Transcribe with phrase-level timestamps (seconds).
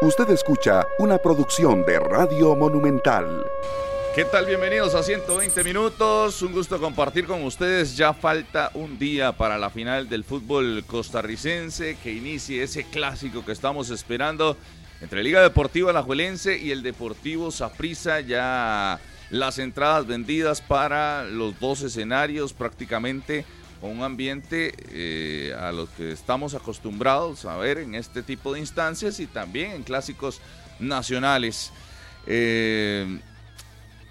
[0.00, 3.44] Usted escucha una producción de Radio Monumental.
[4.14, 4.46] ¿Qué tal?
[4.46, 6.40] Bienvenidos a 120 minutos.
[6.40, 7.96] Un gusto compartir con ustedes.
[7.96, 13.50] Ya falta un día para la final del fútbol costarricense que inicie ese clásico que
[13.50, 14.56] estamos esperando
[15.00, 18.20] entre Liga Deportiva Alajuelense y el Deportivo Saprissa.
[18.20, 23.44] Ya las entradas vendidas para los dos escenarios prácticamente
[23.80, 28.60] con un ambiente eh, a los que estamos acostumbrados a ver en este tipo de
[28.60, 30.40] instancias y también en clásicos
[30.78, 31.72] nacionales.
[32.26, 33.20] Eh,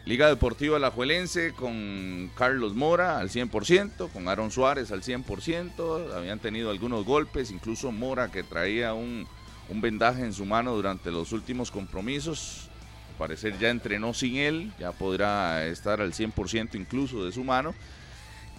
[0.06, 6.70] Liga Deportiva Alajuelense con Carlos Mora al 100%, con Aaron Suárez al 100%, habían tenido
[6.70, 9.28] algunos golpes, incluso Mora que traía un,
[9.68, 12.70] un vendaje en su mano durante los últimos compromisos,
[13.10, 17.76] al parecer ya entrenó sin él, ya podrá estar al 100% incluso de su mano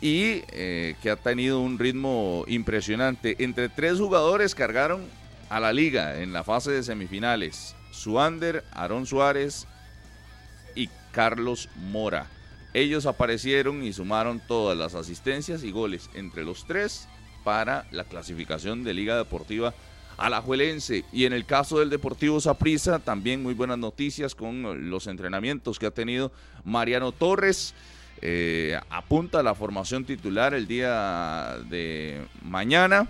[0.01, 3.37] y eh, que ha tenido un ritmo impresionante.
[3.39, 5.05] Entre tres jugadores cargaron
[5.49, 7.75] a la liga en la fase de semifinales.
[7.91, 9.67] Suander, Aarón Suárez
[10.75, 12.27] y Carlos Mora.
[12.75, 17.09] Ellos aparecieron y sumaron todas las asistencias y goles entre los tres
[17.45, 19.75] para la clasificación de Liga Deportiva
[20.19, 21.05] Alajuelense.
[21.13, 25.87] Y en el caso del Deportivo Saprissa, también muy buenas noticias con los entrenamientos que
[25.87, 26.31] ha tenido
[26.65, 27.75] Mariano Torres.
[28.21, 33.09] Eh, apunta a la formación titular el día de mañana.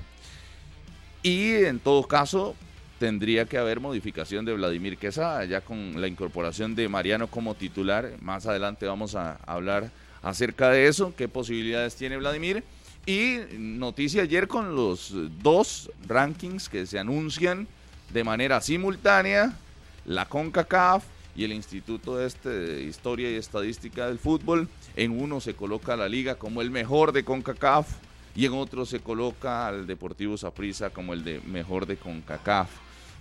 [1.22, 2.54] Y en todo caso,
[2.98, 8.12] tendría que haber modificación de Vladimir Quesada, ya con la incorporación de Mariano como titular.
[8.20, 9.90] Más adelante vamos a hablar
[10.22, 12.64] acerca de eso, qué posibilidades tiene Vladimir.
[13.06, 17.66] Y noticia ayer con los dos rankings que se anuncian
[18.12, 19.56] de manera simultánea,
[20.04, 21.04] la CONCACAF
[21.38, 24.68] y el Instituto este de Historia y Estadística del Fútbol.
[24.96, 27.86] En uno se coloca la liga como el mejor de CONCACAF
[28.34, 32.68] y en otro se coloca al Deportivo Saprissa como el de mejor de CONCACAF.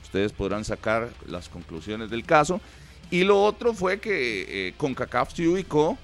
[0.04, 2.60] Ustedes podrán sacar las conclusiones del caso.
[3.12, 5.96] Y lo otro fue que eh, CONCACAF se ubicó,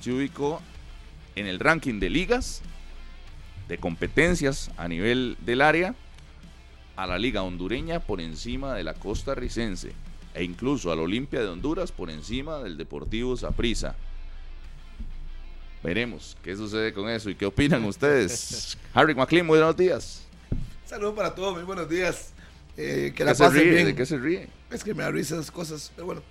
[0.00, 0.60] se ubicó
[1.36, 2.60] en el ranking de ligas,
[3.68, 5.94] de competencias a nivel del área,
[6.96, 9.92] a la liga hondureña por encima de la costarricense
[10.36, 13.96] e incluso al Olimpia de Honduras por encima del Deportivo Saprissa.
[15.82, 18.76] Veremos qué sucede con eso y qué opinan ustedes.
[18.92, 20.24] Harry McLean, muy buenos días.
[20.84, 22.32] Saludos para todos, muy buenos días.
[22.76, 23.70] Eh, que la pasen se ríe?
[23.72, 23.86] bien.
[23.86, 24.48] ¿De qué se ríe?
[24.70, 26.22] Es que me da risa esas cosas, pero bueno,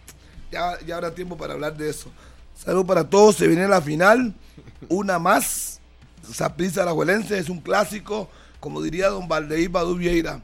[0.51, 2.11] ya, ya habrá tiempo para hablar de eso.
[2.53, 4.35] Saludos para todos, se viene la final,
[4.87, 5.81] una más.
[6.31, 8.29] Saprissa Alajuelense es un clásico,
[8.59, 10.41] como diría don Valdeir Badu Vieira.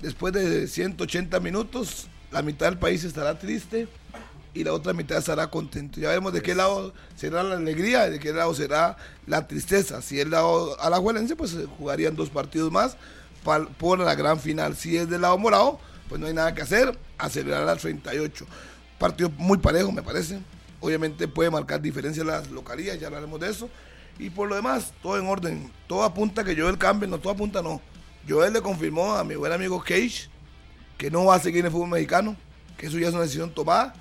[0.00, 3.86] Después de 180 minutos, la mitad del país estará triste
[4.54, 6.00] y la otra mitad estará contento.
[6.00, 8.96] Ya vemos de qué lado será la alegría y de qué lado será
[9.28, 10.02] la tristeza.
[10.02, 12.96] Si es lado alajuelense, pues eh, jugarían dos partidos más
[13.78, 14.74] por la gran final.
[14.74, 15.78] Si es del lado morado,
[16.08, 18.46] pues no hay nada que hacer, acelerar al 38.
[18.98, 20.40] Partido muy parejo, me parece.
[20.80, 23.70] Obviamente puede marcar diferencias las localías, ya hablaremos de eso.
[24.18, 25.72] Y por lo demás, todo en orden.
[25.86, 27.80] Todo apunta que Joel cambie, no, todo apunta no.
[28.28, 30.33] Joel le confirmó a mi buen amigo Cage
[30.98, 32.36] que no va a seguir en el fútbol mexicano,
[32.76, 33.94] que eso ya es una decisión tomada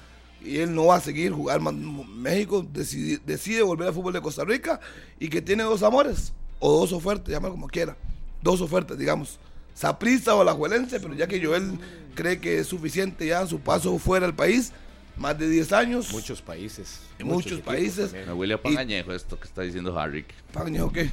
[0.44, 4.22] y él no va a seguir jugar más México, decide, decide volver al fútbol de
[4.22, 4.80] Costa Rica
[5.20, 7.98] y que tiene dos amores o dos ofertas, llámalo como quiera,
[8.42, 9.40] dos ofertas, digamos,
[9.74, 11.80] Saprissa o Alajuelense, pero ya que Joel
[12.16, 14.72] cree que es suficiente ya su paso fuera del país,
[15.18, 17.00] más de 10 años, Muchos países.
[17.20, 18.14] en muchos, países.
[18.14, 20.26] Me huele a pagañejo esto que está diciendo Harry.
[20.52, 21.10] Paño, ¿qué?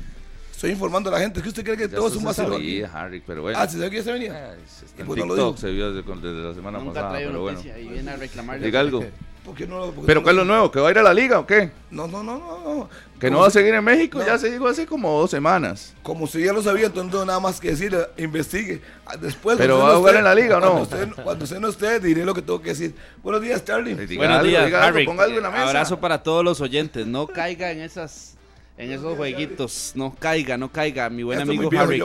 [0.61, 2.27] Estoy informando a la gente, ¿es que usted cree que Ya todo es un se
[2.27, 2.53] vacilón?
[2.53, 3.59] sabía, Harry, pero bueno.
[3.59, 4.53] Ah, ¿se sabía que ya se venía?
[4.53, 7.41] Eh, está Y en pues TikTok se vio desde, desde la semana Nunca pasada, pero
[7.41, 7.61] bueno.
[7.65, 8.67] y viene a reclamarle.
[8.67, 9.03] Diga algo.
[9.47, 10.71] ¿Por qué no lo- por qué ¿Pero no qué es lo nuevo?
[10.71, 11.71] ¿Que va a ir a la liga o qué?
[11.91, 12.75] No, no, no, no.
[12.75, 12.89] no.
[13.19, 14.19] ¿Que no va a seguir en México?
[14.19, 14.27] No.
[14.27, 15.95] Ya se dijo hace como dos semanas.
[16.03, 18.83] Como si ya lo sabía, entonces no tengo nada más que decir, eh, investigue.
[19.07, 20.67] Ah, Después, ¿Pero va a jugar en la liga o no?
[20.73, 22.95] Cuando usted, cuando usted no esté, diré lo que tengo que decir.
[23.23, 23.95] Buenos días, Charlie.
[23.95, 25.07] Diga Buenos algo, días, Harry.
[25.07, 25.69] ponga algo en la mesa.
[25.69, 27.07] Abrazo para todos los oyentes.
[27.07, 28.37] No caiga en esas
[28.81, 29.93] en esos jueguitos.
[29.95, 32.03] No caiga, no caiga, mi buen amigo Harry.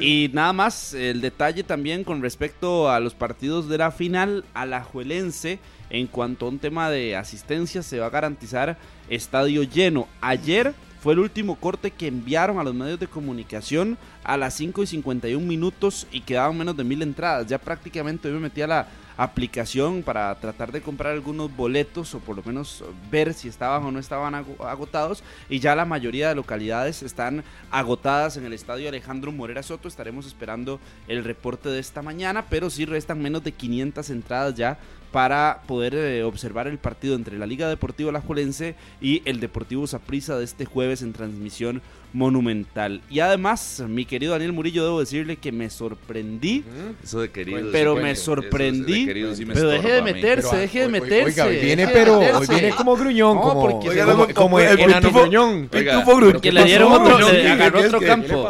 [0.00, 5.60] Y nada más, el detalle también con respecto a los partidos de la final, Alajuelense,
[5.88, 8.76] en cuanto a un tema de asistencia, se va a garantizar
[9.08, 10.08] estadio lleno.
[10.20, 14.82] Ayer fue el último corte que enviaron a los medios de comunicación a las 5
[14.82, 17.46] y 51 minutos y quedaban menos de mil entradas.
[17.46, 22.18] Ya prácticamente hoy me metí a la aplicación para tratar de comprar algunos boletos o
[22.20, 26.28] por lo menos ver si estaban o no estaban ago- agotados y ya la mayoría
[26.28, 29.88] de localidades están agotadas en el estadio Alejandro Morera Soto.
[29.88, 34.78] Estaremos esperando el reporte de esta mañana, pero sí restan menos de 500 entradas ya
[35.12, 40.36] para poder eh, observar el partido entre la Liga Deportiva Alajuelense y el Deportivo Saprissa
[40.38, 41.82] de este jueves en transmisión
[42.12, 43.02] Monumental.
[43.10, 46.64] Y además, mi querido Daniel Murillo, debo decirle que me sorprendí.
[47.04, 47.68] Eso de querido.
[47.70, 48.92] Pero sí, me eso- sorprendí.
[48.92, 51.42] eso de querido sí me pero deje de meterse, Pero, deje de meterse.
[51.42, 54.78] Oiga, viene, pero hoy viene como gruñón, No, como, porque Oiga, como, el- como el
[54.78, 55.68] pitufo- gruñón.
[55.72, 56.40] Oiga, Pitufo gruñón.
[56.40, 58.48] Que le dieron otro, No, le ¿qué- agarró qué- otro qué- campo.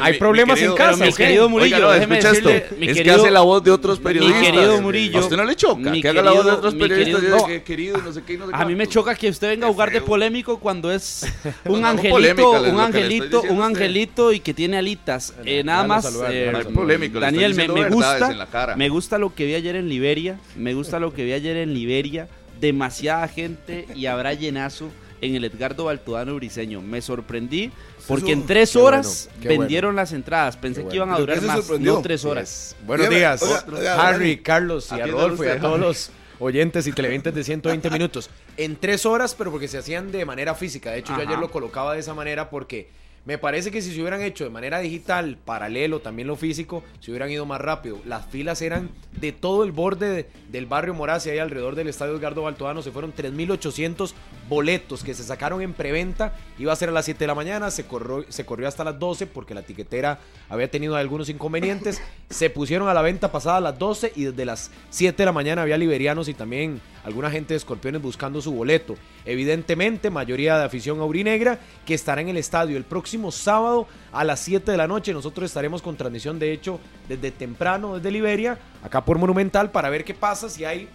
[0.00, 1.04] Hay mi- problemas mi en casa.
[1.04, 2.74] Mi querido Murillo, déjeme escucha decirle, esto.
[2.78, 4.40] mi es que hace la voz de otros periodistas.
[4.42, 5.90] querido Murillo, ¿A usted no le choca?
[5.90, 7.20] mi que haga la voz de querido- otros periodistas.
[7.20, 8.92] querido- que querido, no sé qué, no sé A mí me cuánto.
[8.92, 11.26] choca que usted venga a jugar de polémico cuando es
[11.64, 13.62] No, un no, angelito, polémica, un angelito, un usted.
[13.64, 15.34] angelito y que tiene alitas.
[15.44, 18.76] Eh, nada más, saludar, eh, No polémico, Daniel, me, me gusta, en la cara.
[18.76, 21.74] me gusta lo que vi ayer en Liberia, me gusta lo que vi ayer en
[21.74, 22.28] Liberia,
[22.60, 24.88] demasiada gente y habrá llenazo
[25.22, 26.82] en el Edgardo Baltodano Briseño.
[26.82, 27.70] Me sorprendí
[28.06, 29.60] porque en tres Qué bueno, horas bueno.
[29.60, 30.56] vendieron las entradas.
[30.58, 31.94] Pensé que iban a durar ¿Pero qué se más, sorprendió?
[31.94, 32.76] no tres horas.
[32.84, 34.38] Buenos Dígame, días, oiga, oiga, Harry.
[34.42, 38.28] Carlos y a Rodolfo y a todos los oyentes y televidentes de 120 minutos.
[38.56, 40.90] En tres horas, pero porque se hacían de manera física.
[40.90, 42.88] De hecho, yo ayer lo colocaba de esa manera porque
[43.24, 47.10] me parece que si se hubieran hecho de manera digital, paralelo, también lo físico, se
[47.12, 47.98] hubieran ido más rápido.
[48.04, 48.90] Las filas eran
[49.20, 52.82] de todo el borde de- del barrio Moraz y ahí alrededor del estadio Edgardo Baltodano.
[52.82, 54.14] Se fueron 3.800
[54.48, 56.34] boletos que se sacaron en preventa.
[56.58, 58.24] Iba a ser a las 7 de la mañana, se corrió,
[58.66, 60.18] hasta las 12 porque la tiquetera
[60.48, 62.02] había tenido algunos inconvenientes.
[62.28, 65.62] se pusieron a la venta pasada las 12 y desde las 7 de la mañana
[65.62, 68.96] había liberianos y también alguna gente de Escorpiones buscando su boleto.
[69.24, 74.40] Evidentemente, mayoría de afición aurinegra que estará en el estadio el próximo sábado a las
[74.40, 75.12] 7 de la noche.
[75.12, 80.04] Nosotros estaremos con transmisión, de hecho, desde temprano, desde Liberia, acá por Monumental, para ver
[80.04, 80.88] qué pasa si hay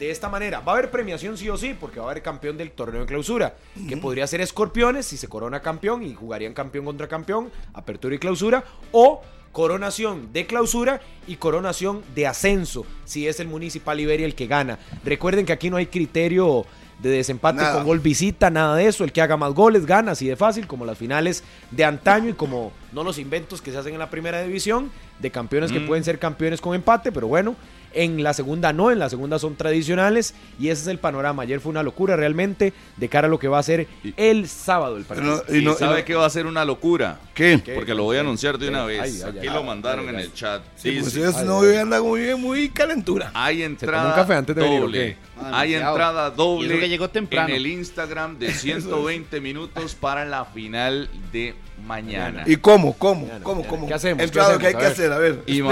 [0.00, 0.60] de esta manera.
[0.60, 3.06] Va a haber premiación sí o sí, porque va a haber campeón del torneo de
[3.06, 3.54] clausura,
[3.86, 8.18] que podría ser Escorpiones si se corona campeón y jugarían campeón contra campeón, apertura y
[8.18, 9.20] clausura, o
[9.52, 14.78] coronación de clausura y coronación de ascenso, si es el Municipal Liberia el que gana.
[15.04, 16.64] Recuerden que aquí no hay criterio
[17.00, 17.74] de desempate Nada.
[17.76, 19.04] con gol visita, nada de eso.
[19.04, 22.32] El que haga más goles gana, así de fácil, como las finales de antaño y
[22.34, 25.86] como no los inventos que se hacen en la primera división, de campeones que Mm.
[25.86, 27.56] pueden ser campeones con empate, pero bueno,
[27.92, 31.42] en la segunda no, en la segunda son tradicionales y ese es el panorama.
[31.42, 34.48] Ayer fue una locura realmente de cara a lo que va a ser Y- el
[34.48, 35.42] sábado el partido.
[35.48, 37.18] No, Y, no- sabe no- que va a ser una locura.
[37.34, 37.60] ¿Qué?
[37.64, 37.74] ¿Qué?
[37.74, 38.86] Porque lo voy a anunciar de una ¿Qué?
[38.86, 39.00] vez.
[39.00, 39.54] Ay, ay, Aquí ay.
[39.54, 40.24] lo mandaron Ay, en ay.
[40.24, 40.62] el chat.
[40.76, 43.30] Sí, pues Dice, ese novio anda muy, muy calentura.
[43.34, 44.98] hay entrada un café antes de venir, ¿o doble.
[44.98, 45.30] qué?
[45.52, 47.48] Hay entrada doble que llegó temprano.
[47.48, 51.54] en el Instagram de 120 minutos para la final de
[51.86, 52.44] mañana.
[52.46, 52.92] ¿Y cómo?
[52.96, 53.26] ¿Cómo?
[53.26, 53.66] No, ¿Cómo?
[53.66, 53.88] ¿Cómo?
[53.88, 54.22] ¿Qué hacemos?
[54.22, 55.32] El ¿Qué trabajo que hay que hacer, a ver.
[55.46, 55.62] explique.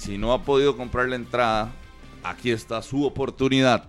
[0.00, 1.72] Si no ha podido comprar la entrada,
[2.22, 3.84] aquí está su oportunidad.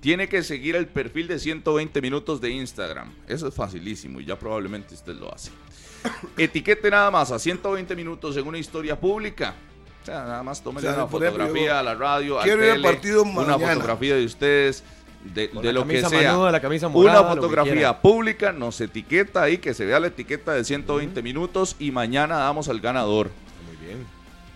[0.00, 3.12] Tiene que seguir el perfil de 120 minutos de Instagram.
[3.28, 5.50] Eso es facilísimo y ya probablemente usted lo hace.
[6.38, 9.54] Etiquete nada más a 120 minutos en una historia pública.
[10.02, 12.44] O sea, nada más tómele O sea, una ejemplo, fotografía yo a la radio, al
[12.44, 13.74] quiero ir al tele, partido una mañana.
[13.74, 14.82] fotografía de ustedes,
[15.24, 16.32] de, de la lo que camisa sea.
[16.32, 20.54] manuda, la camisa morada, una fotografía pública, nos etiqueta ahí, que se vea la etiqueta
[20.54, 23.30] de 120 minutos y mañana damos al ganador.
[23.66, 24.06] Muy bien.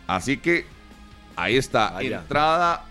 [0.07, 0.78] Así que
[1.43, 2.19] ahí está, Vaya.
[2.21, 2.85] entrada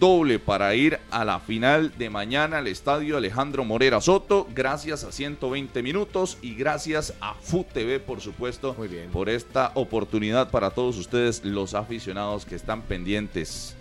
[0.00, 5.12] doble para ir a la final de mañana al estadio Alejandro Morera Soto, gracias a
[5.12, 9.10] 120 minutos y gracias a FUTV, por supuesto, Muy bien.
[9.10, 13.76] por esta oportunidad para todos ustedes, los aficionados que están pendientes.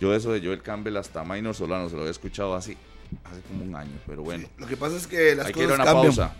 [0.00, 2.76] Yo eso de Joel Campbell hasta Minor Solano se lo había escuchado así,
[3.24, 4.46] hace como un año, pero bueno.
[4.58, 6.14] Lo que pasa es que las Hay que ir a cosas una cambian.
[6.14, 6.34] pausa.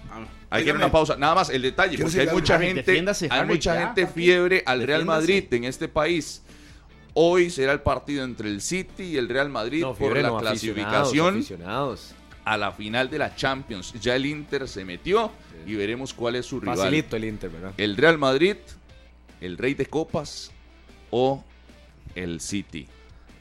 [0.50, 1.16] Hay que ir a una pausa.
[1.16, 5.04] Nada más el detalle, Quiero porque hay mucha gente, hay mucha gente fiebre al Real.
[5.04, 6.42] Madrid en este país.
[7.14, 10.38] Hoy será el partido entre el City y el Real Madrid No, por la no,
[10.38, 12.14] clasificación aficionados.
[12.44, 13.92] a la final de la Champions.
[14.00, 15.30] Ya el Inter se metió
[15.66, 16.78] y veremos cuál es su rival.
[16.78, 17.72] Facilito el Inter, ¿verdad?
[17.76, 18.56] El Real Madrid,
[19.40, 20.50] el Rey de Copas
[21.10, 21.44] o
[22.14, 22.88] el City.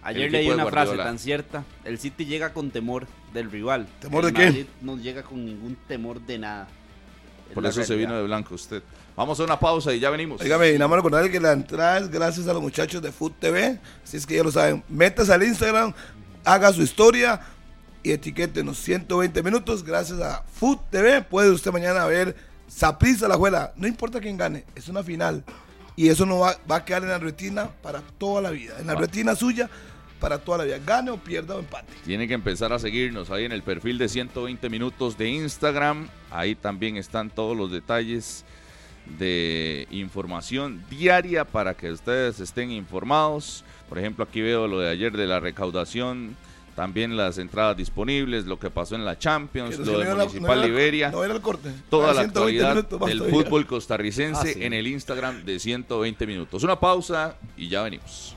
[0.04, 1.63] Ayer El leí una frase tan cierta.
[1.86, 3.88] El City llega con temor del rival.
[4.00, 4.46] ¿Temor El de qué?
[4.48, 6.68] Madrid no llega con ningún temor de nada.
[7.48, 8.82] Es Por eso se vino de blanco usted.
[9.15, 10.41] Vamos a una pausa y ya venimos.
[10.41, 13.34] Dígame, y nada más recordarle que la entrada es gracias a los muchachos de Food
[13.39, 13.80] TV.
[14.03, 14.84] Así es que ya lo saben.
[14.88, 15.94] Métase al Instagram,
[16.44, 17.41] haga su historia
[18.03, 19.84] y etiquétenos 120 minutos.
[19.84, 22.36] Gracias a Food TV puede usted mañana ver
[22.68, 23.74] Saprissa la juela.
[23.75, 25.44] No importa quién gane, es una final.
[25.96, 28.75] Y eso no va, va a quedar en la retina para toda la vida.
[28.80, 29.70] En la retina suya
[30.22, 30.80] para toda la vida.
[30.86, 31.91] Gane o pierda o empate.
[32.06, 36.08] Tiene que empezar a seguirnos ahí en el perfil de 120 minutos de Instagram.
[36.30, 38.46] Ahí también están todos los detalles
[39.05, 43.63] de información diaria para que ustedes estén informados.
[43.89, 46.36] Por ejemplo, aquí veo lo de ayer de la recaudación,
[46.75, 50.48] también las entradas disponibles, lo que pasó en la Champions, lo no de la- Municipal
[50.48, 51.12] no era- Liberia.
[51.12, 51.70] No era el corte.
[51.89, 52.75] Toda Era la 120 actualidad
[53.10, 53.43] del todavía.
[53.43, 54.63] fútbol costarricense Ah, sí.
[54.63, 56.63] en el Instagram de 120 minutos.
[56.63, 58.36] Una pausa y ya venimos.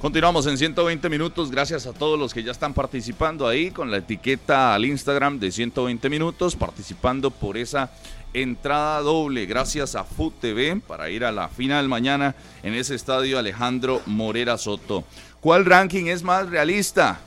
[0.00, 1.50] Continuamos en 120 minutos.
[1.50, 5.50] Gracias a todos los que ya están participando ahí con la etiqueta al Instagram de
[5.50, 7.90] 120 minutos, participando por esa
[8.34, 9.46] entrada doble.
[9.46, 14.58] Gracias a Food TV para ir a la final mañana en ese estadio Alejandro Morera
[14.58, 15.04] Soto.
[15.40, 17.20] ¿Cuál ranking es más realista?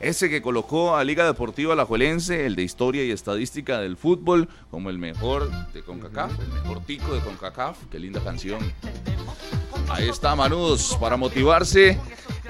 [0.00, 4.90] Ese que colocó a Liga Deportiva Alajuelense, el de historia y estadística del fútbol, como
[4.90, 7.76] el mejor de CONCACAF, el mejor tico de CONCACAF.
[7.90, 8.60] Qué linda canción.
[9.88, 12.00] Ahí está Manudos para motivarse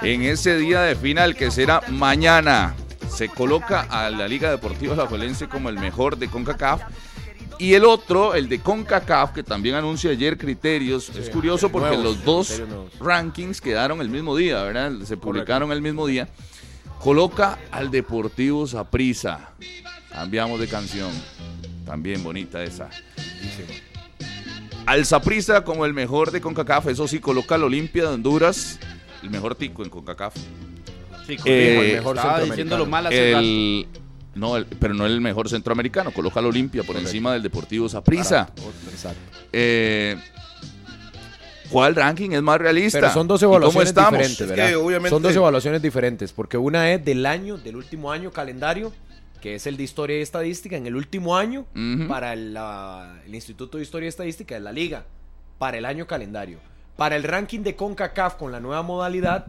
[0.01, 2.75] en ese día de final que será mañana.
[3.11, 6.83] Se coloca a la Liga Deportiva Alajuelense como el mejor de CONCACAF.
[7.63, 11.09] Y el otro, el de CONCACAF, que también anuncia ayer criterios.
[11.11, 12.63] es curioso porque nuevos, los dos
[12.99, 14.91] rankings quedaron el mismo día, ¿verdad?
[15.05, 16.29] Se publicaron el mismo día.
[16.99, 19.51] Coloca al Deportivo Saprissa.
[20.11, 21.13] Cambiamos de canción.
[21.87, 22.91] También bonita esa.
[24.85, 26.89] Al Saprissa como el mejor de CONCACAF.
[26.89, 28.81] Eso sí, coloca al Olimpia de Honduras.
[29.23, 30.35] El mejor tico en CONCACAF.
[31.29, 33.33] Sí, Eh, el mejor estaba diciéndolo mal hace
[33.87, 34.03] rato.
[34.35, 36.11] No, el- pero no el mejor centroamericano.
[36.13, 38.49] Coloca al Olimpia por encima del Deportivo Saprissa.
[38.91, 39.21] Exacto.
[39.53, 40.17] Eh,
[41.71, 43.01] ¿Cuál ranking es más realista?
[43.01, 44.13] Pero son dos ¿Y ¿Cómo evaluaciones estamos?
[44.13, 44.69] diferentes, Es ¿verdad?
[44.69, 48.93] que, obviamente- Son dos evaluaciones diferentes, porque una es del año, del último año calendario,
[49.41, 51.65] que es el de Historia y Estadística, en el último año,
[52.09, 55.05] para el, la- el Instituto de Historia y Estadística de la Liga,
[55.59, 56.59] para el año calendario.
[56.97, 59.47] Para el ranking de CONCACAF con la nueva modalidad,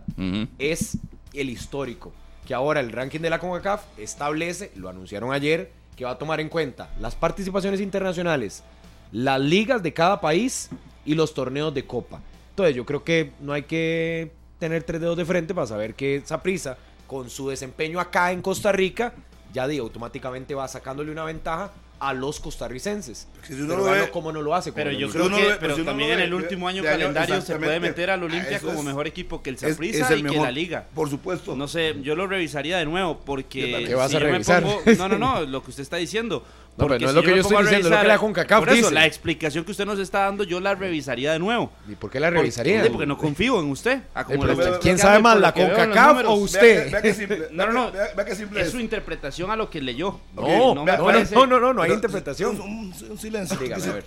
[0.60, 0.98] es
[1.34, 2.13] el histórico.
[2.48, 6.40] Que ahora el ranking de la CONCACAF establece, lo anunciaron ayer, que va a tomar
[6.40, 8.64] en cuenta las participaciones internacionales,
[9.12, 10.70] las ligas de cada país
[11.06, 12.20] y los torneos de copa.
[12.50, 16.22] Entonces yo creo que no hay que tener tres dedos de frente para saber que
[16.26, 19.14] Saprisa, con su desempeño acá en Costa Rica,
[19.54, 23.28] ya di, automáticamente va sacándole una ventaja a los costarricenses.
[23.48, 24.72] Que si uno Pero lo véalo ve- cómo no lo hace.
[24.74, 27.80] Pero yo creo que ve- pero si también en el último año calendario se puede
[27.80, 30.86] meter al Ah, Olimpia como es- mejor equipo que el Saprissa y que la Liga.
[30.94, 31.56] Por supuesto.
[31.56, 34.64] No sé, yo lo revisaría de nuevo porque ¿Qué vas si a revisar?
[34.64, 36.44] pongo- no, no, no, lo que usted está diciendo.
[36.75, 38.18] No, pero Porque no es si lo que yo estoy diciendo, es lo que la
[38.18, 38.94] CONCACAF Por eso, dice.
[38.94, 41.72] la explicación que usted nos está dando, yo la revisaría de nuevo.
[41.88, 42.84] ¿Y por qué la revisaría?
[42.84, 44.01] Sí, Porque no confío en usted.
[44.15, 46.86] a como lo pero está ¿Quién sabe más, por la CONCACAF o usted?
[46.86, 47.48] Vea, vea que simple.
[47.51, 47.92] No, no, no.
[47.92, 48.72] Vea, vea que simple Es es.
[48.74, 50.20] su interpretación a lo que leyó.
[50.36, 50.42] No,
[50.74, 52.60] no, no, no, no, no, no hay Pero, interpretación.
[52.60, 53.56] Un, un- silencio.
[53.60, 54.06] Dígame, a ver.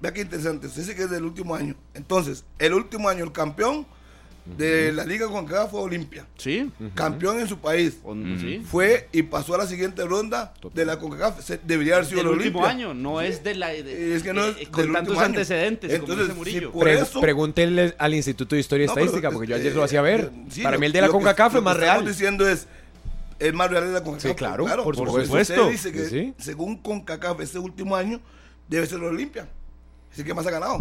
[0.00, 0.66] Vea qué interesante.
[0.66, 1.76] Usted dice que es del último año.
[1.94, 3.86] Entonces, el último año, el campeón
[4.44, 6.26] de la Liga con fue Olimpia.
[6.36, 6.70] Sí.
[6.94, 7.98] Campeón en su país.
[8.40, 8.62] sí.
[8.68, 11.48] Fue y pasó a la siguiente ronda de la CONCACAF.
[11.64, 12.68] Debería haber sido el último Olimpia.
[12.88, 13.68] año, no es de la.
[13.68, 15.26] de- Es que no es eh, con tantos año.
[15.26, 16.60] antecedentes, como Entonces, dice Murillo.
[16.60, 19.56] sí, por Pre- eso- pregúntenle al Instituto de Historia y No, pero, Estadística, porque yo
[19.56, 20.30] eh, ayer lo hacía ver.
[20.50, 22.02] sí, Para lo- mí el de la lo que- CONCACAF lo es más que estamos
[22.04, 22.12] real.
[22.12, 22.66] diciendo es
[23.38, 24.30] es más real de la CONCACAF.
[24.32, 25.66] Sí, claro, por porque supuesto.
[25.68, 28.20] Usted dice que según CONCACAF este último año
[28.68, 29.48] debe ser Olimpia.
[30.12, 30.78] Así que más ha ganado.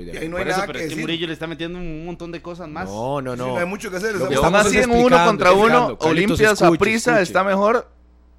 [0.00, 1.02] Estoy de Y ahí no Por hay eso, nada pero que es que decir.
[1.02, 2.88] Murillo le está metiendo un montón de cosas más.
[2.88, 3.46] No, no, Sí, no.
[3.48, 4.12] no hay mucho que hacer.
[4.14, 5.98] Lo que aún estamos así es en uno explicando, contra uno, explicando.
[5.98, 7.22] Carlitos, Olimpia escuche, Saprissa escuche.
[7.22, 7.88] está mejor.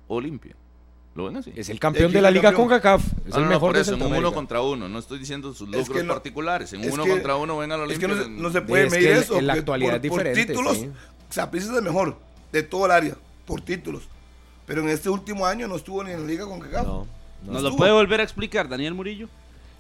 [0.08, 0.56] Olimpia.
[1.16, 1.52] ¿Lo ven así?
[1.56, 2.70] Es el campeón ¿De de la Liga campeón?
[2.70, 3.02] CONCACAF.
[3.06, 4.36] Es el no, no, mejor por de eso, en un uno Centroamérica.
[4.36, 4.88] contra uno.
[4.90, 6.72] No estoy diciendo sus Es logros que no- particulares.
[6.74, 8.08] En es uno que- contra uno ven al Es Olimpia.
[8.08, 9.38] que no, se- no se puede Es medir que eso.
[9.38, 10.90] en la porque actualidad por, es por diferente, títulos, sí.
[11.30, 12.18] Saprissa es el mejor
[12.54, 14.04] de todo el área, por títulos.
[14.66, 16.86] Pero en este último año no estuvo ni en la Liga con CONCACAF.
[16.86, 16.94] No,
[17.44, 17.52] no.
[17.54, 17.78] ¿Nos lo estuvo.
[17.78, 19.28] puede volver a explicar, Daniel Murillo?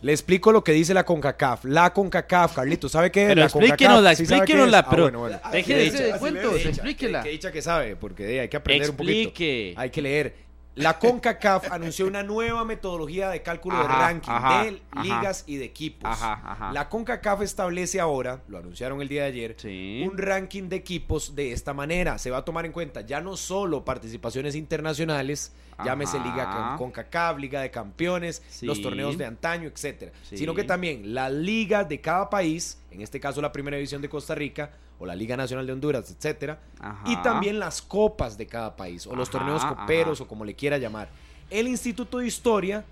[0.01, 1.65] Le explico lo que dice la CONCACAF.
[1.65, 3.27] La CONCACAF, Carlito, ¿sabe qué?
[3.27, 4.31] Pero la explíquenosla, ¿sí es?
[4.31, 5.39] explíquenosla, Ah, pero bueno, bueno.
[5.51, 7.21] deje de así cuentos, explíquela.
[7.23, 9.11] Qué dicha que sabe, porque ahí hay que aprender un poquito.
[9.29, 9.73] Explique.
[9.77, 10.49] Hay que leer.
[10.75, 15.03] La CONCACAF anunció una nueva metodología de cálculo de ranking ajá, de ajá.
[15.03, 16.09] ligas y de equipos.
[16.09, 16.71] Ajá, ajá.
[16.71, 20.07] La CONCACAF establece ahora, lo anunciaron el día de ayer, Sí.
[20.09, 22.17] un ranking de equipos de esta manera.
[22.17, 25.51] Se va a tomar en cuenta ya no solo participaciones internacionales,
[25.85, 26.25] llámese Ajá.
[26.29, 28.65] Liga con CONCACAF, Liga de Campeones, Sí.
[28.65, 30.37] los torneos de antaño, etcétera, Sí.
[30.37, 34.09] sino que también la liga de cada país, en este caso la Primera División de
[34.09, 37.03] Costa Rica o la Liga Nacional de Honduras, etcétera, Ajá.
[37.05, 40.55] y también las copas de cada país o los Ajá, torneos coperos o como le
[40.55, 41.09] quiera llamar.
[41.49, 42.83] El Instituto de Historia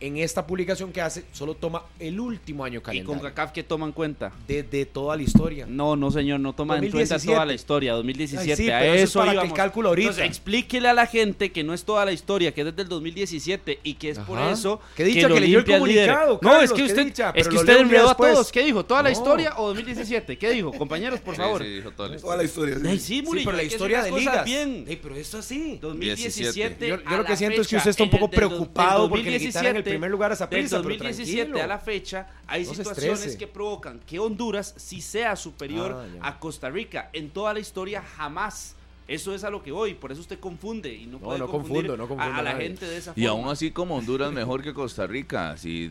[0.00, 3.62] en esta publicación que hace solo toma el último año ¿Y calendario con CACAF qué
[3.62, 4.32] toma en cuenta?
[4.46, 5.66] de, de toda la historia.
[5.68, 7.32] No, no, señor, no toma en cuenta 2017.
[7.34, 8.50] toda la historia, 2017.
[8.52, 9.56] Ay, sí, a pero eso es para que el íbamos.
[9.56, 10.08] cálculo ahorita.
[10.10, 12.88] Entonces, explíquele a la gente que no es toda la historia, que es desde el
[12.88, 14.50] 2017 y que es por Ajá.
[14.52, 17.56] eso Qué dicha que leyó el comunicado, No, Carlos, es que usted, dicha, es que
[17.56, 18.52] usted enredó a todos.
[18.52, 18.84] ¿Qué dijo?
[18.84, 19.12] ¿Toda la No.
[19.16, 20.36] historia o 2017?
[20.38, 20.72] ¿Qué dijo?
[20.72, 21.62] Compañeros, por Sí, favor.
[21.62, 22.72] sí, dijo toda la Toda la historia.
[22.74, 22.90] historia.
[22.92, 23.04] Ay, sí.
[23.06, 24.44] sí, Sí, Murillo, pero la que historia de ligas.
[24.44, 24.84] bien.
[25.02, 25.78] Pero eso así.
[25.80, 26.88] 2017.
[26.88, 29.84] Yo, lo que siento es que usted está un poco preocupado porque le quitaran el
[29.84, 31.64] 2017, primer lugar a Saprissa, Del pero 2017 tranquilo.
[31.64, 33.38] a la fecha hay No situaciones estrese.
[33.38, 37.10] que provocan que Honduras sí sea superior Ah, a Costa Rica.
[37.12, 38.74] En toda la historia jamás.
[39.08, 41.46] Eso es a lo que voy, por eso usted confunde y no, No, puede no
[41.48, 42.66] confundir confundo, no confundo a, a la nadie.
[42.66, 45.56] gente de esa Y aún así como Honduras mejor que Costa Rica.
[45.56, 45.90] Si,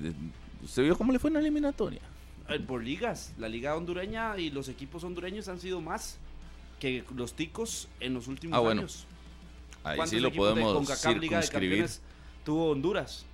[0.64, 2.02] ¿Usted vio cómo le fue en la eliminatoria?
[2.50, 6.18] Eh, Por ligas, la liga hondureña y los equipos hondureños han sido más.
[6.80, 8.82] que los ticos en los últimos Ah, bueno.
[8.82, 9.06] años.
[9.86, 11.70] Ahí ¿Cuántos sí lo podemos CONCACAF Liga de circunscribir.
[11.78, 12.02] Campeones
[12.44, 13.26] tuvo Honduras?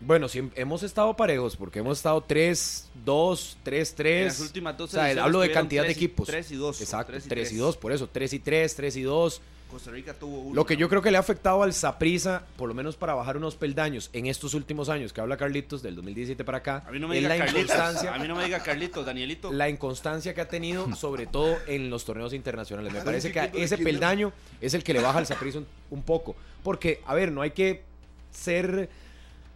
[0.00, 4.20] Bueno, sí, hemos estado parejos porque hemos estado 3, 2, 3, 3.
[4.20, 6.26] En las últimas dos O sea, hablo de cantidad de y- equipos.
[6.26, 7.58] tres y dos, Exacto, tres 3 y y, tres.
[7.58, 9.40] 2, por eso, 3 y 3, 3 y 2.
[9.70, 10.54] Costa Rica tuvo uno.
[10.54, 13.36] Lo que yo creo que le ha afectado al Saprisa, por lo menos para bajar
[13.38, 17.00] unos peldaños en estos últimos años, que habla Carlitos del 2017 para acá, A mí
[17.00, 17.62] no me es diga la Carlitos.
[17.74, 19.50] inconstancia, A mí no me diga Carlitos, Danielito.
[19.50, 22.92] la inconstancia que ha tenido, sobre todo en los torneos internacionales.
[22.92, 26.36] Me parece que ese peldaño es el que le baja al Saprissa un, un poco.
[26.62, 27.82] Porque, a ver, no hay que
[28.30, 28.88] ser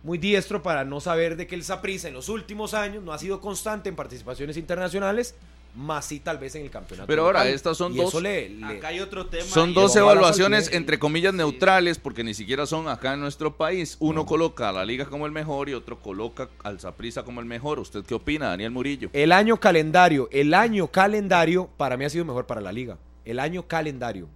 [0.02, 3.18] muy diestro para no saber de que el Saprissa en los últimos años no ha
[3.18, 5.34] sido constante en participaciones internacionales,
[5.76, 7.06] más sí tal vez en el campeonato.
[7.06, 7.54] Pero ahora, local.
[7.54, 9.44] estas son Y dos- le- le- Acá hay otro tema.
[9.44, 11.38] Son dos al evaluaciones entre comillas Sí.
[11.38, 13.96] neutrales porque ni siquiera son acá en nuestro país.
[14.00, 17.46] Uno coloca a la liga como el mejor y otro coloca al Saprissa como el
[17.46, 17.78] mejor.
[17.78, 19.10] ¿Usted qué opina, Daniel Murillo?
[19.12, 22.98] El año calendario, el año calendario para mí ha sido mejor para la liga.
[23.24, 24.28] El año calendario.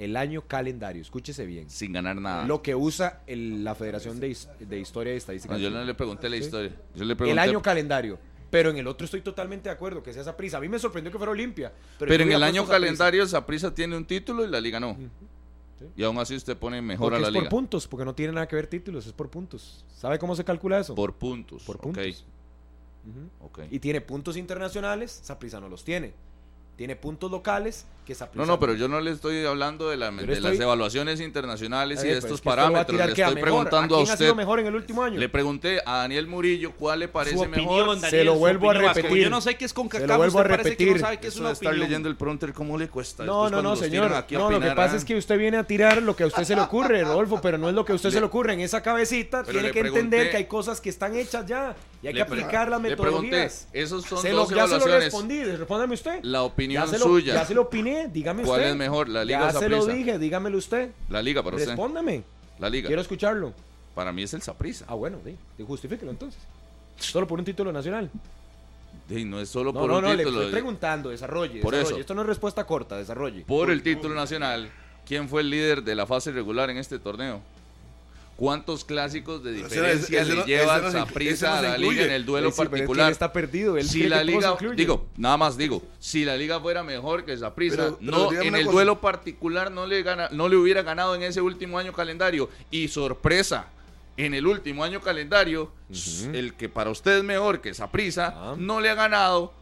[0.00, 1.68] El año calendario, escúchese bien.
[1.68, 2.46] Sin ganar nada.
[2.46, 5.52] Lo que usa el- la Federación de, His- de Historia y Estadística.
[5.52, 6.72] No, yo no le pregunté la historia.
[6.94, 8.18] Yo le el año calendario.
[8.50, 10.56] Pero en el otro estoy totalmente de acuerdo, que sea esa prisa.
[10.56, 11.70] A mí me sorprendió que fuera Olimpia.
[11.98, 14.96] Pero, en el año calendario Saprissa tiene un título y la liga no.
[15.78, 15.84] Sí.
[15.96, 18.32] Y aún así usted pone mejor Porque a la es por puntos, porque no tiene
[18.32, 19.84] nada que ver títulos, es por puntos.
[19.94, 20.94] ¿Sabe cómo se calcula eso?
[20.94, 21.62] Por puntos.
[21.62, 22.24] Por puntos.
[23.70, 26.14] Y tiene puntos internacionales, Saprissa no los tiene.
[26.80, 30.10] Tiene puntos locales que Saprissa No, no, pero yo no le estoy hablando de, la-
[30.10, 32.96] de le estoy- las evaluaciones internacionales Eh, y de pero estos usted parámetros.
[32.98, 33.40] Le estoy mejor.
[33.42, 34.24] preguntando ¿A a quién ha usted.
[34.24, 35.18] sido mejor en el último año?
[35.18, 37.82] Le pregunté a Daniel Murillo cuál le parece su mejor.
[37.90, 38.94] opinión, Se lo vuelvo a opinión.
[38.94, 39.24] Repetir.
[39.24, 41.00] Yo no sé qué es con Se lo vuelvo a parece que no repetir.
[41.02, 41.86] sabe qué es Eso una de estar opinión.
[41.86, 43.24] leyendo el pronter, ¿cómo le cuesta?
[43.26, 44.14] No, Después no, no, los señor.
[44.14, 44.96] aquí No, lo que pasa ah.
[44.96, 47.58] es que usted viene a tirar lo que a usted se le ocurre, Rodolfo, pero
[47.58, 48.54] no es lo que a usted se le ocurre.
[48.54, 51.76] En esa cabecita Pero tiene le que entender que hay cosas que están hechas ya
[52.02, 53.68] y hay Le que aplicar las le pregunté, metodologías.
[53.74, 55.04] esos son Se lo- dos ya se lo evaluaciones.
[55.04, 56.20] respondí, respóndame usted.
[56.22, 57.34] La opinión ya se lo, suya.
[57.34, 58.50] Ya se lo opiné, dígame usted.
[58.52, 60.90] ¿Cuál es mejor, la Liga Ya se lo dije, dígamelo usted.
[61.08, 61.68] La liga para usted.
[61.68, 62.22] Respóndame.
[62.58, 62.86] La liga.
[62.86, 63.52] Quiero escucharlo.
[63.94, 64.84] Para mí es el Saprissa.
[64.88, 66.40] Ah, bueno, sí, justifíquelo entonces.
[66.96, 68.10] Solo por un título nacional.
[69.08, 70.38] Sí, no es solo No, por no, un no, le título.
[70.40, 71.60] estoy preguntando, desarrolle.
[71.60, 71.94] Por desarrolle.
[71.94, 72.00] eso.
[72.00, 73.42] Esto no es respuesta corta, desarrolle.
[73.42, 74.70] Por el título nacional,
[75.06, 77.40] ¿quién fue el líder de la fase regular en este torneo?
[78.40, 81.60] ¿Cuántos clásicos de diferencia ese le no- lleva ese no se- Saprissa ese no a
[81.60, 83.12] la liga en el duelo particular?
[83.12, 83.76] está perdido.
[83.76, 87.98] Él si la liga, digo, nada más digo, si la liga fuera mejor que pero
[88.00, 88.72] no, en el cosa.
[88.72, 92.48] duelo particular no le gana, no le hubiera ganado en ese último año calendario.
[92.70, 93.66] Y sorpresa,
[94.16, 95.70] en el último año calendario,
[96.32, 98.54] el que para usted es mejor que Saprissa, Ah.
[98.56, 99.52] no le ha ganado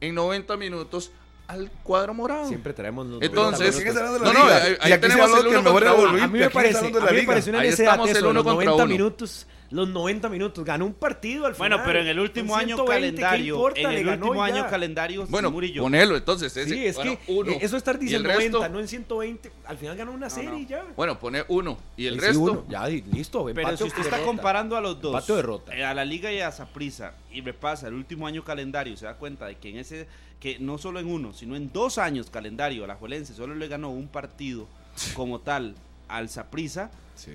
[0.00, 1.12] en 90 minutos
[1.46, 2.48] al cuadro morado.
[2.48, 4.28] Siempre traemos los Entonces, 90 ¿quién está minutos.
[4.28, 4.64] hablando de no, la no, liga?
[4.64, 6.08] ahí, Y ahí aquí se tenemos el uno mejor contra uno.
[6.08, 8.32] A mí me ¿quién está parece, a mí me pareció una Ahí estamos el uno
[8.34, 8.86] los contra 90 uno.
[8.86, 11.86] minutos, los 90 minutos, ganó un partido al Bueno, final.
[11.86, 12.84] pero en el último año 120,
[13.16, 13.80] ¿qué calendario, importa?
[13.80, 14.44] en el último ya.
[14.54, 15.82] año calendario, Bueno, Murillo.
[15.82, 16.56] ponelo entonces.
[16.56, 17.52] Ese, Sí, es bueno, que uno.
[17.52, 18.42] eh, eso estar ¿Y el diciendo resto?
[18.58, 20.84] 90, no en 120, al final ganó una serie y ya.
[20.96, 21.76] Bueno, pone uno.
[21.96, 22.40] ¿Y el Sí, resto?
[22.40, 22.64] uno.
[22.68, 23.44] Ya, listo.
[23.54, 25.24] Pero si usted está comparando a los dos,
[25.72, 29.14] eh, a la liga y a Saprissa, y repasa el último año calendario, se da
[29.16, 30.06] cuenta de que en ese,
[30.40, 33.68] que no solo en uno, sino en dos años calendario, a la Juelense solo le
[33.68, 34.66] ganó un partido
[35.14, 35.74] como tal
[36.08, 36.90] al Saprissa,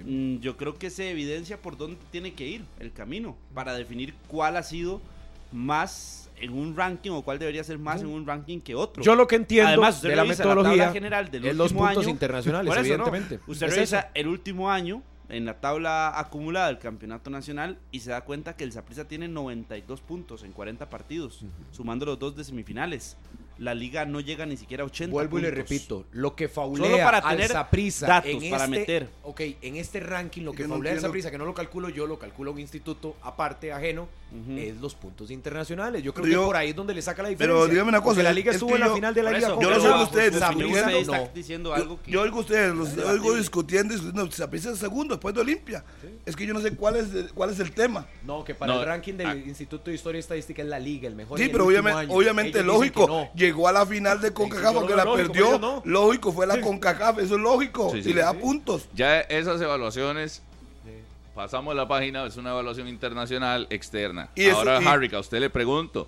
[0.05, 4.13] mm, yo creo que se evidencia por dónde tiene que ir el camino para definir
[4.27, 5.01] cuál ha sido
[5.51, 9.03] más en un ranking o cuál debería ser más en un ranking que otro.
[9.03, 12.09] Yo lo que entiendo Además, de la metodología general del es los puntos año.
[12.09, 13.39] internacionales, evidentemente.
[13.47, 14.07] Usted Es revisa eso.
[14.13, 18.63] el último año en la tabla acumulada del campeonato nacional y se da cuenta que
[18.63, 23.15] el Saprissa tiene 92 puntos en 40 partidos, sumando los dos de semifinales.
[23.59, 26.75] La liga no llega ni siquiera a 80 Vuelvo y le repito, lo que Solo
[26.77, 29.09] faulea para al tener Saprissa datos en para este, meter.
[29.23, 31.09] Ok, en este ranking lo que Yo no faulea al entiendo.
[31.09, 34.07] Saprissa, que no lo calculo yo, lo calculo un instituto aparte, ajeno,
[34.55, 36.01] es los puntos internacionales.
[36.03, 37.59] Yo creo Pero que yo- por ahí es donde le saca la diferencia.
[37.61, 39.31] pero dígame una cosa, Porque la liga es estuvo en la yo- final de la
[39.31, 41.29] liga yo no sé ustedes, está no.
[41.33, 45.35] diciendo algo que yo oigo a ustedes, los oigo discutiendo, discutiendo, Saprissa es segundo después
[45.35, 45.83] de Olimpia.
[46.25, 48.07] Es que yo no sé cuál es, el- cuál es el tema.
[48.23, 49.35] No, que para No, el ranking del ah.
[49.35, 51.37] Instituto de Historia y Estadística es la liga, el mejor.
[51.37, 53.29] Sí, pero obviamente, lógico.
[53.49, 55.57] Llegó a la final de CONCACAF porque la lógico, perdió.
[55.57, 55.81] no.
[55.85, 57.95] Lógico, fue la CONCACAF, eso es lógico.
[57.95, 58.87] Y le da puntos.
[58.93, 60.43] Ya esas evaluaciones,
[61.33, 64.29] pasamos la página, es una evaluación internacional externa.
[64.35, 66.07] Y eso- Ahora, y- Harry, a usted le pregunto,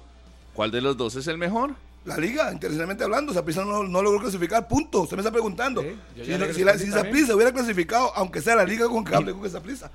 [0.53, 1.71] ¿cuál de los dos es el mejor?
[2.05, 5.01] La liga, internacionalmente hablando, Saprissa no, no logró clasificar, punto.
[5.01, 5.81] Usted me está preguntando.
[5.81, 9.89] Sí, si le si si hubiera clasificado, aunque sea la liga con cable con Saprissa,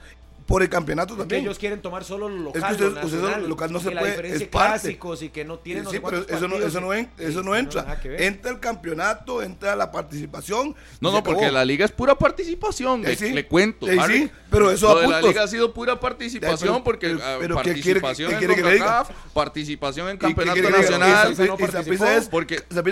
[0.47, 1.43] por el campeonato Porque también.
[1.43, 3.81] ellos quieren tomar solo lo que local, usted- lo usted solo nacional, lo local no
[3.81, 4.49] se que la puede, es parte.
[4.51, 7.47] clásicos y que no tienen no Sí, pero eso no, eso no, en- eso Sí,
[7.47, 8.01] no entra.
[8.01, 10.77] que entra el campeonato, entra la participación.
[11.01, 13.33] No, no, porque la liga es pura participación, Eh, le, sí.
[13.33, 13.89] le cuento.
[13.89, 17.09] Eh, sí, pero eso Lo a de la liga ha sido pura participación, pero- porque
[17.09, 18.85] pero- ah, pero ¿qué quiere que- participación qué en quiere que le diga?
[19.05, 21.37] CONCACAF, participación en ¿Y qué campeonato quiere que nacional.
[21.37, 22.31] Saprissa participó, es,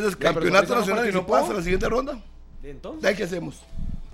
[0.08, 2.20] es pero campeonato nacional y no pasa la siguiente ronda.
[2.64, 3.60] Entonces, ¿Sabes qué hacemos?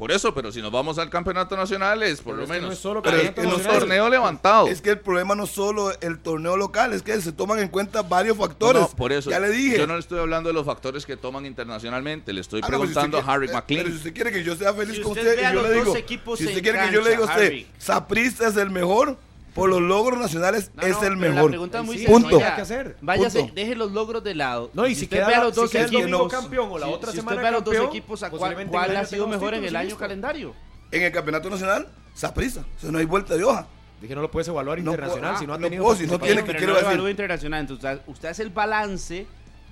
[0.00, 2.54] Por eso, pero si nos vamos al campeonato nacional es por Pero lo es que
[2.54, 3.78] menos no es solo hay campeonato un nacional.
[3.80, 4.66] torneo levantado.
[4.68, 7.68] Es que el problema no es solo el torneo local, es que se toman en
[7.68, 8.80] cuenta varios factores.
[8.80, 9.28] No, no, por eso.
[9.28, 9.76] Ya le dije.
[9.76, 12.32] Yo no le estoy hablando de los factores que toman internacionalmente.
[12.32, 13.82] Le estoy Ah, no, si usted preguntando a Harry eh, McLean.
[13.82, 15.74] Pero si usted quiere que yo sea feliz Si con usted y yo los le
[15.74, 17.66] digo, si usted quiere que yo le diga a usted, Harry.
[17.76, 19.18] Saprissa es el mejor,
[19.54, 21.50] por los logros nacionales No, es no, el pero La mejor.
[21.50, 22.28] pregunta es muy Sí, Punto.
[22.30, 22.54] sencilla.
[22.56, 22.96] ¿qué hacer?
[23.00, 23.54] Váyase, Punto.
[23.54, 24.70] deje los logros de lado.
[24.74, 26.78] No, y si usted queda, ve a los dos si el equipos, no- campeón o
[26.78, 28.96] la si- otra si semana usted ve a los dos equipos, ¿a cuál, cuál el
[28.96, 29.98] ha sido mejor en el año listo.
[30.00, 30.54] calendario?
[30.92, 32.60] En el campeonato nacional, Saprissa.
[32.76, 33.66] O sea, no hay vuelta de hoja.
[34.00, 36.06] Dije, no lo puedes evaluar No internacional puedo- si no ha no tenido puedo, si
[36.06, 37.60] no tiene que- quiero no decir- internacional.
[37.60, 39.26] Entonces, usted, hace el balance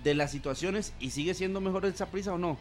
[0.04, 2.58] de las situaciones y sigue siendo mejor el Saprissa o no.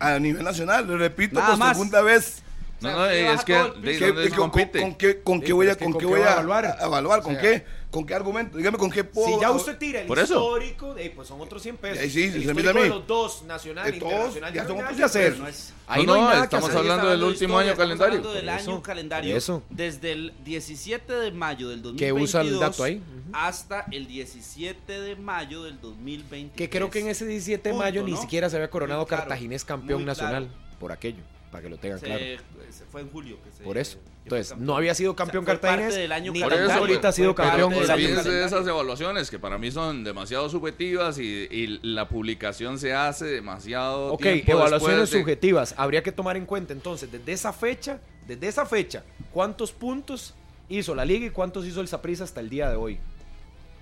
[0.00, 2.42] A nivel nacional, lo repito por segunda vez.
[2.92, 3.98] No, no, es que todo el de piso.
[4.00, 4.80] ¿Qué- dónde se qué- con, compite.
[4.80, 6.66] con qué, con qué voy a, con ¿con qué qué voy a evaluar?
[6.66, 7.22] a evaluar?
[7.22, 7.84] ¿Con O sea, qué?
[7.90, 8.58] ¿Con qué argumento?
[8.58, 9.28] Dígame con qué puedo.
[9.28, 10.34] Si ya usted tira el Por eso.
[10.34, 12.02] histórico, eh, pues son otros 100 pesos.
[12.02, 15.32] Eh, sí, el histórico de los dos, nacional, internacional, ya son otros que hacer.
[15.34, 15.72] 100 pesos.
[15.86, 18.18] Ahí No, estamos hablando del último año Estamos calendario.
[18.18, 19.36] hablando del Eso, año calendario.
[19.36, 19.62] eso.
[19.70, 23.00] Desde el 17 de mayo del Que 2022 usa el dato ahí.
[23.32, 26.56] Hasta el 17 de mayo del 2023.
[26.56, 30.04] Que creo que en ese 17 de mayo ni siquiera se había coronado Cartaginés campeón
[30.04, 30.48] nacional
[30.80, 31.22] por aquello,
[31.54, 32.24] para que lo tengan Se- claro.
[32.68, 33.38] se fue en julio.
[33.44, 33.96] que se- Por eso.
[34.24, 37.12] Entonces, no había sido campeón O sea, Cartaginés, del año ni Por eso, ahorita ha
[37.12, 42.08] sido campeón olvídense de esas evaluaciones que para mí son demasiado subjetivas y, y la
[42.08, 45.76] publicación se hace demasiado Ok, evaluaciones de- subjetivas.
[45.76, 50.34] Habría que tomar en cuenta entonces, desde esa fecha, desde esa fecha, cuántos puntos
[50.68, 52.96] hizo la liga y cuántos hizo el Saprissa hasta el día de hoy.
[52.96, 53.06] Para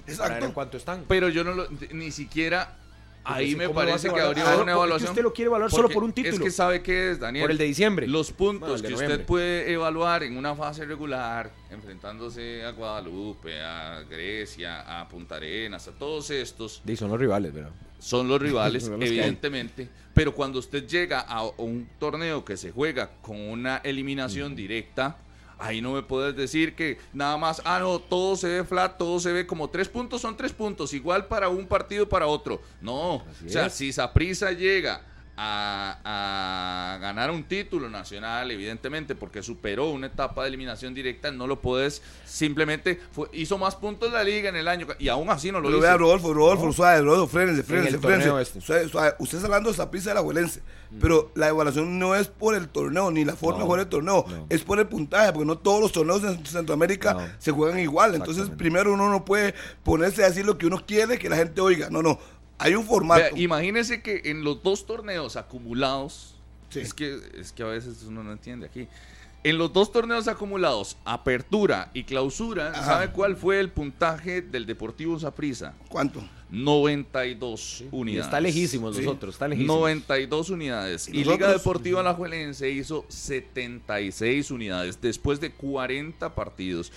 [0.05, 0.55] ver en Exacto.
[0.55, 1.05] cuánto están.
[1.09, 2.77] Pero yo no lo, ni siquiera
[3.25, 5.11] ahí me ¿cómo lo vas a parece que habría Ah, una porque evaluación.
[5.11, 6.35] usted lo quiere evaluar solo por un título.
[6.37, 7.45] Es que sabe qué es, Daniel.
[7.45, 8.07] Por el de diciembre.
[8.07, 14.01] Los puntos Bueno, que usted puede evaluar en una fase regular, enfrentándose a Guadalupe, a
[14.09, 17.71] Grecia, a Punta Arenas, a todos estos, Sí, son los rivales, ¿verdad?
[17.99, 19.89] son los rivales, evidentemente.
[20.15, 25.17] Pero cuando usted llega a un torneo que se juega con una eliminación directa,
[25.63, 29.21] ahí no me puedes decir que nada más, ah, no, todo se ve flat, todo
[29.21, 32.61] se ve como tres puntos son tres puntos, igual para un partido para otro.
[32.81, 33.73] No, Así o sea, es.
[33.75, 35.03] si Saprisa llega
[35.45, 41.47] a, a ganar un título nacional, evidentemente, porque superó una etapa de eliminación directa, no
[41.47, 45.51] lo puedes simplemente, fue- hizo más puntos la liga en el año, y aún así
[45.51, 45.83] no lo Pero hizo.
[45.87, 47.65] vea, Rodolfo, Rodolfo, suave, Rodolfo, el torneo
[48.01, 48.41] frénese.
[48.43, 48.61] este.
[48.61, 49.15] Suave, suave.
[49.19, 50.63] Usted está hablando de Saprissa de la Juelense,
[51.01, 53.89] pero la evaluación no es por el torneo, ni la forma No, de jugar el
[53.89, 54.47] torneo, no.
[54.49, 57.21] es por el puntaje, porque no todos los torneos en Centroamérica No.
[57.39, 58.15] se juegan igual.
[58.15, 61.61] Entonces, primero uno no puede ponerse a decir lo que uno quiere que la gente
[61.61, 61.89] oiga.
[61.91, 62.19] No, no.
[62.63, 63.21] Hay un formato.
[63.23, 66.37] Vea, imagínese que en los dos torneos acumulados,
[66.71, 66.81] Sí.
[66.81, 68.89] es, que, es que a veces uno no entiende aquí,
[69.45, 72.85] en los dos torneos acumulados, apertura y clausura, Ajá.
[72.85, 75.75] ¿sabe cuál fue el puntaje del Deportivo Saprissa?
[75.89, 76.23] ¿Cuánto?
[76.51, 78.27] 92 Y unidades.
[78.27, 79.03] está lejísimos Sí.
[79.03, 79.77] los otros, está lejísimos.
[79.77, 81.09] 92 unidades.
[81.09, 81.55] ¿Y Y Liga nosotros?
[81.63, 86.93] Deportiva Alajuelense hizo 76 unidades después de 40 partidos.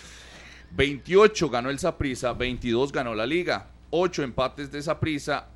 [0.71, 5.47] 28 ganó el Saprissa, 22 ganó la Liga, 8 empates de Saprissa,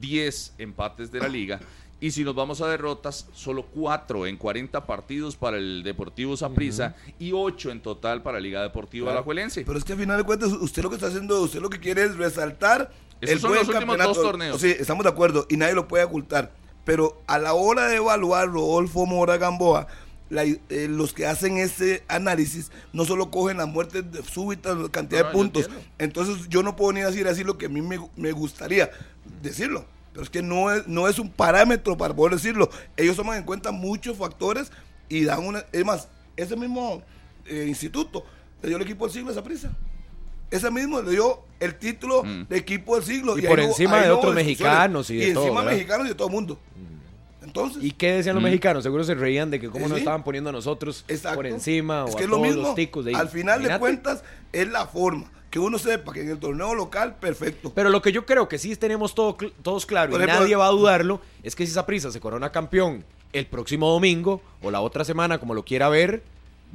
[0.00, 1.60] 10 empates de la Liga.
[2.00, 6.94] Y si nos vamos a derrotas, solo 4 en 40 partidos para el Deportivo Saprissa
[7.18, 9.18] y 8 en total para la Liga Deportiva Claro.
[9.18, 9.64] Alajuelense.
[9.66, 11.80] Pero es que al final de cuentas, usted lo que está haciendo, usted lo que
[11.80, 14.60] quiere es resaltar Esos son buen los últimos dos torneos.
[14.60, 16.52] Sí, estamos de acuerdo y nadie lo puede ocultar.
[16.84, 19.88] Pero a la hora de evaluar Rodolfo Mora Gamboa,
[20.30, 25.22] la- eh, los que hacen ese análisis no solo cogen las muertes de súbitas, cantidad
[25.22, 25.70] No, de yo puntos.
[25.98, 28.90] Entonces yo no puedo ni decir así lo que a mí me, me gustaría
[29.42, 29.84] decirlo.
[30.12, 32.68] Pero es que no es, no es un parámetro para poder decirlo.
[32.96, 34.70] Ellos toman en cuenta muchos factores
[35.08, 35.64] y dan una...
[35.72, 37.02] Es más, ese mismo
[37.46, 38.24] eh, instituto
[38.62, 39.70] le dio el equipo del siglo a esa prisa.
[40.50, 42.48] Ese mismo le dio el título Mm.
[42.48, 43.36] de equipo del siglo.
[43.38, 45.76] Y ahí por encima de otros mexicanos y de todo, encima ¿verdad?
[45.76, 46.58] mexicanos y de todo el mundo.
[47.42, 48.46] Entonces, ¿Y qué decían los Mm.
[48.46, 48.82] mexicanos?
[48.82, 51.36] Seguro se reían de que cómo Sí, nos estaban poniendo a nosotros exacto.
[51.36, 52.62] por encima es o que a es lo todos mismo.
[52.62, 53.16] los ticos de ahí.
[53.16, 55.30] Al final de cuentas, es la forma.
[55.50, 57.72] Que uno sepa que en el torneo local, perfecto.
[57.74, 60.42] Pero lo que yo creo que sí tenemos todo, cl- todos claro Por y ejemplo-
[60.42, 64.70] nadie va a dudarlo es que si Saprissa se corona campeón el próximo domingo o
[64.70, 66.22] la otra semana, como lo quiera ver,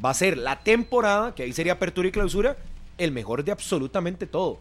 [0.04, 2.58] va a ser la temporada, que ahí sería apertura y clausura,
[2.98, 4.60] el mejor de absolutamente todo.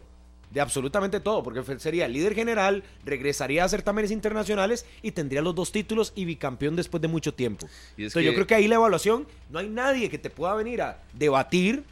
[0.53, 5.71] De absolutamente todo, porque sería líder general, regresaría a certámenes internacionales y tendría los dos
[5.71, 7.67] títulos y bicampeón después de mucho tiempo.
[7.97, 10.83] Y Entonces yo creo que ahí la evaluación, no hay nadie que te pueda venir
[10.83, 11.83] a debatir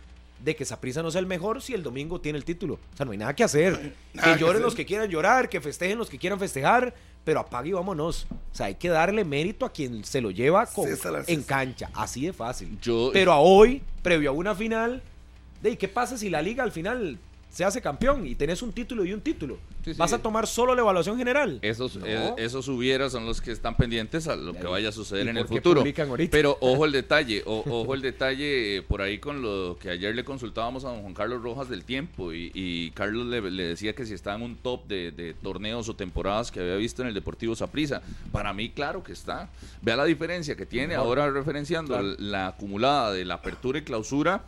[0.44, 2.76] de que Saprissa no sea el mejor si el domingo tiene el título.
[2.94, 3.96] O sea, no hay nada que hacer.
[4.14, 6.94] Nada que lloren los que quieran llorar, que festejen los que quieran festejar,
[7.24, 8.26] pero apague y vámonos.
[8.52, 10.88] O sea, hay que darle mérito a quien se lo lleva con-
[11.32, 11.90] en cancha.
[11.94, 12.78] Así de fácil.
[12.82, 15.02] Yo- Pero a hoy, previo a una final,
[15.64, 17.20] de ¿qué pasa si la liga al final
[17.52, 19.58] se hace campeón y tenés un título y un título?
[19.84, 20.00] Sí, sí.
[20.00, 21.60] ¿Vas a tomar solo la evaluación general?
[21.62, 22.06] Esos, No.
[22.06, 25.30] eh, esos hubieras son los que están pendientes a lo que vaya a suceder ¿Y
[25.30, 25.84] en el futuro.
[26.32, 30.16] Pero ojo el detalle, o- ojo el detalle eh, por ahí con lo que ayer
[30.16, 33.94] le consultábamos a don Juan Carlos Rojas del tiempo y, y Carlos le, le decía
[33.94, 37.10] que si está en un top de, de torneos o temporadas que había visto en
[37.10, 38.02] el Deportivo Saprissa.
[38.32, 39.50] Para mí, claro que está.
[39.82, 42.16] Vea la diferencia que tiene ahora referenciando Claro.
[42.20, 44.44] la acumulada de la apertura y clausura.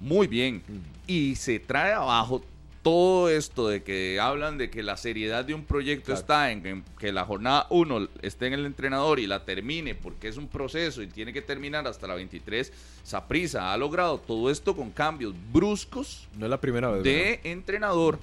[0.00, 0.62] Muy bien.
[1.06, 2.42] Y se trae abajo
[2.82, 6.20] todo esto de que hablan de que la seriedad de un proyecto Claro.
[6.20, 10.28] está en, en que la jornada 1 esté en el entrenador y la termine porque
[10.28, 12.72] es un proceso y tiene que terminar hasta la 23.
[13.04, 17.02] Saprisa ha logrado todo esto con cambios bruscos No es la primera vez.
[17.02, 17.18] ¿verdad?
[17.18, 18.18] de entrenador.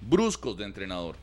[0.00, 1.16] Bruscos de entrenador.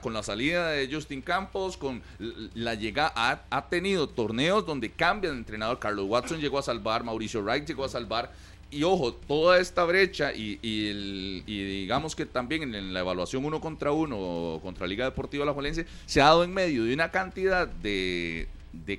[0.00, 3.12] Con la salida de Justin Campos, con la llegada,
[3.48, 5.78] ha, tenido torneos donde cambia de entrenador.
[5.78, 8.32] Carlos Watson llegó a salvar, Mauricio Wright llegó a salvar.
[8.72, 13.92] Y ojo, toda esta brecha y, y digamos que también en, la evaluación uno contra
[13.92, 18.48] uno contra Liga Deportiva Alajuelense se ha dado en medio de una cantidad de,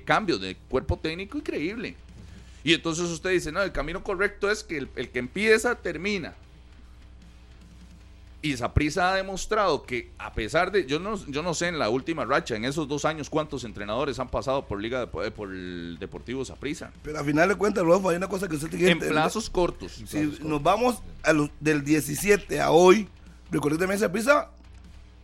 [0.06, 1.94] cambios de cuerpo técnico increíble.
[2.64, 6.34] Y entonces usted dice, no, el camino correcto es que el que empieza termina.
[8.42, 11.90] Y Saprissa ha demostrado que a pesar de, yo no, yo no sé en la
[11.90, 15.50] última racha, en esos dos años cuántos entrenadores han pasado por Liga de, eh, por
[15.50, 16.90] el Deportivo Saprissa.
[17.02, 19.14] Pero al final de cuentas, Rodolfo, hay una cosa que usted tiene que En entender.
[19.14, 20.02] plazos cortos.
[20.06, 23.08] Si nos vamos a los, del 17 a hoy,
[23.50, 24.48] recordemos también Saprissa,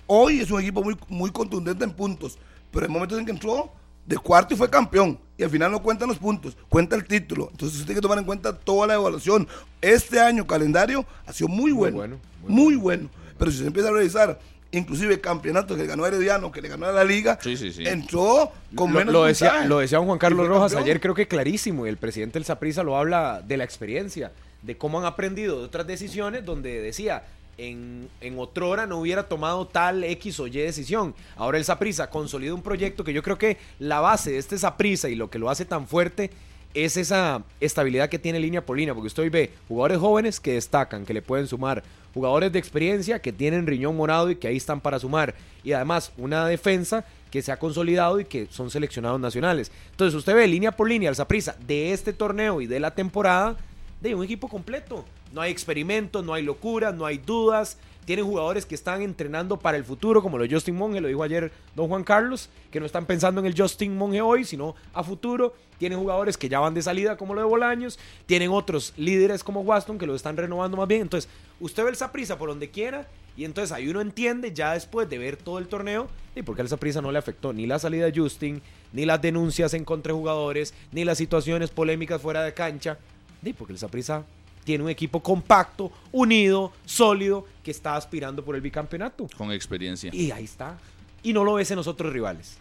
[0.06, 2.38] hoy es un equipo muy, muy contundente en puntos,
[2.70, 3.72] pero hay momentos en que entró
[4.04, 5.18] de cuarto y fue campeón.
[5.38, 7.48] Y al final no cuentan los puntos, cuenta el título.
[7.50, 9.48] Entonces usted tiene que tomar en cuenta toda la evaluación.
[9.80, 11.96] Este año calendario ha sido muy bueno.
[11.96, 12.16] bueno,
[12.48, 13.08] Muy, bueno.
[13.38, 14.38] Pero si se empieza a revisar,
[14.72, 17.72] inclusive campeonatos que le ganó a Herediano, que le ganó a la liga, Sí, sí,
[17.72, 17.86] sí.
[17.86, 19.68] entró con lo, menos lo decía, puntaje.
[19.68, 20.84] lo decía don Juan Carlos Rojas campeón.
[20.84, 21.86] ayer, creo que clarísimo.
[21.86, 24.32] Y el presidente del Saprissa lo habla de la experiencia,
[24.62, 27.22] de cómo han aprendido de otras decisiones, donde decía.
[27.58, 31.14] En, en otrora no hubiera tomado tal X o Y decisión.
[31.36, 35.08] Ahora el Saprissa consolida un proyecto que yo creo que la base de este Saprissa
[35.08, 36.30] y lo que lo hace tan fuerte
[36.74, 40.52] es esa estabilidad que tiene línea por línea, porque usted hoy ve jugadores jóvenes que
[40.52, 41.82] destacan, que le pueden sumar,
[42.16, 46.12] jugadores de experiencia que tienen riñón morado y que ahí están para sumar, y además
[46.16, 49.70] una defensa que se ha consolidado y que son seleccionados nacionales.
[49.90, 53.58] Entonces usted ve línea por línea al Saprissa de este torneo y de la temporada
[54.00, 55.04] de un equipo completo.
[55.34, 57.76] No hay experimentos, no hay locuras, no hay dudas.
[58.06, 61.50] Tienen jugadores que están entrenando para el futuro, como lo Justin Monge, lo dijo ayer
[61.74, 65.54] don Juan Carlos, que no están pensando en el Justin Monge hoy, sino a futuro.
[65.78, 67.98] Tienen jugadores que ya van de salida, como lo de Bolaños.
[68.26, 71.02] Tienen otros líderes como Waston, que lo están renovando más bien.
[71.02, 75.10] Entonces, usted ve el Saprissa por donde quiera, y entonces ahí uno entiende ya después
[75.10, 77.80] de ver todo el torneo, y por qué al Saprissa no le afectó ni la
[77.80, 82.44] salida de Justin, ni las denuncias en contra de jugadores, ni las situaciones polémicas fuera
[82.44, 82.98] de cancha.
[83.42, 84.24] Sí, porque el Saprissa
[84.66, 89.28] tiene un equipo compacto, unido, sólido, que está aspirando por el bicampeonato.
[89.38, 90.10] Con experiencia.
[90.12, 90.76] Y ahí está.
[91.22, 92.58] Y no lo ves en los otros rivales.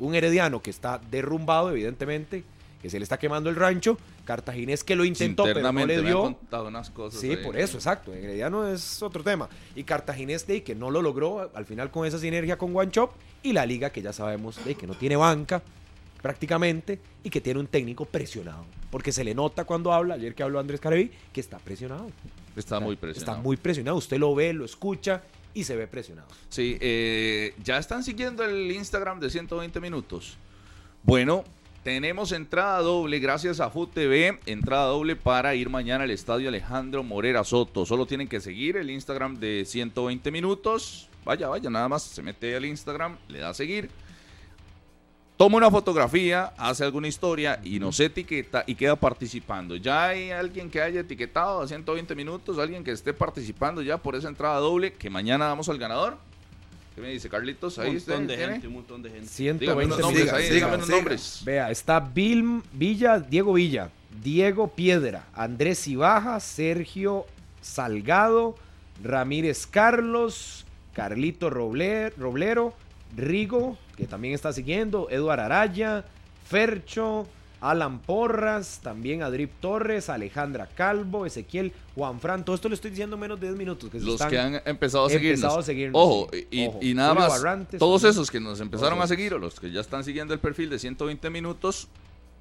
[0.00, 2.42] Un herediano que está derrumbado, evidentemente,
[2.82, 3.96] que se le está quemando el rancho.
[4.24, 6.22] Cartaginés que lo intentó, pero no le me han dio.
[6.22, 7.20] contado unas cosas.
[7.20, 7.36] Sí, ahí.
[7.36, 8.12] por eso, exacto.
[8.12, 9.48] Herediano es otro tema.
[9.76, 13.12] Y Cartaginés de que no lo logró al final con esa sinergia con One Chop.
[13.44, 15.62] Y la liga que ya sabemos de que no tiene banca
[16.24, 18.64] prácticamente y que tiene un técnico presionado.
[18.90, 22.10] Porque se le nota cuando habla, ayer que habló Andrés Carevi, que está presionado.
[22.56, 23.32] Está muy presionado.
[23.32, 23.98] Está muy presionado.
[23.98, 26.28] Usted lo ve, lo escucha y se ve presionado.
[26.48, 30.38] Sí, eh, ya están siguiendo el Instagram de 120 minutos.
[31.02, 31.44] Bueno,
[31.82, 37.02] tenemos entrada doble gracias a Food TV, entrada doble para ir mañana al estadio Alejandro
[37.02, 37.84] Morera Soto.
[37.84, 41.10] Solo tienen que seguir el Instagram de 120 minutos.
[41.26, 43.90] Vaya, vaya, nada más se mete al Instagram, le da a seguir.
[45.36, 49.74] Toma una fotografía, hace alguna historia y nos etiqueta y queda participando.
[49.74, 54.14] Ya hay alguien que haya etiquetado a 120 minutos, alguien que esté participando ya por
[54.14, 56.18] esa entrada doble, que mañana damos al ganador.
[56.94, 57.76] ¿Qué me dice Carlitos?
[57.78, 58.52] Un Ahí montón usted de tiene.
[58.52, 59.26] gente, un montón de gente.
[59.26, 60.96] 120 Dígame los nombres Siga, ahí, siga, dígame los siga.
[60.98, 61.42] nombres.
[61.44, 63.90] Vea, está Bill Villa, Diego Villa,
[64.22, 67.26] Diego Piedra, Andrés Ibaja, Sergio
[67.60, 68.54] Salgado,
[69.02, 72.72] Ramírez Carlos, Carlito Roble- Roblero,
[73.16, 76.04] Rigo, que también está siguiendo, Eduard Araya,
[76.48, 77.26] Fercho,
[77.60, 83.16] Alan Porras, también Adrip Torres, Alejandra Calvo, Ezequiel, Juan Fran, todo esto le estoy diciendo
[83.16, 83.88] en menos de 10 minutos.
[83.90, 85.56] Que se Los están- que han empezado a empezado seguirnos.
[85.58, 86.78] a seguirnos, Ojo, y, Ojo.
[86.82, 87.42] y nada Julio más.
[87.42, 88.10] Barrantes todos también.
[88.16, 90.78] esos que nos empezaron a seguir o los que ya están siguiendo el perfil de
[90.78, 91.88] 120 minutos,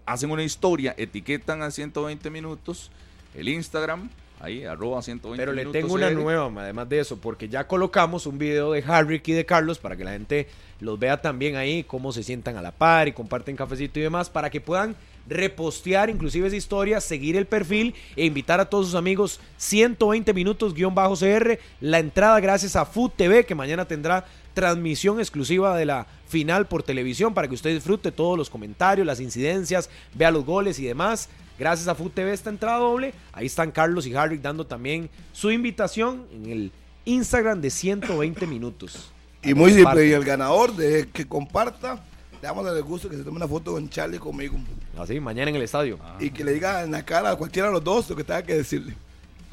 [0.05, 2.91] hacen una historia, etiquetan a 120 minutos
[3.35, 6.15] el Instagram, ahí, arroba 120 Pero le tengo una CR.
[6.15, 9.95] nueva, además de eso, porque ya colocamos un video de Harrick y de Carlos para
[9.95, 10.47] que la gente
[10.79, 14.29] los vea también ahí, cómo se sientan a la par y comparten cafecito y demás,
[14.29, 14.95] para que puedan
[15.27, 20.73] repostear inclusive esa historia, seguir el perfil e invitar a todos sus amigos 120 minutos
[20.73, 25.85] guion bajo CR, la entrada gracias a Food TV que mañana tendrá transmisión exclusiva de
[25.85, 30.43] la final por televisión para que usted disfrute todos los comentarios, las incidencias, vea los
[30.43, 31.29] goles y demás.
[31.59, 33.13] Gracias a Food TV esta entrada doble.
[33.31, 36.71] Ahí están Carlos y Harry dando también su invitación en el
[37.05, 39.11] Instagram de 120 minutos.
[39.43, 42.03] Y muy simple, y el ganador de que comparta,
[42.41, 44.57] le damos el gusto que se tome una foto con Charlie conmigo.
[44.97, 45.99] Así, mañana en el estadio.
[46.19, 48.41] Y que le diga en la cara a cualquiera de los dos lo que tenga
[48.41, 48.95] que decirle.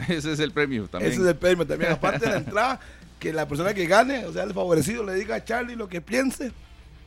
[0.08, 1.12] Ese es el premio también.
[1.12, 1.92] Ese es el premio también.
[1.92, 2.80] Aparte de la entrada,
[3.18, 6.00] que la persona que gane, o sea, el favorecido, le diga a Charlie lo que
[6.00, 6.52] piense.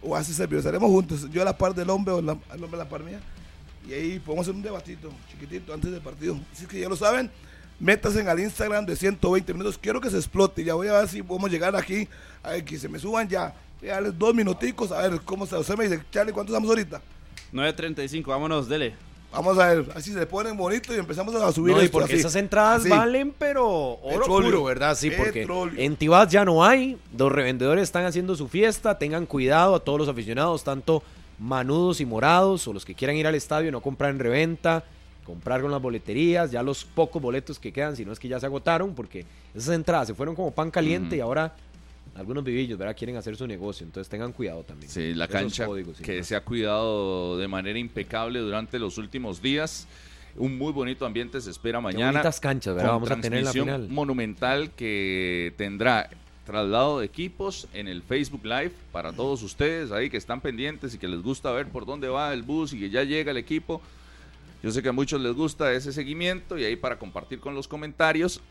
[0.04, 1.30] O hace ese Estaremos juntos.
[1.32, 3.20] Yo a la par del hombre o la- hombre a la par mía.
[3.88, 6.38] Y ahí podemos hacer un debatito chiquitito antes del partido.
[6.54, 7.30] Así que ya lo saben.
[7.80, 9.78] Métanse al Instagram de 120 minutos.
[9.78, 10.64] Quiero que se explote.
[10.64, 12.08] Ya voy a ver si podemos llegar aquí.
[12.44, 13.54] A ver, que se me suban ya.
[13.82, 14.92] Voy a darles dos minuticos.
[14.92, 15.58] A ver cómo se.
[15.58, 17.02] Usted me dice, Charlie, ¿cuántos estamos ahorita?
[17.52, 18.96] 9.35, vámonos, dele.
[19.34, 19.86] Vamos a ver.
[19.96, 22.20] Así se ponen bonitos y empezamos a subir No, y esto porque así.
[22.22, 22.90] esas entradas Así.
[22.90, 24.50] valen, pero oro Petróleo.
[24.52, 24.96] puro, ¿verdad?
[24.96, 25.74] Sí, porque Petróleo.
[25.78, 26.98] en Tibás ya no hay.
[27.18, 28.98] Los revendedores están haciendo su fiesta.
[29.00, 31.02] Tengan cuidado a todos los aficionados, tanto
[31.40, 34.84] manudos y morados, o los que quieran ir al estadio y no comprar en reventa,
[35.26, 38.40] comprar con las boleterías, ya los pocos boletos que quedan, si no es que ya
[38.40, 41.56] se agotaron, porque esas entradas se fueron como pan caliente y ahora
[42.16, 42.96] algunos vivillos, ¿verdad?
[42.96, 44.92] Quieren hacer su negocio, entonces tengan cuidado también.
[44.92, 46.04] Sí, la cancha códigos, sí.
[46.04, 49.88] que se ha cuidado de manera impecable durante los últimos días.
[50.36, 52.12] Un muy bonito ambiente se espera Qué mañana.
[52.12, 52.92] bonitas canchas, ¿verdad?
[52.92, 53.88] con Vamos a tener en la final.
[53.90, 56.10] monumental que tendrá
[56.46, 60.98] traslado de equipos en el Facebook Live para todos ustedes ahí que están pendientes y
[60.98, 63.82] que les gusta ver por dónde va el bus y que ya llega el equipo.
[64.62, 67.68] Yo sé que a muchos les gusta ese seguimiento y ahí para compartir con los
[67.68, 68.42] comentarios.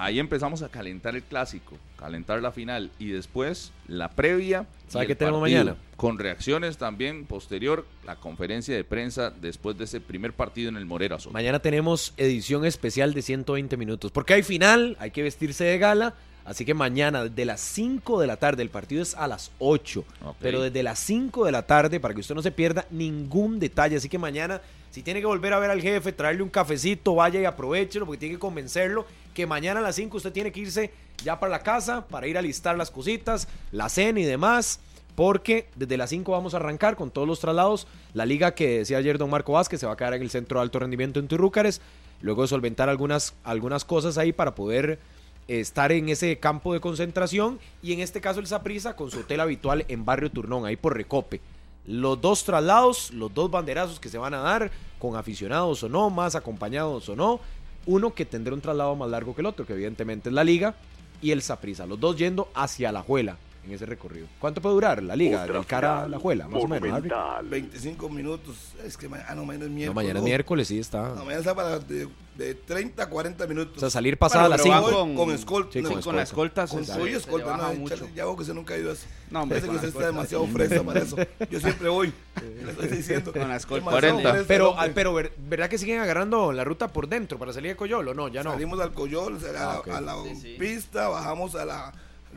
[0.00, 4.64] Ahí empezamos a calentar el clásico, calentar la final y después la previa.
[4.86, 5.76] ¿Sabe qué tenemos mañana?
[5.96, 10.86] Con reacciones también posterior, la conferencia de prensa después de ese primer partido en el
[10.86, 11.32] Morera Soto.
[11.32, 14.12] Mañana tenemos edición especial de 120 minutos.
[14.12, 16.14] Porque hay final, hay que vestirse de gala.
[16.44, 20.04] Así que mañana, desde las 5 de la tarde, el partido es a las 8.
[20.24, 20.36] Ok.
[20.40, 23.96] Pero desde las 5 de la tarde, para que usted no se pierda ningún detalle.
[23.96, 24.62] Así que mañana,
[24.98, 28.18] si tiene que volver a ver al jefe, traerle un cafecito, vaya y aprovechelo, porque
[28.18, 30.90] tiene que convencerlo que mañana a las 5 usted tiene que irse
[31.22, 34.80] ya para la casa, para ir a listar las cositas, la cena y demás.
[35.14, 37.86] Porque desde las 5 vamos a arrancar con todos los traslados.
[38.12, 40.58] La liga que decía ayer don Marco Vázquez se va a quedar en el centro
[40.58, 41.80] de alto rendimiento en Turrúcares.
[42.20, 44.98] Luego de solventar algunas, algunas cosas ahí para poder
[45.46, 47.60] estar en ese campo de concentración.
[47.84, 50.96] Y en este caso el Saprisa con su hotel habitual en Barrio Turnón, ahí por
[50.96, 51.40] Recope.
[51.88, 56.10] Los dos traslados, los dos banderazos que se van a dar, con aficionados o no,
[56.10, 57.40] más acompañados o no.
[57.86, 60.74] Uno que tendrá un traslado más largo que el otro, que evidentemente es la liga,
[61.22, 61.86] y el Saprisa.
[61.86, 64.26] Los dos yendo hacia la Juela en ese recorrido.
[64.40, 65.42] ¿Cuánto puede durar la liga?
[65.42, 66.90] Otra Del cara a la Juela, más o menos.
[66.92, 67.08] Harry?
[67.08, 67.46] monumental.
[67.48, 68.56] 25 minutos.
[68.84, 69.88] Es que mañana, ah, no, mañana es miércoles.
[69.88, 71.08] No, mañana es miércoles, sí está.
[71.10, 73.76] No, mañana está para de, de 30 a 40 minutos.
[73.76, 75.00] O sea, salir pasada Bueno, las pero va 5.
[75.00, 75.72] Con- con escolta.
[75.72, 78.08] Sí, no, con con la escolta Con se, soy escolta, no, mucho.
[78.14, 79.06] Ya veo que usted nunca ha ido así.
[79.30, 81.16] No, hombre, Parece que usted está demasiado fresa para eso.
[81.50, 82.12] Yo siempre voy.
[82.64, 83.32] Le estoy diciendo.
[83.32, 83.84] Con la escolta.
[83.90, 84.30] Demasiado 40.
[84.30, 87.76] fresa, Pero, pero ver- ¿verdad que siguen agarrando la ruta por dentro para salir de
[87.76, 88.14] Coyolo?
[88.14, 88.52] No, ya no.
[88.52, 90.22] Salimos al Coyol, a la, Ah,
[90.58, 91.92] pista, bajamos a la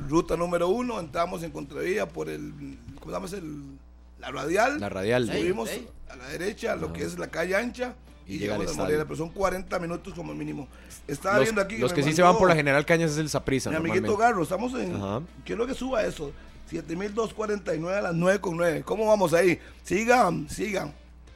[0.07, 3.25] ruta número uno, entramos en contravía por el, ¿cómo se llama?
[3.27, 3.37] ese?
[3.37, 3.77] El-
[4.19, 4.79] la radial.
[4.79, 5.25] La radial.
[5.27, 5.87] Subimos Ey, ey.
[6.09, 7.95] a la derecha, lo que es la calle ancha.
[8.27, 8.83] Y Y, llega al llegamos a estadio.
[8.85, 10.67] Morena, pero son 40 minutos como mínimo.
[11.07, 11.77] Estaba Los, viendo aquí.
[11.79, 13.71] los que sí se van por la General Cañas es el Saprisa.
[13.71, 14.95] Mi amiguito Garro, estamos en.
[14.95, 15.21] Ajá.
[15.43, 16.31] Quiero que suba eso.
[16.69, 18.83] 7249 a las 9 con 9.
[18.83, 19.59] ¿Cómo vamos ahí?
[19.83, 20.93] Sigan, sigan.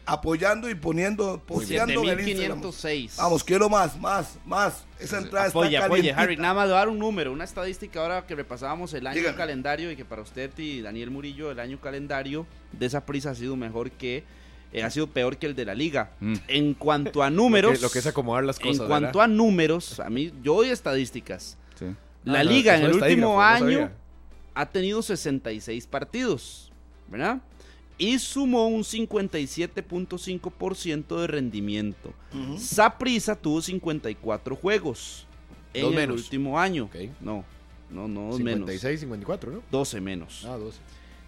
[0.07, 2.59] Apoyando y poniendo, posteando en el Instagram.
[2.61, 3.15] 7506.
[3.17, 4.83] Vamos, quiero más, más, más.
[4.99, 6.11] Esa entrada Apoye, está apoye.
[6.13, 6.37] Harry.
[6.37, 9.35] Nada más dar un número, una estadística ahora que repasábamos el año Dígame.
[9.37, 13.35] calendario y que para usted y Daniel Murillo el año calendario de esa prisa ha
[13.35, 14.23] sido mejor que
[14.71, 16.11] eh, ha sido peor que el de la liga.
[16.19, 16.33] Mm.
[16.49, 18.81] En cuanto a números, Lo que, lo que es acomodar las cosas.
[18.81, 21.57] en cuanto a números, a mí yo doy estadísticas.
[21.79, 21.85] Sí.
[22.25, 23.91] La Ah, no, liga eso en el último no año sabía.
[24.53, 26.71] ha tenido 66 partidos,
[27.07, 27.39] ¿verdad?
[27.97, 32.13] Y sumó un 57.5% de rendimiento.
[32.57, 35.25] Saprisa tuvo 54 juegos
[35.73, 36.21] en Dos el menos.
[36.21, 36.89] último año.
[37.21, 37.43] No,
[37.89, 38.67] no, no, dos menos.
[38.69, 39.61] 56, 54, ¿no?
[39.71, 40.43] 12 menos.
[40.45, 40.77] Ah, 12.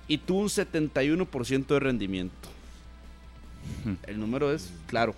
[0.09, 2.49] Y tuvo un 71% de rendimiento.
[4.05, 5.13] El número es claro.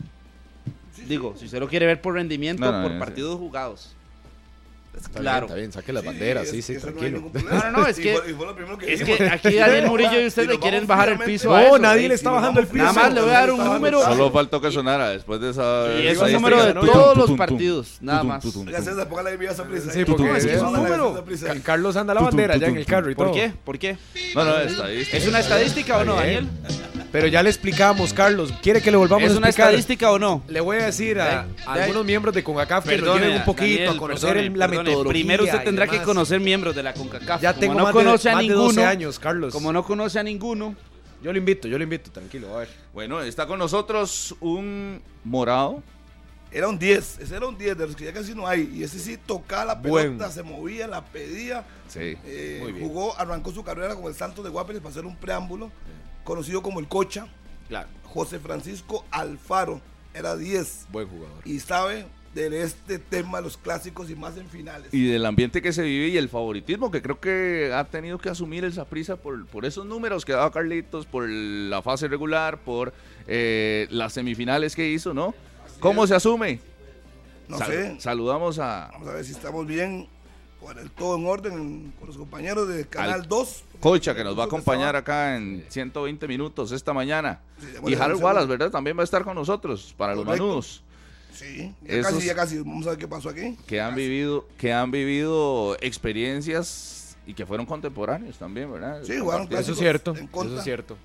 [1.08, 3.96] Digo, si usted lo quiere ver por rendimiento, No, no, por partidos jugados.
[5.00, 5.48] Está Claro.
[5.48, 7.32] bien, está bien, saque las banderas, sí, es- sí, tranquilo.
[7.34, 9.56] No, no, no, es Y que- fue- y fue lo primero que Es que aquí
[9.56, 11.80] Daniel Murillo y usted Y le quieren bajar el piso a No, eso.
[11.80, 12.84] nadie le está bajando el piso.
[12.84, 14.04] Nada más le voy a dar un número.
[14.04, 15.88] Solo faltó que sonara después de esa.
[16.00, 18.46] Y es un número de todos los partidos, nada más.
[18.46, 19.92] Oiga, César, póngale ahí esa prisa.
[19.92, 21.24] Sí, porque es que es un número.
[21.64, 23.36] Carlos anda la bandera ya en el carro y ¿Por todo.
[23.36, 23.54] qué?
[23.64, 23.98] ¿Por qué?
[24.36, 25.18] No, no, estadística.
[25.18, 26.48] ¿Es una estadística o no, Daniel?
[27.12, 28.54] Pero ya le explicamos, Carlos.
[28.62, 29.70] ¿Quiere que le volvamos ¿Es a una explicar?
[29.72, 30.44] estadística o no?
[30.48, 33.38] Le voy a decir a, De- a de- algunos miembros de CONCACAF que Perdone, lleven
[33.38, 34.90] un poquito Daniel, a conocer perdone, la perdone.
[34.90, 35.12] metodología.
[35.22, 37.42] Primero usted tendrá que conocer miembros de la CONCACAF.
[37.42, 39.54] Ya Como tengo no más, conoce de, a más de ninguno, 12 años, Carlos.
[39.54, 40.76] Como no conoce a ninguno,
[41.24, 42.70] Yo lo invito, yo lo invito, tranquilo, a ver.
[42.94, 45.82] Bueno, está con nosotros un morado.
[46.52, 48.72] Era un 10, ese era un 10 de los que ya casi no hay.
[48.74, 51.64] Y ese sí tocaba la pelota, se movía, la pedía.
[51.88, 52.16] Sí.
[52.26, 52.88] Eh, Muy bien.
[52.88, 55.72] jugó, arrancó su carrera con el Santos de Guapeles para hacer un preámbulo,
[56.24, 57.28] conocido como el Cocha,
[57.68, 59.82] Claro, José Francisco Alfaro,
[60.14, 61.38] era 10 buen jugador.
[61.46, 64.94] y sabe de este tema los clásicos y más en finales.
[64.94, 68.30] Y del ambiente que se vive y el favoritismo que creo que ha tenido que
[68.30, 72.94] asumir el Saprissa por, por esos números que daba Carlitos, por la fase regular, por
[73.28, 75.34] eh, las semifinales que hizo, ¿no?
[75.80, 76.60] ¿Cómo se asume?
[77.48, 80.08] no Sal- sé, Saludamos a vamos a ver si estamos bien,
[80.60, 83.64] con el todo en orden con los compañeros de Canal Al- 2.
[83.80, 87.40] Cocha que nos va a acompañar acá en 120 minutos esta mañana.
[87.60, 88.48] Sí, Y Harold Wallace.
[88.48, 88.70] ¿verdad?
[88.70, 90.84] También va a estar con nosotros para los manudos.
[91.34, 93.56] Sí, ya Esos- casi, ya casi, vamos a ver qué pasó aquí.
[93.68, 99.02] que han vivido que han vivido experiencias y que fueron contemporáneos también, ¿verdad?
[99.04, 100.98] Sí, jugaron Eso es cierto, eso es cierto.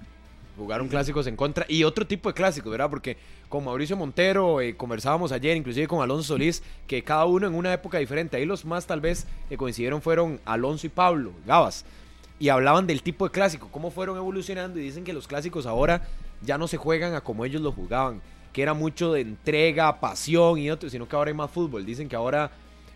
[0.57, 2.89] Jugaron clásicos en contra y otro tipo de clásicos, ¿verdad?
[2.89, 3.17] Porque
[3.49, 7.73] con Mauricio Montero eh, conversábamos ayer, inclusive con Alonso Solís, que cada uno en una
[7.73, 8.37] época diferente.
[8.37, 11.85] Ahí los más tal vez que coincidieron fueron Alonso y Pablo, Gabas.
[12.39, 16.07] Y hablaban del tipo de clásico, cómo fueron evolucionando y dicen que los clásicos ahora
[16.43, 18.21] ya no se juegan a como ellos lo jugaban,
[18.53, 21.85] que era mucho de entrega, pasión y otro, sino que ahora hay más fútbol.
[21.85, 22.51] Dicen que ahora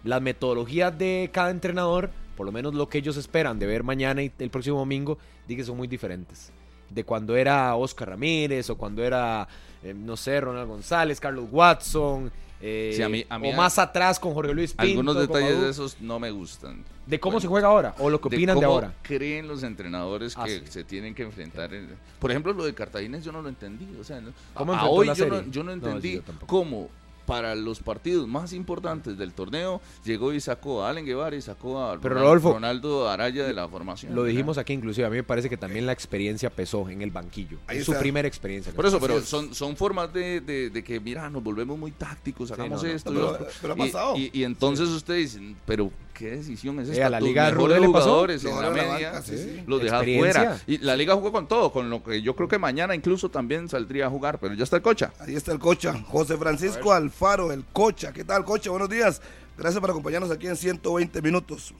[0.04, 4.22] las metodologías de cada entrenador, por lo menos lo que ellos esperan de ver mañana
[4.22, 6.52] y el próximo domingo, dicen que son muy diferentes.
[6.90, 9.46] De cuando era Oscar Ramírez o cuando era,
[9.82, 12.30] eh, no sé, Ronald González, Carlos Watson,
[12.60, 14.82] eh, Sí, a mí- a mí o más atrás con Jorge Luis Pinto.
[14.82, 16.82] Algunos detalles de esos no me gustan.
[17.06, 18.92] De cómo Bueno, se juega ahora o lo que opinan de, cómo ahora.
[19.02, 20.64] creen los entrenadores Ah, que sí.
[20.68, 21.72] se tienen que enfrentar?
[21.72, 23.86] en- Por ejemplo, lo de Cartagines yo no lo entendí.
[24.00, 24.20] O sea,
[24.54, 26.88] ¿Cómo a- hoy yo no, yo no No, sí, entendí yo cómo
[27.28, 31.78] para los partidos más importantes del torneo llegó y sacó a Allen Guevara y sacó
[31.82, 34.14] a Pero, Rodolfo, Ronaldo Araya de la formación.
[34.14, 34.32] Lo ¿verdad?
[34.34, 37.58] dijimos aquí inclusive, a mí me parece que también la experiencia pesó en el banquillo.
[37.66, 38.72] Ahí Es su primera experiencia.
[38.72, 39.24] Por eso, pero es.
[39.26, 42.94] son, son formas de, de- de que, mira, nos volvemos muy tácticos, hagamos no, no.
[42.94, 43.12] esto.
[43.12, 44.16] y Pero- pero ha Y- pasado.
[44.16, 47.06] Y, y entonces ustedes dicen, pero ¿qué decisión es Eh, esta?
[47.06, 48.04] a la Liga de mejores Rudé le pasó.
[48.06, 49.62] jugadores en la la media, banca, sí, sí.
[49.66, 50.32] los Experiencia.
[50.32, 50.58] fuera.
[50.66, 53.68] Y la liga jugó con todo, con lo que yo creo que mañana incluso también
[53.68, 55.12] saldría a jugar, pero ya está el cocha.
[55.20, 58.12] Ahí está el Cocha, José Francisco Alfaro, el Cocha.
[58.12, 58.70] ¿Qué tal, Cocha?
[58.70, 59.22] Buenos días.
[59.56, 61.72] Gracias por acompañarnos aquí en 120 minutos.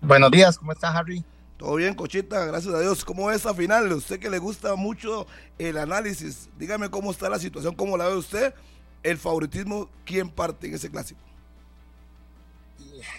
[0.00, 1.24] Buenos días, ¿cómo está Harry?
[1.56, 3.04] Todo bien, Cochita, gracias a Dios.
[3.04, 3.90] ¿Cómo es esa final?
[3.92, 5.26] Usted que le gusta mucho
[5.58, 8.52] el análisis, dígame cómo está la situación, cómo la ve usted.
[9.02, 11.20] El favoritismo, ¿quién parte en ese clásico?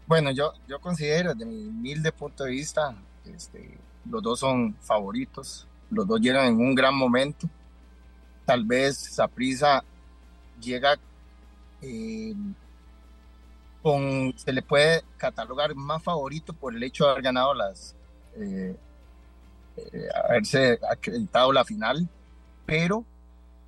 [0.05, 2.94] Bueno, yo, yo considero, desde mi humilde punto de vista,
[3.24, 7.48] este, los dos son favoritos, los dos llegan en un gran momento.
[8.44, 9.84] Tal vez Saprisa
[10.61, 10.98] llega
[11.80, 12.34] eh,
[13.82, 17.94] con, se le puede catalogar más favorito por el hecho de haber ganado las,
[18.36, 18.76] eh,
[19.76, 22.09] eh, haberse acreditado la final,
[22.66, 23.05] pero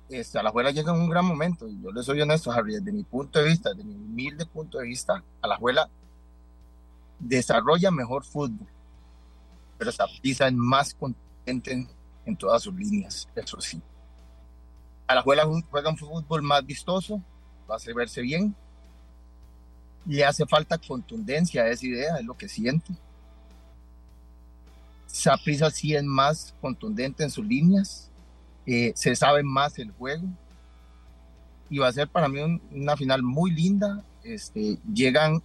[0.09, 1.67] este, Alajuela llega en un gran momento.
[1.67, 4.77] Y yo le soy honesto, Harry, desde mi punto de vista, desde mi humilde punto
[4.77, 5.89] de vista, Alajuela
[7.19, 8.67] desarrolla mejor fútbol,
[9.77, 11.87] pero Saprissa es más contente en,
[12.25, 13.81] en todas sus líneas, eso sí.
[15.07, 17.21] Alajuela juega un fútbol más vistoso,
[17.67, 18.55] lo hace verse bien,
[20.05, 22.93] le hace falta contundencia a esa idea, es lo que siento.
[25.05, 28.11] Saprissa sí es más contundente en sus líneas,
[28.65, 30.23] eh, se sabe más el juego
[31.69, 34.03] y va a ser para mí un- una final muy linda.
[34.23, 35.41] Este, llegan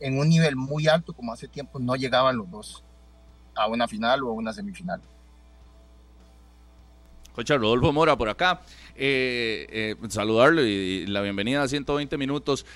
[0.00, 2.84] en un nivel muy alto, como hace tiempo no llegaban los dos
[3.54, 5.00] a una final o a una semifinal.
[7.34, 8.62] Cocha Rodolfo Mora por acá.
[8.96, 12.66] Eh, eh, saludarlo y, la bienvenida a 120 minutos.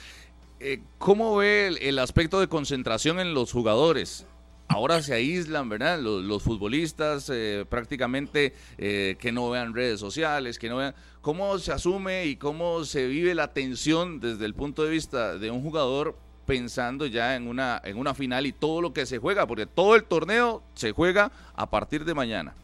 [0.99, 4.27] ¿Cómo ve el aspecto de concentración en los jugadores?
[4.69, 6.01] Ahora se aíslan, ¿verdad?
[6.01, 10.95] Los, futbolistas eh, prácticamente eh, que no vean redes sociales, que no vean...
[11.21, 15.51] ¿Cómo se asume y cómo se vive la tensión desde el punto de vista de
[15.51, 19.47] un jugador pensando ya en una, en una final y todo lo que se juega?
[19.47, 22.55] Porque todo el torneo se juega a partir de mañana.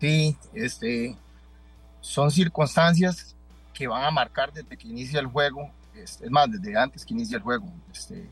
[0.00, 1.16] Sí, este,
[2.00, 3.34] son circunstancias
[3.72, 7.14] que van a marcar desde que inicia el juego Este, es más, desde antes que
[7.14, 7.66] inicie el juego.
[7.92, 8.28] Este,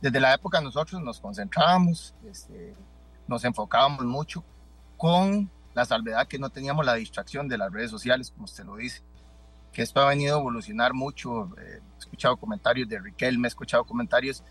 [0.00, 2.74] desde la época nosotros nos concentrábamos, este,
[3.26, 4.44] nos enfocábamos mucho
[4.96, 8.76] con la salvedad que no teníamos la distracción de las redes sociales, como usted lo
[8.76, 9.02] dice,
[9.72, 11.50] que esto ha venido a evolucionar mucho.
[11.58, 14.42] Eh, he escuchado comentarios de Riquelme, he escuchado comentarios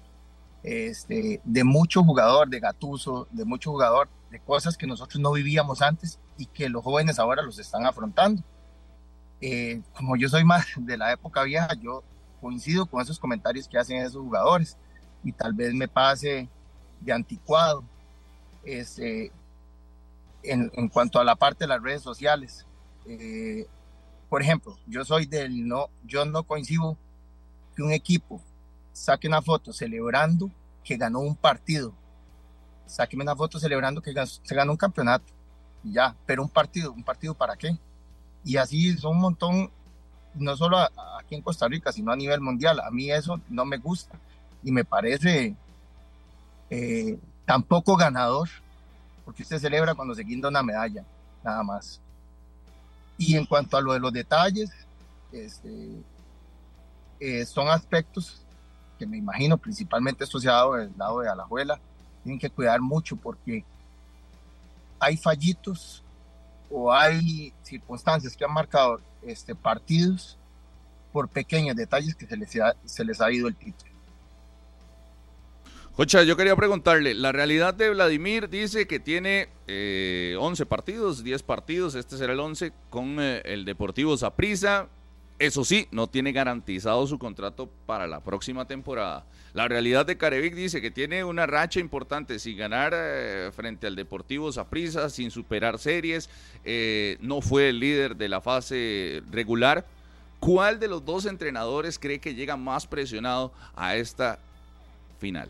[0.64, 5.82] este, de mucho jugador, de Gatuso, de mucho jugador, de cosas que nosotros no vivíamos
[5.82, 8.44] antes y que los jóvenes ahora los están afrontando.
[9.42, 12.04] Eh, como yo soy más de la época vieja, yo
[12.40, 14.78] coincido con esos comentarios que hacen esos jugadores
[15.24, 16.48] y tal vez me pase
[17.02, 17.84] de anticuado
[18.64, 19.32] este,
[20.44, 22.66] en, en cuanto a la parte de las redes sociales.
[23.06, 23.68] Eh,
[24.30, 26.98] por ejemplo, yo soy del no, yo no coincido
[27.76, 28.42] que un equipo
[28.94, 30.52] saque una foto celebrando
[30.84, 31.94] que ganó un partido.
[32.86, 35.32] Sáqueme una foto celebrando que se ganó un campeonato.
[35.84, 37.78] Y ya, pero un partido, ¿un partido para qué?
[38.44, 39.72] Y así son un montón,
[40.34, 40.78] no solo
[41.20, 42.80] aquí en Costa Rica, sino a nivel mundial.
[42.80, 44.20] A mí eso no me gusta
[44.64, 45.56] y me parece
[46.70, 48.50] eh, tampoco ganador,
[49.26, 51.04] porque usted celebra cuando se guinda una medalla,
[51.44, 52.00] nada más.
[53.18, 54.72] Y en cuanto a lo de los detalles,
[55.32, 56.02] este,
[57.20, 58.42] eh, son aspectos
[58.98, 61.80] que me imagino principalmente dado del lado de Alajuela,
[62.24, 63.64] tienen que cuidar mucho porque
[65.00, 66.04] hay fallitos
[66.70, 70.38] o hay circunstancias que han marcado este, partidos
[71.12, 73.89] por pequeños detalles que se les ha, se les ha ido el título.
[76.00, 81.44] Cocha, yo quería preguntarle, la realidad de Vladimir dice que tiene eh, 11 partidos, 10
[81.44, 84.88] partidos, este será el 11 con eh, el Deportivo Saprissa,
[85.40, 89.26] eso sí, no tiene garantizado su contrato para la próxima temporada.
[89.52, 93.98] La realidad de Carevic dice que tiene una racha importante sin ganar eh, frente al
[93.98, 96.30] Deportivo Saprissa, sin superar series,
[96.64, 99.86] eh, no fue el líder de la fase regular.
[100.40, 104.40] ¿Cuál de los dos entrenadores cree que llega más presionado a esta
[105.20, 105.50] final?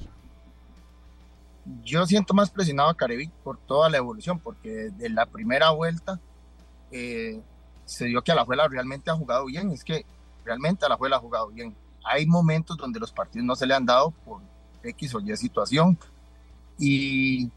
[1.84, 6.20] Yo siento más presionado a Carevic por toda la evolución, porque de la primera vuelta
[6.91, 7.41] eh,
[7.86, 9.72] se dio que Alajuela realmente ha jugado bien.
[9.72, 10.05] Es que
[10.45, 11.76] realmente Alajuela ha jugado bien.
[12.03, 14.41] Hay momentos donde los partidos no se le han dado por
[14.84, 15.97] X o Y situación.
[16.78, 17.51] Y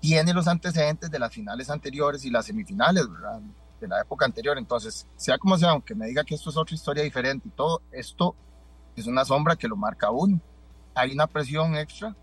[0.00, 3.40] tiene los antecedentes de las finales anteriores y las semifinales, ¿verdad?
[3.80, 4.58] De la época anterior.
[4.58, 7.82] Entonces, sea como sea, aunque me diga que esto es otra historia diferente y todo,
[7.90, 8.34] esto
[8.96, 10.40] es una sombra que lo marca uno.
[10.94, 12.14] Hay una presión extra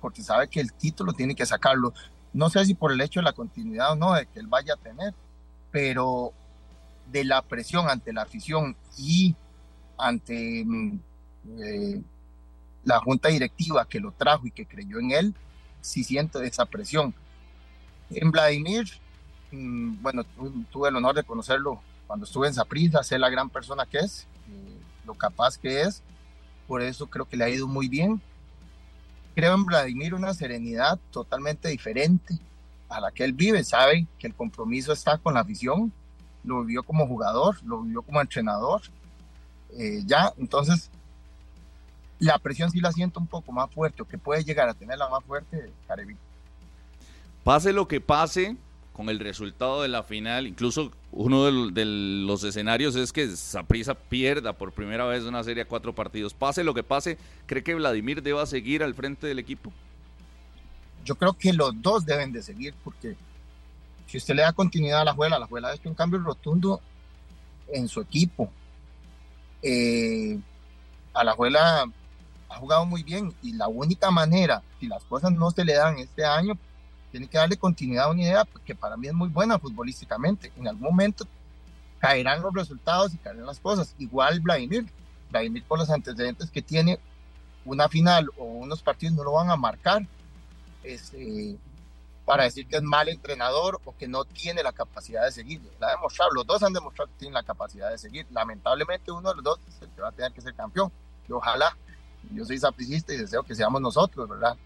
[0.00, 1.92] porque sabe que el título tiene que sacarlo.
[2.32, 4.74] No sé si por el hecho de la continuidad o no, de que él vaya
[4.74, 5.14] a tener,
[5.70, 6.32] pero
[7.10, 9.34] de la presión ante la afición y
[9.96, 11.00] ante mm,
[11.60, 12.02] eh,
[12.84, 15.34] la junta directiva que lo trajo y que creyó en él,
[15.80, 17.14] sí siento esa presión.
[18.10, 18.86] En Vladimir,
[19.50, 20.24] mm, bueno,
[20.70, 24.26] tuve el honor de conocerlo cuando estuve en Zaprisa, sé la gran persona que es,
[24.48, 26.02] eh, lo capaz que es,
[26.68, 28.20] por eso creo que le ha ido muy bien.
[29.34, 32.38] Creo en Vladimir una serenidad totalmente diferente,
[32.88, 35.92] a la que él vive, sabe que el compromiso está con la afición,
[36.44, 38.82] lo vivió como jugador, lo vivió como entrenador,
[39.76, 40.90] eh, ya, entonces
[42.18, 45.08] la presión sí la siento un poco más fuerte, o que puede llegar a tenerla
[45.08, 46.16] más fuerte, Carevi.
[47.44, 48.56] Pase lo que pase
[48.98, 53.94] con el resultado de la final, incluso uno de, de los escenarios es que Saprisa
[53.94, 56.34] pierda por primera vez una serie a cuatro partidos.
[56.34, 59.72] Pase lo que pase, ¿cree que Vladimir deba seguir al frente del equipo?
[61.08, 63.16] yo creo que los dos deben de seguir porque
[64.06, 66.82] si usted le da continuidad a la juela, la juela ha hecho un cambio rotundo
[67.68, 68.50] en su equipo.
[69.62, 70.38] Eh,
[71.14, 71.86] a la juela
[72.50, 75.98] ha jugado muy bien y la única manera, si las cosas no se le dan
[75.98, 76.58] este año,
[77.10, 80.52] tiene que darle continuidad a una idea que para mí es muy buena futbolísticamente.
[80.56, 81.26] En algún momento
[81.98, 83.94] caerán los resultados y caerán las cosas.
[83.98, 84.86] Igual Vladimir,
[85.30, 86.98] Vladimir por los antecedentes que tiene,
[87.64, 90.06] una final o unos partidos no lo van a marcar
[90.82, 91.56] este,
[92.24, 95.60] para decir que es mal entrenador o que no tiene la capacidad de seguir.
[95.80, 98.26] La ha demostrado, los dos han demostrado que tienen la capacidad de seguir.
[98.30, 100.92] Lamentablemente uno de los dos es el que va a tener que ser campeón.
[101.28, 101.76] Y ojalá,
[102.32, 104.56] yo soy sapricista y deseo que seamos nosotros, ¿verdad?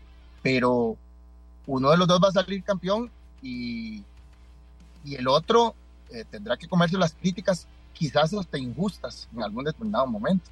[0.42, 0.96] Pero
[1.66, 3.10] uno de los dos va a salir campeón
[3.42, 4.02] y,
[5.04, 5.74] y el otro
[6.10, 10.50] eh, tendrá que comerse las críticas, quizás hasta injustas en algún determinado momento.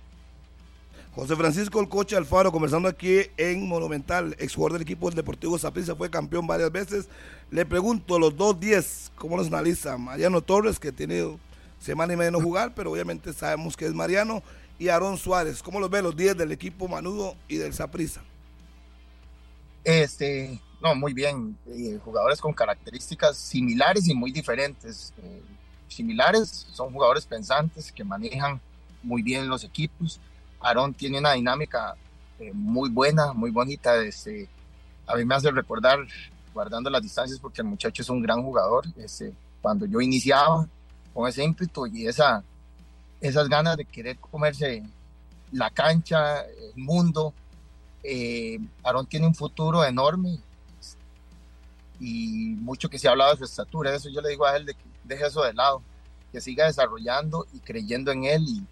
[1.14, 5.58] José Francisco El Coche Alfaro, conversando aquí en Monumental, ex jugador del equipo del Deportivo
[5.58, 7.08] Saprissa, fue campeón varias veces.
[7.50, 9.98] Le pregunto, los dos 10, ¿cómo los analiza?
[9.98, 11.36] Mariano Torres, que tiene
[11.80, 14.42] semana y media no jugar, pero obviamente sabemos que es Mariano,
[14.78, 15.62] y Aarón Suárez.
[15.62, 18.22] ¿Cómo los ve los 10 del equipo Manudo y del Saprissa?
[19.84, 21.56] Este, no, muy bien.
[21.66, 25.12] Eh, jugadores con características similares y muy diferentes.
[25.22, 25.42] Eh,
[25.88, 28.60] similares son jugadores pensantes que manejan
[29.02, 30.20] muy bien los equipos.
[30.60, 31.94] Aarón tiene una dinámica
[32.38, 34.02] eh, muy buena, muy bonita.
[34.02, 34.48] Este,
[35.06, 35.98] a mí me hace recordar,
[36.54, 38.86] guardando las distancias, porque el muchacho es un gran jugador.
[38.96, 40.66] Este, cuando yo iniciaba
[41.12, 42.42] con ese ímpetu y esa,
[43.20, 44.82] esas ganas de querer comerse
[45.52, 47.34] la cancha, el mundo.
[48.82, 50.40] Aarón tiene un futuro enorme
[52.00, 53.94] y mucho que se ha hablado de su estatura.
[53.94, 55.82] Eso yo le digo a él de que deje eso de lado,
[56.32, 58.42] que siga desarrollando y creyendo en él.
[58.42, 58.66] Y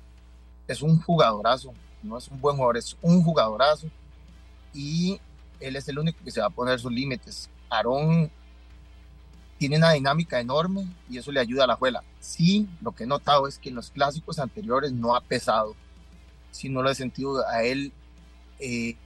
[0.66, 1.72] es un jugadorazo,
[2.02, 3.88] no es un buen jugador, es un jugadorazo.
[4.72, 5.20] Y
[5.60, 7.50] él es el único que se va a poner sus límites.
[7.68, 8.30] Aarón
[9.58, 12.02] tiene una dinámica enorme y eso le ayuda a la juela.
[12.20, 15.74] Sí, lo que he notado es que en los clásicos anteriores no ha pesado.
[16.50, 17.92] Si no lo he sentido a él
[18.58, 18.96] eh,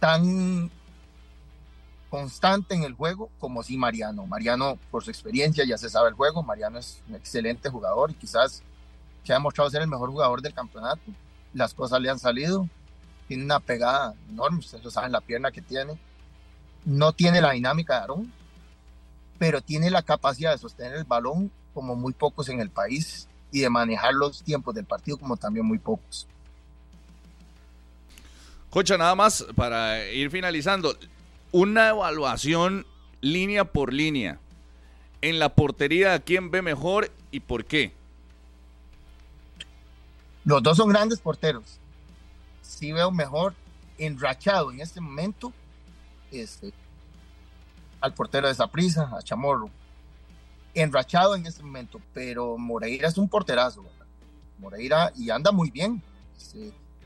[0.00, 0.70] tan
[2.10, 4.26] constante en el juego como si Mariano.
[4.26, 6.42] Mariano, por su experiencia, ya se sabe el juego.
[6.42, 8.62] Mariano es un excelente jugador y quizás
[9.24, 11.02] se ha demostrado ser el mejor jugador del campeonato.
[11.52, 12.68] Las cosas le han salido.
[13.26, 15.98] Tiene una pegada enorme, ustedes lo saben, la pierna que tiene.
[16.84, 18.32] No tiene la dinámica de Aarón,
[19.38, 23.60] pero tiene la capacidad de sostener el balón como muy pocos en el país y
[23.60, 26.26] de manejar los tiempos del partido como también muy pocos.
[28.70, 30.96] Cocha, nada más para ir finalizando,
[31.52, 32.86] una evaluación
[33.20, 34.38] línea por línea.
[35.20, 37.92] En la portería, ¿quién ve mejor y por qué?
[40.44, 41.78] Los dos son grandes porteros.
[42.62, 43.54] Sí veo mejor
[43.98, 45.52] enrachado en este momento
[46.30, 46.72] este,
[48.00, 49.70] al portero de Zaprisa, a Chamorro.
[50.74, 53.84] Enrachado en este momento, pero Moreira es un porterazo.
[54.58, 56.02] Moreira y anda muy bien.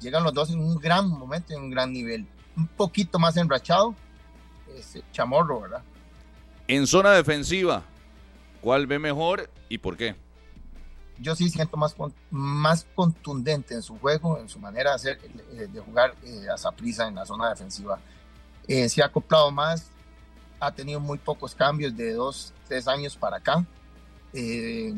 [0.00, 2.26] llegan los dos en un gran momento, en un gran nivel.
[2.56, 3.94] Un poquito más enrachado,
[4.76, 5.82] ese Chamorro, ¿verdad?
[6.68, 7.82] En zona defensiva,
[8.60, 10.16] ¿cuál ve mejor y por qué?
[11.18, 11.94] Yo sí siento más,
[12.30, 15.18] más contundente en su juego, en su manera de, hacer,
[15.52, 18.00] eh, de jugar eh, a Zaprisa en la zona defensiva.
[18.66, 19.92] Eh, se ha acoplado más
[20.62, 23.66] ha tenido muy pocos cambios de dos, tres años para acá.
[24.32, 24.94] Eh,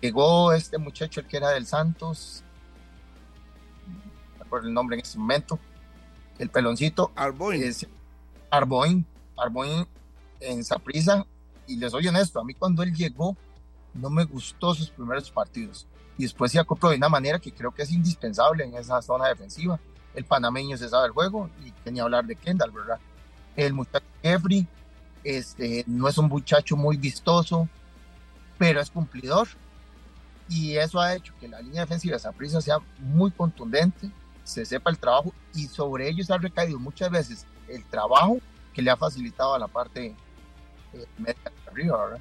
[0.00, 2.44] llegó este muchacho, el que era del Santos,
[4.48, 5.58] por el nombre en ese momento,
[6.38, 7.10] el peloncito.
[7.16, 7.74] Arboin.
[8.52, 9.04] Arboin,
[9.36, 9.86] Arboin
[10.40, 11.26] en Saprisa.
[11.66, 13.36] Y les soy honesto, a mí cuando él llegó,
[13.94, 15.86] no me gustó sus primeros partidos.
[16.18, 19.28] Y después se acopló de una manera que creo que es indispensable en esa zona
[19.28, 19.80] defensiva.
[20.14, 22.98] El panameño se sabe el juego y tenía que hablar de Kendall, ¿verdad?
[23.56, 24.66] El muchacho Jeffrey
[25.24, 27.68] este, no es un muchacho muy vistoso,
[28.58, 29.48] pero es cumplidor.
[30.48, 34.10] Y eso ha hecho que la línea defensiva de Saprissa sea muy contundente,
[34.44, 38.38] se sepa el trabajo y sobre ellos ha recaído muchas veces el trabajo
[38.72, 40.14] que le ha facilitado a la parte
[40.94, 42.18] eh, media de arriba.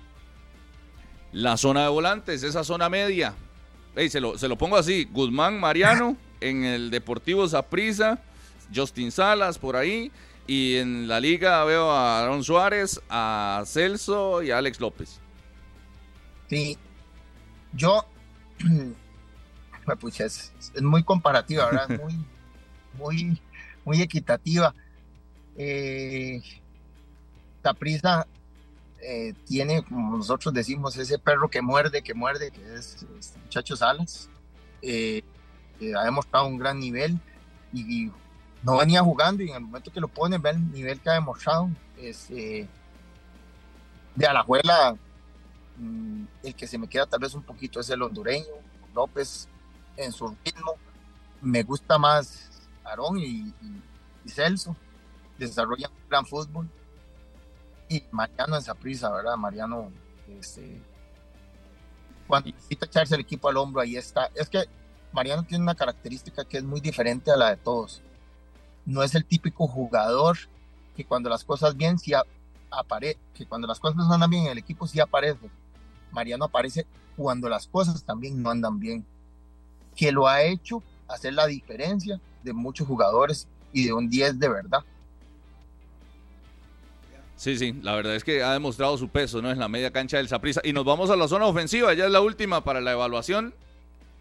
[1.32, 3.34] La zona de volantes, esa zona media.
[3.96, 8.20] se, lo, se lo pongo así: Guzmán Mariano en el Deportivo Saprissa,
[8.74, 10.12] Justin Salas por ahí.
[10.48, 15.22] Y en la liga veo a Aaron Suárez, a Celso y a Alex López.
[16.50, 16.78] Sí,
[17.74, 18.06] yo,
[20.00, 22.00] pues es, muy comparativa, ¿verdad?
[22.04, 22.26] muy,
[22.98, 23.42] muy,
[23.86, 24.74] muy equitativa.
[25.58, 26.42] Eh,
[27.62, 28.26] Capriza
[29.02, 33.06] eh, tiene, como nosotros decimos, ese perro que muerde, que muerde, que es,
[33.44, 34.30] Muchacho Salas.
[34.82, 35.24] Eh,
[35.98, 37.20] ha demostrado un gran nivel
[37.74, 38.12] y
[38.62, 41.14] no venía jugando y en el momento que lo pone, ve el nivel que ha
[41.14, 41.70] demostrado.
[41.98, 44.96] Es, de Alajuela,
[45.78, 48.46] mm, el que se me queda tal vez un poquito es el hondureño,
[48.94, 49.48] López
[49.98, 50.76] en su ritmo.
[51.42, 52.50] Me gusta más
[52.84, 53.54] Aarón y,
[54.28, 54.76] Celso,
[55.48, 56.70] desarrollan un gran fútbol.
[57.90, 59.36] Y Mariano en prisa, ¿verdad?
[59.36, 59.92] Mariano,
[60.40, 60.82] este,
[62.28, 64.30] cuando necesita echarse el equipo al hombro, ahí está.
[64.36, 64.64] Es que
[65.12, 68.02] Mariano tiene una característica que es muy diferente a la de todos
[68.86, 70.38] no es el típico jugador
[70.96, 72.14] que cuando las cosas bien sí
[72.70, 75.50] aparece, que cuando las cosas no andan bien en el equipo sí aparece.
[76.12, 76.86] Mariano aparece
[77.16, 79.06] cuando las cosas también no andan bien.
[79.96, 84.50] Que lo ha hecho hacer la diferencia de muchos jugadores y de un 10 de
[84.50, 84.84] verdad.
[87.42, 89.50] Sí, sí, la verdad es que ha demostrado su peso, ¿no?
[89.50, 90.62] Es la media cancha del Saprissa.
[90.64, 93.56] Y nos vamos a la zona ofensiva, ya es la última para la evaluación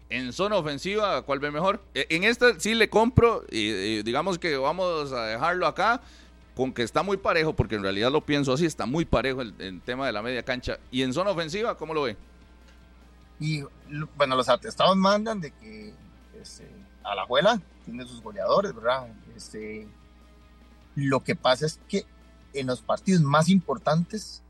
[0.09, 1.83] en zona ofensiva, ¿cuál ve mejor?
[1.93, 6.01] E, en esta sí le compro y, digamos que vamos a dejarlo acá
[6.55, 9.81] con que está muy parejo, porque en realidad lo pienso así, está muy parejo el,
[9.85, 10.79] tema de la media cancha.
[10.89, 12.17] ¿Y en zona ofensiva, cómo lo ve?
[13.39, 13.63] Y
[14.17, 15.93] bueno, los atestados mandan de que
[16.41, 16.67] este,
[17.03, 19.09] a la abuela tiene sus goleadores, ¿verdad?
[19.37, 19.87] Este,
[20.95, 22.07] lo que pasa es que
[22.53, 24.41] en los partidos más importantes,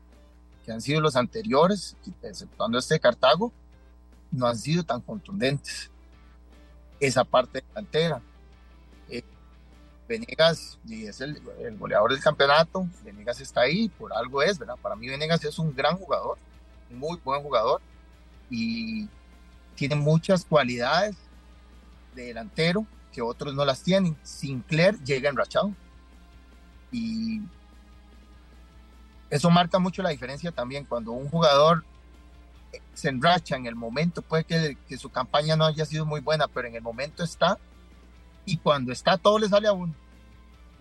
[0.64, 3.52] que han sido los anteriores, exceptuando este Cartago,
[4.30, 5.90] no han sido tan contundentes.
[7.00, 8.22] Esa parte delantera.
[9.08, 9.24] Eh,
[10.08, 11.40] Venegas es el,
[11.78, 14.76] goleador del campeonato, Venegas está ahí, por algo es, ¿verdad?
[14.80, 16.38] Para mí Venegas es un gran jugador,
[16.90, 17.80] muy buen jugador
[18.50, 19.08] y
[19.74, 21.16] tiene muchas cualidades
[22.14, 24.16] de delantero que otros no las tienen.
[24.22, 25.72] Sinclair llega enrachado
[26.90, 27.40] y
[29.32, 31.84] eso marca mucho la diferencia también cuando un jugador
[32.94, 36.48] se enracha en el momento, puede que, que su campaña no haya sido muy buena,
[36.48, 37.58] pero en el momento está
[38.44, 39.94] y cuando está todo le sale a uno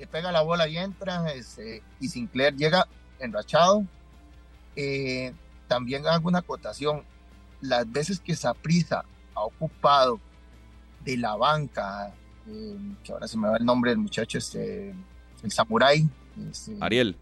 [0.01, 2.87] le pega la bola y entra, este, y Sinclair llega
[3.19, 3.85] enrachado.
[4.75, 5.31] Eh,
[5.67, 7.03] también hago una acotación,
[7.61, 10.19] las veces que Saprisa ha ocupado
[11.05, 12.11] de la banca,
[12.47, 14.95] eh, que ahora se me va el nombre del muchacho, este,
[15.43, 16.09] el samurái.
[16.49, 17.15] Este, Ariel.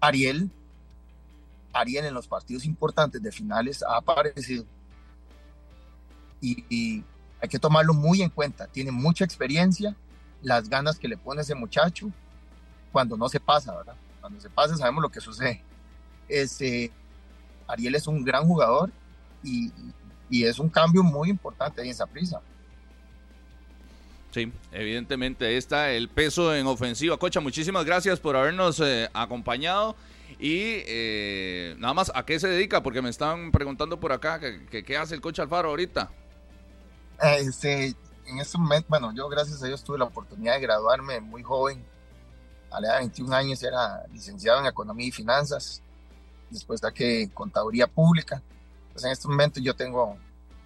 [0.00, 0.50] Ariel.
[1.72, 4.64] Ariel en los partidos importantes de finales ha aparecido.
[6.40, 7.04] y
[7.40, 8.66] hay que tomarlo muy en cuenta.
[8.66, 9.96] Tiene mucha experiencia,
[10.42, 12.10] las ganas que le pone ese muchacho
[12.92, 13.94] cuando no se pasa, ¿verdad?
[14.20, 15.62] Cuando se pasa sabemos lo que sucede.
[16.28, 16.92] Este,
[17.66, 18.90] Ariel es un gran jugador
[19.42, 19.72] y,
[20.28, 22.40] y es un cambio muy importante en esa prisa.
[24.30, 27.16] Sí, evidentemente ahí está el peso en ofensiva.
[27.16, 29.96] Cocha, muchísimas gracias por habernos eh, acompañado.
[30.38, 32.82] Y eh, nada más, ¿a qué se dedica?
[32.82, 36.10] Porque me están preguntando por acá, ¿qué, hace el coche Alfaro ahorita?
[37.38, 37.94] Este,
[38.26, 41.84] en este momento, bueno, yo gracias a Dios tuve la oportunidad de graduarme muy joven.
[42.70, 45.82] A la edad de 21 años era licenciado en Economía y Finanzas.
[46.48, 48.40] Después saqué Contaduría Pública.
[48.92, 50.16] Pues en este momento yo tengo,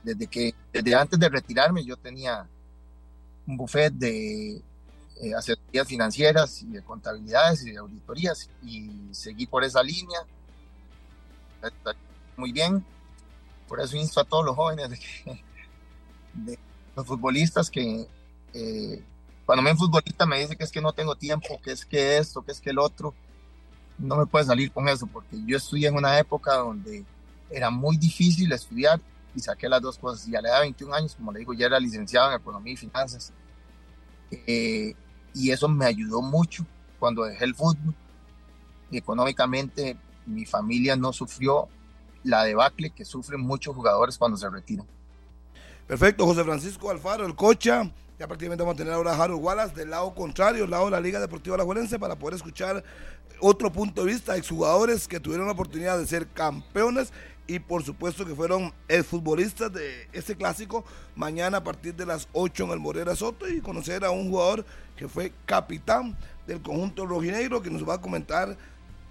[0.03, 2.47] desde que, desde antes de retirarme, yo tenía
[3.47, 4.63] un buffet de
[5.21, 10.21] eh, asesorías financieras y de contabilidades y de auditorías y seguí por esa línea.
[12.37, 12.85] Muy bien.
[13.69, 15.43] Por eso insto a todos los jóvenes de que,
[16.97, 18.07] los futbolistas que
[18.53, 19.03] eh,
[19.47, 22.19] cuando me un futbolista me dice que es que no tengo tiempo, que es que
[22.19, 23.15] esto, que es que el otro,
[23.99, 27.05] no me puede salir con eso, porque yo estudié en una época donde
[27.51, 29.01] era muy difícil estudiar
[29.35, 30.27] y saqué las dos cosas.
[30.29, 32.73] Y a la edad de 21 años, como le digo, ya era licenciado en Economía
[32.73, 33.33] y Finanzas.
[34.31, 34.95] Eh,
[35.35, 36.65] y eso me ayudó mucho
[36.99, 37.95] cuando dejé el fútbol.
[38.91, 41.69] económicamente mi familia no sufrió
[42.23, 44.87] la debacle que sufren muchos jugadores cuando se retiran.
[45.87, 47.91] Perfecto, José Francisco Alfaro, el cocha.
[48.19, 50.93] Ya prácticamente vamos a tener ahora a Harold Wallace del lado contrario, el lado de
[50.93, 52.83] la Liga Deportiva Alajuelense, para poder escuchar
[53.41, 57.13] otro punto de vista de exjugadores que tuvieron la oportunidad de ser campeones
[57.47, 58.73] y por supuesto que fueron
[59.07, 60.85] futbolistas de este clásico
[61.15, 64.65] mañana a partir de las 8 en el Morera Soto y conocer a un jugador
[64.97, 66.17] que fue capitán
[66.47, 68.57] del conjunto rojinegro que nos va a comentar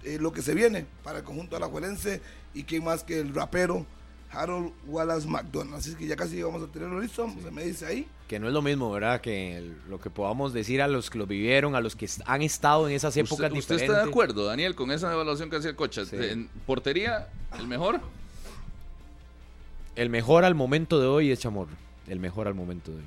[0.02, 2.20] eh, lo que se viene para el conjunto alajuelense
[2.52, 3.86] y quién más que el rapero
[4.34, 5.76] Harold Wallace McDonald.
[5.76, 7.32] Así que ya casi vamos a tenerlo listo.
[7.42, 8.06] Se me dice ahí.
[8.28, 9.20] Que no es lo mismo, ¿verdad?
[9.20, 12.88] Que lo que podamos decir a los que lo vivieron, a los que han estado
[12.88, 15.76] en esas épocas ¿Usted, ¿Usted está de acuerdo, Daniel, con esa evaluación que hacía el
[15.76, 16.02] coche?
[16.12, 17.28] ¿En portería,
[17.58, 18.00] el mejor?
[19.96, 21.76] El mejor al momento de hoy es Chamorro.
[22.08, 23.04] El mejor al momento de hoy.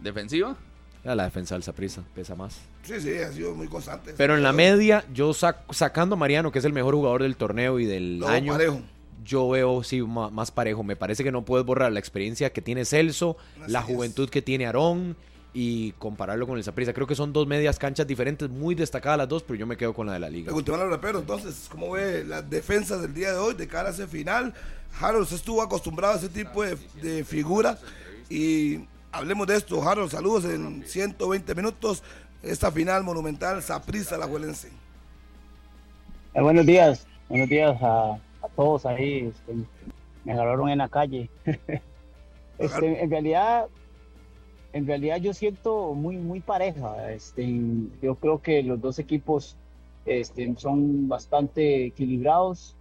[0.00, 0.56] ¿Defensiva?
[1.02, 2.60] la defensa del Saprisa, pesa más.
[2.82, 4.12] Sí, sí, ha sido muy constante.
[4.16, 7.78] Pero en la media, yo sacando a Mariano, que es el mejor jugador del torneo
[7.78, 8.58] y del año
[9.24, 10.82] yo veo sí más parejo.
[10.82, 14.66] Me parece que no puedes borrar la experiencia que tiene Celso, la juventud que tiene
[14.66, 15.16] Aarón
[15.52, 16.92] y compararlo con el Zaprisa.
[16.92, 19.92] Creo que son dos medias canchas diferentes, muy destacadas las dos, pero yo me quedo
[19.94, 20.52] con la de la liga.
[21.00, 24.54] pero entonces, ¿cómo ve las defensas del día de hoy de cara a ese final?
[25.00, 27.80] Harold estuvo acostumbrado a ese tipo de, de figuras
[28.28, 28.80] y
[29.12, 29.86] hablemos de esto.
[29.86, 32.02] Harold, saludos en 120 minutos.
[32.42, 34.68] Esta final monumental, Saprisa, la Huelense.
[36.32, 39.54] Eh, buenos días, buenos días a a todos ahí, este,
[40.24, 41.30] me agarraron en la calle.
[42.58, 43.66] este, en realidad,
[44.72, 47.12] en realidad yo siento muy, muy pareja.
[47.12, 47.46] Este,
[48.02, 49.56] yo creo que los dos equipos
[50.06, 52.74] este, son bastante equilibrados.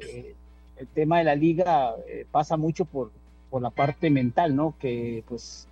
[0.00, 0.34] Eh,
[0.76, 3.10] el tema de la liga eh, pasa mucho por,
[3.50, 4.74] por la parte mental, ¿no?
[4.78, 5.68] Que pues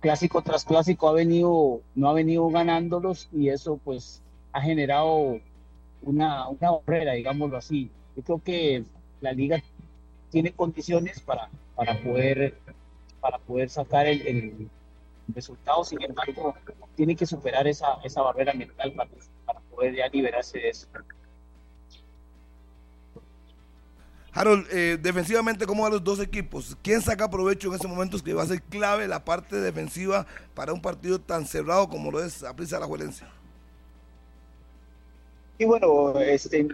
[0.00, 5.40] clásico tras clásico ha venido, no ha venido ganándolos y eso pues ha generado
[6.02, 7.90] una, una barrera, digámoslo así.
[8.16, 8.84] Yo creo que
[9.20, 9.62] la liga
[10.30, 12.58] tiene condiciones para, para, poder,
[13.20, 14.68] para poder sacar el,
[15.34, 16.54] resultado, sin embargo,
[16.94, 19.10] tiene que superar esa, esa barrera mental para,
[19.44, 20.86] para poder ya liberarse de eso.
[24.36, 26.76] Harold, eh, defensivamente, ¿cómo van los dos equipos?
[26.82, 28.22] ¿Quién saca provecho en ese momento?
[28.22, 32.22] Que va a ser clave la parte defensiva para un partido tan cerrado como lo
[32.22, 33.24] es Aprisa la Juelense.
[35.56, 36.68] Y bueno, este,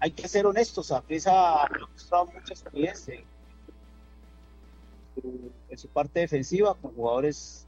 [0.00, 3.22] hay que ser honestos, Aprisa ha mostrado mucha experiencia
[5.22, 7.66] en su parte defensiva con jugadores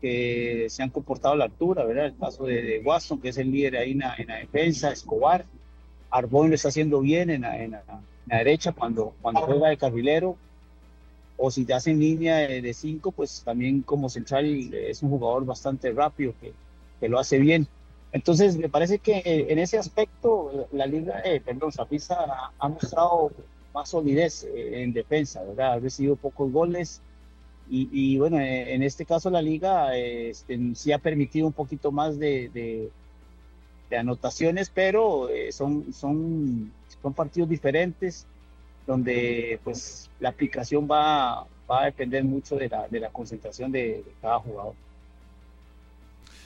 [0.00, 2.06] que se han comportado a la altura, ¿verdad?
[2.06, 4.90] El caso de, de Watson, que es el líder ahí en la, en la defensa,
[4.90, 5.44] Escobar,
[6.10, 9.68] Arbón lo está haciendo bien en la, en la, en la derecha cuando, cuando juega
[9.68, 10.36] de carrilero,
[11.36, 15.90] o si te hacen línea de 5, pues también como central es un jugador bastante
[15.92, 16.52] rápido que,
[17.00, 17.66] que lo hace bien.
[18.12, 22.68] Entonces, me parece que eh, en ese aspecto la liga, eh, perdón, Zapisa ha, ha
[22.68, 23.32] mostrado
[23.72, 25.74] más solidez eh, en defensa, ¿verdad?
[25.74, 27.00] Ha recibido pocos goles
[27.74, 31.90] y, bueno, eh, en este caso la liga eh, este, sí ha permitido un poquito
[31.90, 32.90] más de,
[33.96, 38.26] anotaciones, pero son, son, son partidos diferentes
[38.86, 44.02] donde pues la aplicación va, va a depender mucho de la, de la concentración de,
[44.02, 44.74] de cada jugador.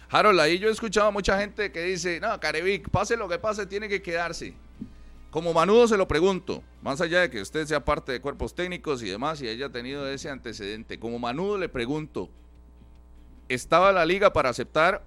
[0.09, 3.39] Harold, ahí yo he escuchado a mucha gente que dice, no, Carevic, pase lo que
[3.39, 4.55] pase, tiene que quedarse.
[5.37, 9.03] Como Manudo se lo pregunto, más allá de que usted sea parte de cuerpos técnicos
[9.03, 12.31] y demás y haya tenido ese antecedente, como Manudo le pregunto,
[13.47, 15.03] ¿estaba la liga para aceptar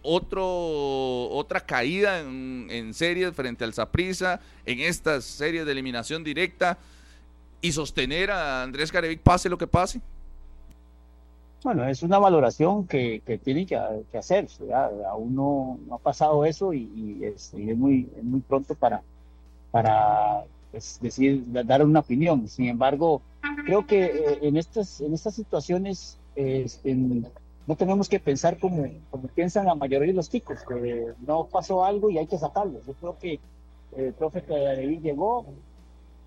[0.00, 6.78] otro, otra caída en, en series frente al Saprissa, en estas series de eliminación directa
[7.60, 10.00] y sostener a Andrés Carevic pase lo que pase?
[11.62, 13.76] Bueno, es una valoración que, que tiene que,
[14.16, 14.72] hacerse.
[14.72, 19.02] Aún no, no, ha pasado eso y, y es, muy, es muy pronto para,
[19.76, 22.48] para pues, decir, dar una opinión.
[22.48, 23.20] Sin embargo,
[23.66, 29.28] creo que eh, en, estas, en estas situaciones este, no tenemos que pensar como, como
[29.28, 32.80] piensan la mayoría de los chicos, que no pasó algo y hay que sacarlo.
[32.86, 33.38] Yo creo que
[33.98, 35.44] el profe Carevic llegó,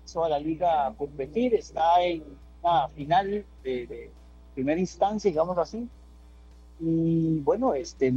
[0.04, 2.22] hizo a la liga a competir, está en
[2.62, 4.10] una final de, de
[4.54, 5.88] primera instancia, digamos así.
[6.78, 8.14] Y bueno, este,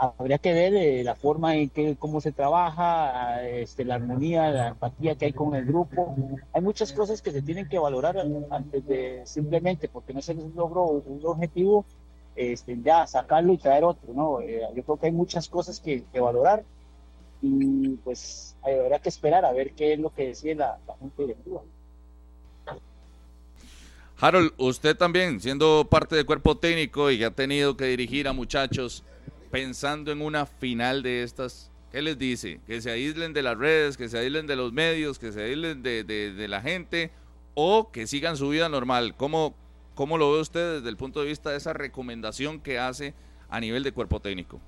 [0.00, 4.68] habría que ver eh, la forma en que cómo se trabaja, este, la armonía, la
[4.68, 6.16] empatía que hay con el grupo.
[6.54, 8.16] Hay muchas cosas que se tienen que valorar
[8.50, 11.84] antes de simplemente, porque no se logró un objetivo,
[12.34, 14.14] este, ya sacarlo y traer otro.
[14.14, 14.40] ¿no?
[14.40, 16.64] Eh, yo creo que hay muchas cosas que, que valorar
[17.42, 21.22] y pues habrá que esperar a ver qué es lo que decide la, la Junta
[21.22, 21.60] Directiva.
[24.18, 28.32] Harold, usted también, siendo parte del cuerpo técnico y que ha tenido que dirigir a
[28.32, 29.02] muchachos,
[29.50, 32.60] pensando en una final de estas, ¿qué les dice?
[32.66, 35.82] ¿Que se aíslen de las redes, que se aíslen de los medios, que se aíslen
[35.82, 37.10] de, de, la gente
[37.54, 39.14] o que sigan su vida normal?
[39.16, 39.54] ¿Cómo,
[39.94, 43.14] ¿Cómo lo ve usted desde el punto de vista de esa recomendación que hace
[43.48, 44.60] a nivel de cuerpo técnico?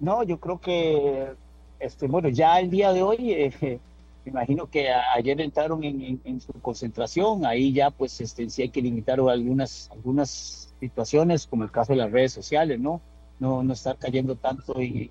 [0.00, 1.32] No, yo creo que,
[1.78, 3.32] este, bueno, ya el día de hoy...
[3.32, 3.80] Eh,
[4.24, 8.62] me imagino que ayer entraron en, en, en, su concentración, ahí ya pues este, sí
[8.62, 13.00] hay que limitar algunas, algunas situaciones, como el caso de las redes sociales, ¿no?
[13.42, 15.10] No, no estar cayendo tanto en,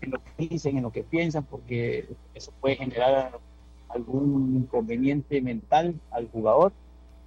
[0.00, 3.40] en, lo que dicen, en lo que piensan, porque eso puede generar
[3.88, 6.72] algún inconveniente mental al jugador.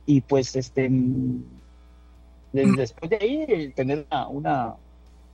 [0.06, 0.89] Y pues este
[2.54, 4.76] después de ahí tener una, una,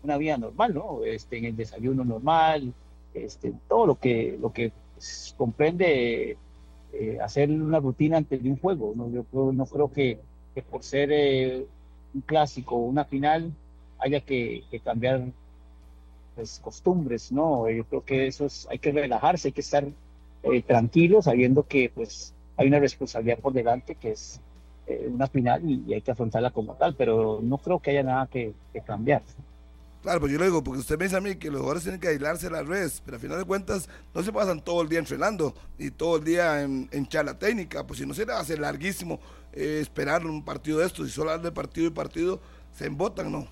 [0.04, 1.04] una vida normal, ¿no?
[1.04, 2.74] Este, en el desayuno normal,
[3.14, 4.72] este, todo lo que, lo que
[5.38, 6.38] comprende
[6.92, 8.94] eh, hacer una rutina antes de un juego.
[8.96, 9.12] ¿no?
[9.12, 10.20] Yo creo, no creo que,
[10.56, 11.68] que por ser eh,
[12.16, 13.54] un clásico o una final
[14.04, 15.24] haya que, que cambiar
[16.36, 17.70] pues, costumbres, ¿no?
[17.70, 19.86] Yo creo que eso es, hay que relajarse, hay que estar
[20.44, 24.40] eh, tranquilos sabiendo que pues hay una responsabilidad por delante que es
[24.88, 28.28] eh, una final y, hay que afrontarla como tal, pero no creo que haya nada
[28.28, 28.54] que,
[28.86, 29.22] cambiar.
[30.02, 32.02] Claro, pues yo lo digo, porque usted me dice a mí que los jugadores tienen
[32.02, 35.00] que aislarse las redes, pero al final de cuentas no se pasan todo el día
[35.00, 38.58] entrenando y todo el día en, en charla técnica, pues si no se le hace
[38.58, 39.22] larguísimo
[39.54, 42.42] eh, esperar un partido de estos, y solo hablar de partido y partido,
[42.74, 43.48] se embotan, ¿no?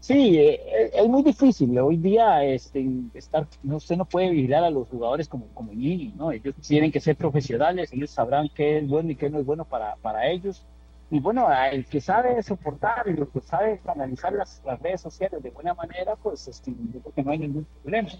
[0.00, 1.78] Sí, eh, es muy difícil.
[1.78, 6.32] Hoy día este, estar, no, usted no puede vigilar a los jugadores como, como ¿no?
[6.32, 9.64] Ellos tienen que ser profesionales, ellos sabrán qué es bueno y qué no es bueno
[9.64, 10.64] para, para ellos
[11.10, 15.42] y bueno, el que sabe soportar y el que sabe canalizar las, las redes sociales
[15.42, 18.10] de buena manera, pues este, yo creo que no hay ningún problema.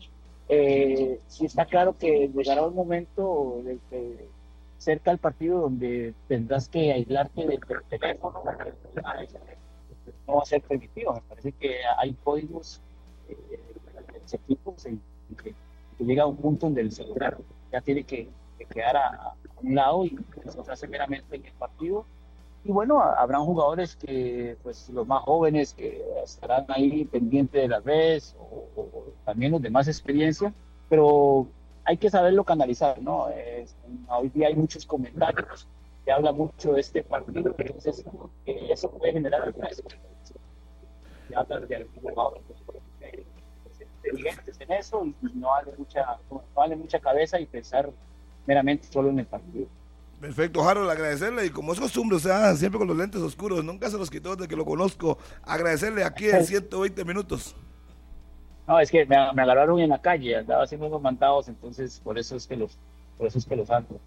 [0.48, 4.28] Eh, sí está claro que llegará un momento de, de,
[4.78, 8.42] cerca al partido donde tendrás que aislarte del, del teléfono,
[10.28, 11.12] no va a ser permitido.
[11.14, 12.80] Me parece que hay códigos
[13.28, 13.60] eh,
[14.32, 15.00] equipos en
[15.42, 15.54] que,
[15.96, 17.38] que, llega a un punto donde el celular
[17.72, 22.04] ya tiene que, que quedar a, a, un lado y concentrarse meramente en el partido
[22.64, 27.84] y bueno, habrán jugadores que, pues los más jóvenes que estarán ahí pendientes de las
[27.84, 30.52] redes o, o, también los de más experiencia,
[30.88, 31.46] pero
[31.84, 33.28] hay que saberlo canalizar, ¿no?
[33.30, 33.74] Es,
[34.08, 35.66] hoy día hay muchos comentarios
[36.04, 38.04] que habla mucho de este partido, entonces
[38.44, 39.68] eh, eso puede generar alguna.
[41.34, 42.40] Hablar de algún jugador
[43.00, 43.24] eh,
[43.96, 47.90] inteligentes en eso y no vale mucha, no vale mucha cabeza y pensar
[48.46, 49.66] meramente solo en el partido.
[50.20, 53.88] Perfecto, Harold, agradecerle y como es costumbre, o sea, siempre con los lentes oscuros, nunca
[53.88, 55.18] se los quitó desde que lo conozco.
[55.44, 57.54] Agradecerle aquí en 120 minutos.
[58.66, 62.18] No, es que me, me agarraron en la calle, andaba haciendo unos mandados, entonces por
[62.18, 62.78] eso es que los,
[63.18, 64.00] por eso es que los ando.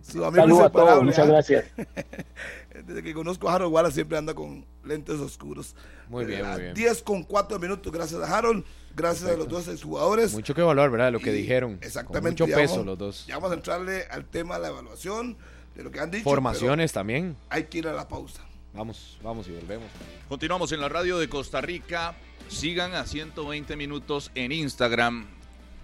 [0.00, 1.26] Su amigo Saludos a todos, muchas ¿ah?
[1.26, 1.64] gracias.
[2.86, 5.74] Desde que conozco a Harold Wallace siempre anda con lentes oscuros.
[6.08, 6.74] Muy bien, A muy bien.
[6.74, 8.64] 10 con 4 minutos, gracias a Harold,
[8.96, 10.32] gracias a los dos jugadores.
[10.32, 11.12] Mucho que evaluar, ¿verdad?
[11.12, 11.78] Lo que Y dijeron.
[11.82, 12.38] Exactamente.
[12.38, 13.26] Con mucho peso vamos- los dos.
[13.26, 15.36] Ya vamos a entrarle al tema de la evaluación,
[15.74, 16.24] de lo que han dicho.
[16.24, 17.36] Formaciones también.
[17.50, 18.42] Hay que ir a la pausa.
[18.74, 19.86] Vamos, vamos y volvemos.
[20.28, 22.14] Continuamos en la radio de Costa Rica.
[22.48, 25.26] Sigan a 120 minutos en Instagram.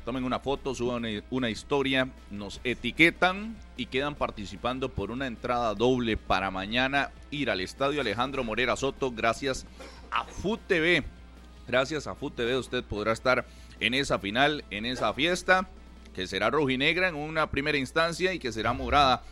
[0.09, 5.75] Tomen una foto, suban una- una historia, nos etiquetan y quedan participando por una entrada
[5.75, 9.67] doble para mañana ir al estadio Alejandro Morera Soto gracias
[10.11, 11.05] a FUT TV.
[11.67, 13.45] Gracias a FUT TV usted podrá estar
[13.81, 15.69] en esa final, en esa fiesta
[16.15, 19.23] que será rojinegra en una primera instancia y que será morada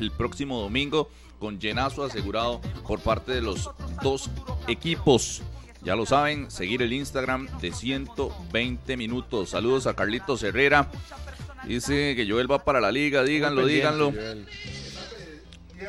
[0.00, 3.68] el próximo domingo con llenazo asegurado por parte de los
[4.02, 4.30] dos
[4.66, 5.42] equipos.
[5.86, 9.50] Ya lo saben, seguir el Instagram de 120 minutos.
[9.50, 10.90] Saludos a Carlitos Herrera.
[11.64, 14.12] Dice que Joel va para la liga, díganlo, díganlo.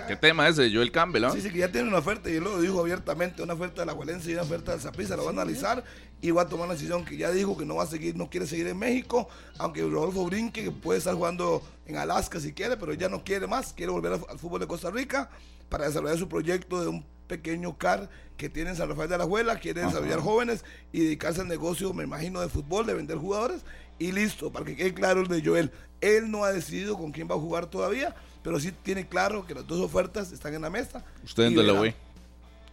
[0.07, 1.25] ¿Qué tema es de Joel Campbell?
[1.25, 1.31] ah?
[1.31, 3.87] Sí, sí, que ya tiene una oferta, y él lo dijo abiertamente, una oferta de
[3.87, 5.83] la Juelense y una oferta del Zaprisa, lo va a analizar
[6.21, 8.29] y va a tomar una decisión que ya dijo que no va a seguir, no
[8.29, 9.27] quiere seguir en México,
[9.57, 13.47] aunque Rodolfo brinque, que puede estar jugando en Alaska si quiere, pero ya no quiere
[13.47, 15.31] más, quiere volver al fútbol de Costa Rica
[15.69, 19.25] para desarrollar su proyecto de un pequeño CAR que tiene en San Rafael de la
[19.25, 20.63] Juela, quiere desarrollar jóvenes
[20.93, 23.61] y dedicarse al negocio, me imagino, de fútbol, de vender jugadores
[23.99, 25.71] y listo, para que quede claro el de Joel.
[26.01, 29.55] Él no ha decidido con quién va a jugar todavía, pero sí tiene claro que
[29.55, 31.03] las dos ofertas están en la mesa.
[31.23, 31.95] ¿Usted dónde lo ve?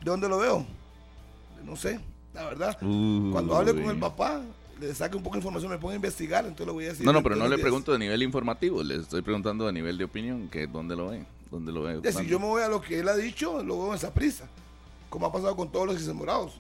[0.01, 0.67] ¿De dónde lo veo?
[1.65, 1.99] No sé,
[2.35, 2.77] la verdad.
[2.79, 4.43] Cuando hable con el papá,
[4.79, 7.07] le saque un poco de información, me ponga a investigar, entonces le voy a decir.
[7.07, 7.63] No, no, pero no le días.
[7.63, 11.25] pregunto de nivel informativo, le estoy preguntando de nivel de opinión, que dónde lo ve,
[11.51, 12.13] dónde lo ve.
[12.13, 14.47] Si yo me voy a lo que él ha dicho, lo veo en esa prisa,
[15.15, 16.55] como ha pasado con todos los morados.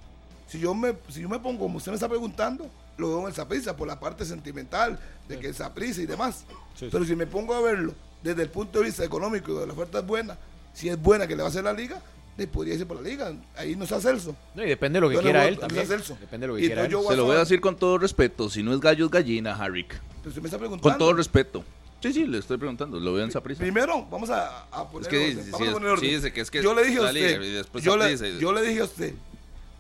[0.47, 3.27] Si yo me, si yo me pongo, como usted me está preguntando, lo veo en
[3.27, 4.97] el Saprisa por la parte sentimental
[5.27, 6.45] de que el Saprisa y demás.
[6.79, 9.73] Pero si me pongo a verlo desde el punto de vista económico y de la
[9.73, 10.39] oferta es buena,
[10.73, 12.01] si es buena que le va a hacer la liga,
[12.37, 13.33] le podría ir por la liga.
[13.57, 14.37] Ahí no está Celso.
[14.55, 15.89] No, y depende de lo que quiera él también.
[15.89, 16.93] Depende de lo que quiera él.
[16.93, 20.01] Se lo voy a decir con todo respeto, si no es gallo es gallina, Harrick.
[20.19, 20.89] Pero usted me está preguntando.
[20.89, 21.65] Con todo respeto.
[22.05, 23.61] Sí, sí, le estoy preguntando, lo veo en Saprissa.
[23.61, 25.37] Primero, vamos a, a poner Es que orden.
[25.39, 26.05] dice- Vamos sí, a es- poner orden.
[26.11, 28.13] sí, dice que es que yo le dije a usted, liga y después yo, le,
[28.13, 29.15] y- yo le dije a usted,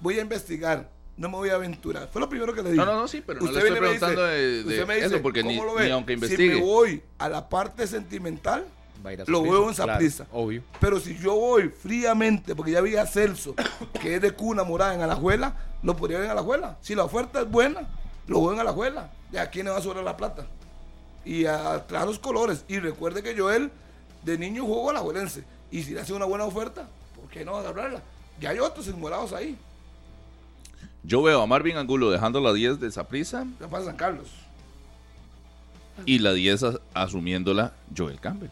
[0.00, 2.08] voy a investigar, no me voy a aventurar.
[2.10, 2.82] Fue lo primero que le dije.
[2.84, 4.98] No, no, no, sí, pero no le Usted estoy y preguntando de- usted de me
[4.98, 6.54] eso, porque ¿cómo ni- ni aunque Si investigue.
[6.54, 8.64] me voy a la parte sentimental,
[9.04, 10.26] Va a ir a lo veo en claro, Saprissa.
[10.32, 10.62] obvio.
[10.80, 13.54] pero si yo voy fríamente, porque ya vi a Celso,
[14.00, 16.78] que es de cuna morada en Alajuela, lo podría ver en Alajuela.
[16.80, 17.82] Si la oferta es buena,
[18.26, 19.10] lo veo en Alajuela.
[19.30, 20.46] ¿De a quién le va a sobrar la plata?
[21.24, 22.64] Y a los colores.
[22.68, 23.70] Y recuerde que Joel,
[24.22, 25.44] de niño, jugó a la Alajuelense.
[25.70, 28.02] Y si le hace una buena oferta, ¿por qué no agarrarla?
[28.40, 29.56] Ya hay otros morados ahí.
[31.02, 34.28] Yo veo a Marvin Angulo dejando la 10 de Saprissa Ya pasa San Carlos.
[36.06, 38.50] y la 10 as- asumiéndola Joel Campbell.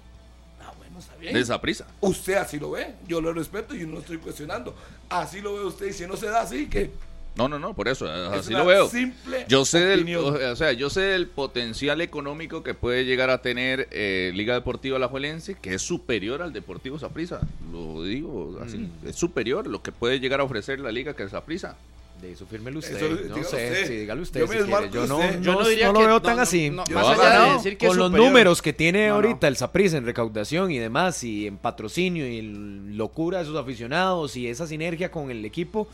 [0.60, 1.34] Ah, bueno, está bien.
[1.34, 1.86] De Saprissa.
[2.00, 2.94] Usted así lo ve.
[3.08, 4.74] Yo lo respeto y no estoy cuestionando.
[5.08, 5.86] Así lo ve usted.
[5.86, 6.90] Y si no se da así, que
[7.34, 8.88] No, no, no, por eso, Es así lo veo.
[8.88, 13.40] simple Yo sé del, o sea, yo sé del potencial económico que puede llegar a
[13.40, 17.40] tener eh, Liga Deportiva Alajuelense, que es superior al Deportivo Saprissa.
[17.72, 19.08] Lo digo así, Mm.
[19.08, 21.76] es superior lo que puede llegar a ofrecer la Liga que es Saprissa.
[22.22, 22.96] De eso fírmelo usted.
[22.96, 23.86] Eso, no sé, usted.
[23.88, 24.90] sí, dígalo usted Yo si quiere.
[24.90, 25.40] Yo no, usted.
[25.40, 26.70] Yo no lo que- veo no, tan no, así.
[26.70, 29.96] no, más allá de decir que es con los números que tiene ahorita el Saprissa
[29.96, 34.68] en recaudación y demás, y en patrocinio y en locura de sus aficionados y esa
[34.68, 35.88] sinergia con el equipo,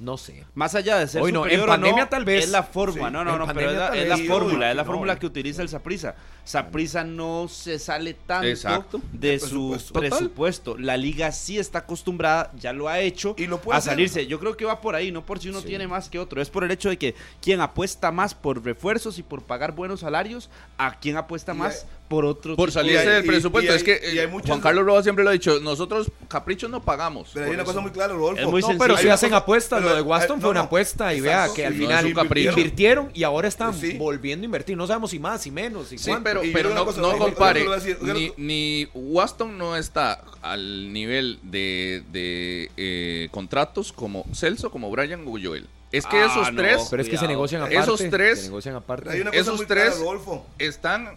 [0.00, 0.44] no sé.
[0.54, 2.44] Más allá de ser Hoy no, superior en pandemia no, tal vez.
[2.44, 4.76] es la forma, Sí, no, no, no, pero pandemia es la, es la fórmula, es
[4.76, 4.86] la No.
[4.90, 6.14] fórmula que utiliza el Saprisa.
[6.42, 9.00] Saprisa no se sale tanto Exacto.
[9.12, 10.78] de su presupuesto.
[10.78, 14.26] La liga sí está acostumbrada, ya lo ha hecho Y lo puede a salirse.
[14.26, 16.50] Yo creo que va por ahí, no por si uno tiene más que otro, es
[16.50, 20.48] por el hecho de que quien apuesta más por refuerzos y por pagar buenos salarios,
[20.78, 23.70] a quien apuesta Y más hay- por otro Por tipo de- salirse del presupuesto.
[23.70, 25.58] y hay- es que y hay eh, muchas- Juan Carlos Roa siempre lo ha dicho,
[25.60, 27.30] nosotros caprichos no pagamos.
[27.34, 27.72] Pero hay una eso.
[27.72, 28.40] cosa muy clara, Rodolfo.
[28.42, 30.60] Es muy No, pero si hacen cosa- apuestas, pero lo de Waston no, fue una
[30.60, 30.66] no.
[30.66, 31.52] apuesta y Exacto.
[31.52, 32.48] vea que al Sí, final es un capricho.
[32.50, 33.92] invirtieron y ahora están Sí.
[33.98, 34.76] volviendo a invertir.
[34.76, 36.40] No sabemos si más, si menos, si Sí, cuánto.
[36.52, 37.66] pero, no, cosa, no compare.
[38.02, 45.22] Ni, ni Waston no está al nivel de, de, eh, contratos como Celso, como Brian
[45.26, 45.66] o Joel.
[45.92, 46.60] Es que Ah, esos no.
[46.60, 47.78] tres Pero es que se negocian aparte.
[47.78, 49.04] Esos tres- Se negocian aparte.
[49.04, 50.00] Pero hay una cosa Esos muy clara, tres-
[50.58, 51.16] están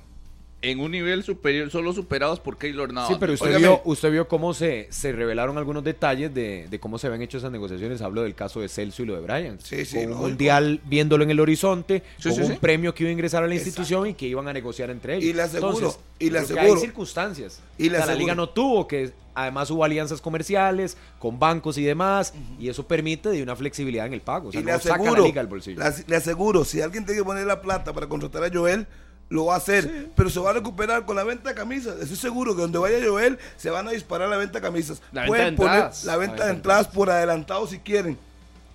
[0.61, 3.09] en un nivel superior, solo superados por Keylor Navas.
[3.11, 3.67] Sí, pero usted Óigame.
[3.67, 7.37] vio, usted vio cómo se, se revelaron algunos detalles de, de cómo se habían hecho
[7.37, 8.01] esas negociaciones.
[8.01, 9.57] Hablo del caso de Celso y lo de Brian.
[9.63, 13.09] Sí, sí, Con un mundial viéndolo en el horizonte, Sí, con un premio que iba
[13.09, 15.29] a ingresar a la institución y que iban a negociar entre ellos.
[15.29, 16.73] Y le aseguro, Entonces, y que aseguro.
[16.73, 17.61] hay circunstancias.
[17.77, 18.19] Y le O sea, la aseguro.
[18.25, 23.29] liga no tuvo que, además hubo alianzas comerciales con bancos y demás, y eso permite
[23.29, 24.49] de una flexibilidad en el pago.
[24.49, 25.79] O sea, y le no saca la aseguro, liga al bolsillo.
[25.79, 28.85] la- le aseguro, si alguien tiene que poner la plata para contratar a Joel,
[29.29, 31.99] lo va a hacer, pero se va a recuperar con la venta de camisas.
[31.99, 35.01] Estoy seguro que donde vaya Joel se van a disparar la venta de camisas.
[35.11, 36.03] La venta Pueden de poner entradas.
[36.05, 38.17] la venta de entradas por adelantado si quieren.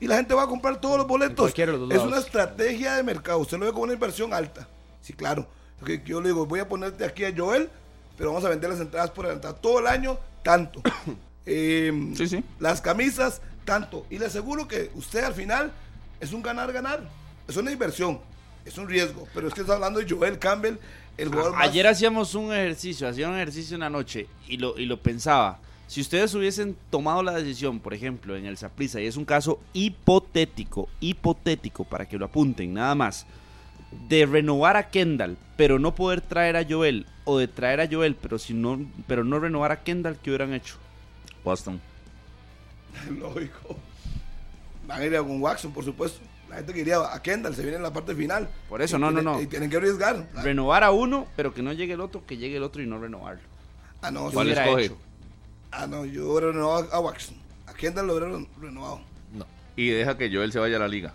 [0.01, 1.57] Y la gente va a comprar todos los boletos.
[1.59, 3.39] los Es una estrategia de mercado.
[3.39, 4.69] Usted lo ve como una inversión alta.
[5.01, 5.47] Sí, claro.
[5.79, 7.69] Porque yo le digo, voy a ponerte aquí a Joel,
[8.17, 9.55] pero vamos a vender las entradas por adelantado.
[9.57, 10.83] Todo el año, tanto.
[11.47, 12.43] Eh, Sí, sí.
[12.59, 14.07] Las camisas, tanto.
[14.09, 15.73] Y le aseguro que usted al final
[16.19, 17.03] es un ganar-ganar.
[17.47, 18.19] Es una inversión.
[18.65, 19.27] Es un riesgo.
[19.35, 20.77] Pero es que está hablando de Joel Campbell,
[21.17, 24.79] el jugador más- Ayer hacíamos un ejercicio, hacía un ejercicio en la noche y lo,
[24.79, 25.59] y lo pensaba.
[25.87, 29.61] Si ustedes hubiesen tomado la decisión, por ejemplo, en el Saprissa, y es un caso
[29.75, 33.27] hipotético, hipotético, para que lo apunten, nada más,
[34.09, 38.15] de renovar a Kendall, pero no poder traer a Joel, o de traer a Joel,
[38.17, 40.77] pero, si no, pero no renovar a Kendall, ¿qué hubieran hecho?
[41.45, 41.81] Boston.
[43.19, 43.77] Lógico.
[44.87, 46.21] Van a ir a con Watson, por supuesto.
[46.55, 48.49] La gente quería a Kendall, se viene en la parte final.
[48.69, 49.43] Por eso, Y no, no, tienen- no.
[49.43, 50.29] Y tienen que arriesgar.
[50.43, 52.99] Renovar a uno, pero que no llegue el otro, que llegue el otro y no
[52.99, 53.43] renovarlo.
[54.01, 54.85] Ah, no, ¿Qué ¿Cuál escoge?
[54.85, 54.99] hecho?
[55.73, 57.35] Ah, no, yo hubiera renovado a Watson.
[57.67, 59.01] A Kendall lo hubiera renovado.
[59.33, 59.47] No.
[59.75, 61.13] Y deja que Joel se vaya a la liga.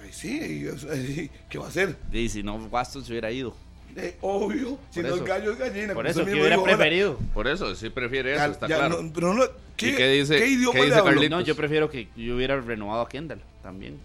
[0.00, 1.96] Ay, Sí, y eso- y- ¿qué va a hacer?
[2.12, 3.54] Y si no, Waston se hubiera ido.
[3.96, 5.16] Eh, obvio, si no eso.
[5.16, 5.94] es gallo es gallina.
[5.94, 7.18] Por eso, usted que hubiera preferido.
[7.34, 9.02] Por eso, sí prefiere eso, Ya- está ya claro.
[9.02, 9.42] no- pero no,
[9.76, 11.28] ¿qué, qué dice- ¿qué idioma qué dice?
[11.28, 13.98] No, yo prefiero que yo hubiera renovado a Kendall también.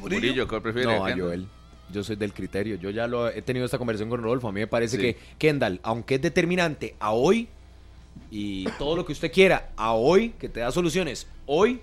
[0.00, 0.20] Murillo.
[0.20, 0.86] Murillo, ¿cuál prefiere?
[0.98, 1.16] No, a?
[1.16, 1.46] Joel.
[1.92, 2.76] Yo soy del criterio.
[2.76, 4.48] Yo ya lo he tenido esta conversación con Rodolfo.
[4.48, 5.02] A mí me parece Sí.
[5.02, 7.48] que Kendall, aunque es determinante a hoy
[8.30, 11.80] y todo lo que usted quiera a hoy, que te da soluciones hoy,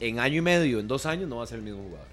[0.00, 2.06] en año y medio, en dos años, no va a ser el mismo jugador.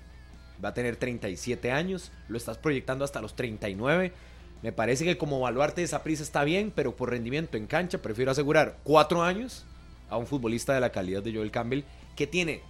[0.64, 4.14] Va a tener 37 años, lo estás proyectando hasta los 39.
[4.62, 8.00] Me parece que como baluarte de esa prisa está bien, pero por rendimiento en cancha
[8.02, 9.66] prefiero asegurar cuatro años
[10.10, 11.84] a un futbolista de la calidad de Joel Campbell
[12.16, 12.62] que tiene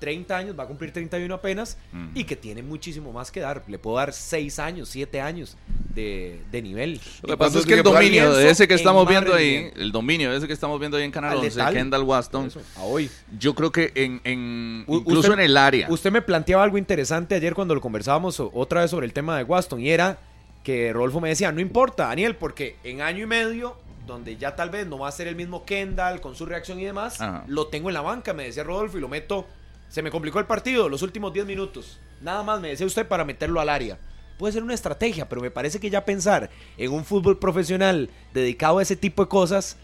[0.00, 1.78] 30 años, va a cumplir 31 apenas
[2.14, 3.62] y que tiene muchísimo más que dar.
[3.68, 5.56] Le puedo dar 6 años, 7 años
[5.94, 7.00] de, de nivel.
[7.22, 10.30] Lo que pasa es que el dominio de ese que estamos viendo ahí, el dominio
[10.32, 11.74] de ese que estamos viendo ahí en Canal Al 11, letal.
[11.74, 13.10] Kendall Waston, Eso, a hoy.
[13.38, 15.86] yo creo que en, incluso usted- en el área.
[15.90, 19.44] Usted me planteaba algo interesante ayer cuando lo conversábamos otra vez sobre el tema de
[19.44, 20.18] Waston y era
[20.64, 23.76] que Rodolfo me decía, no importa, Daniel, porque en año y medio,
[24.06, 26.84] donde ya tal vez no va a ser el mismo Kendall con su reacción y
[26.84, 27.44] demás, Ajá.
[27.46, 29.46] lo tengo en la banca, me decía Rodolfo, y lo meto,
[29.90, 33.24] se me complicó el partido, los últimos 10 minutos, nada más me decía usted para
[33.24, 33.98] meterlo al área.
[34.38, 38.78] Puede ser una estrategia, pero me parece que ya pensar en un fútbol profesional dedicado
[38.78, 39.76] a ese tipo de cosas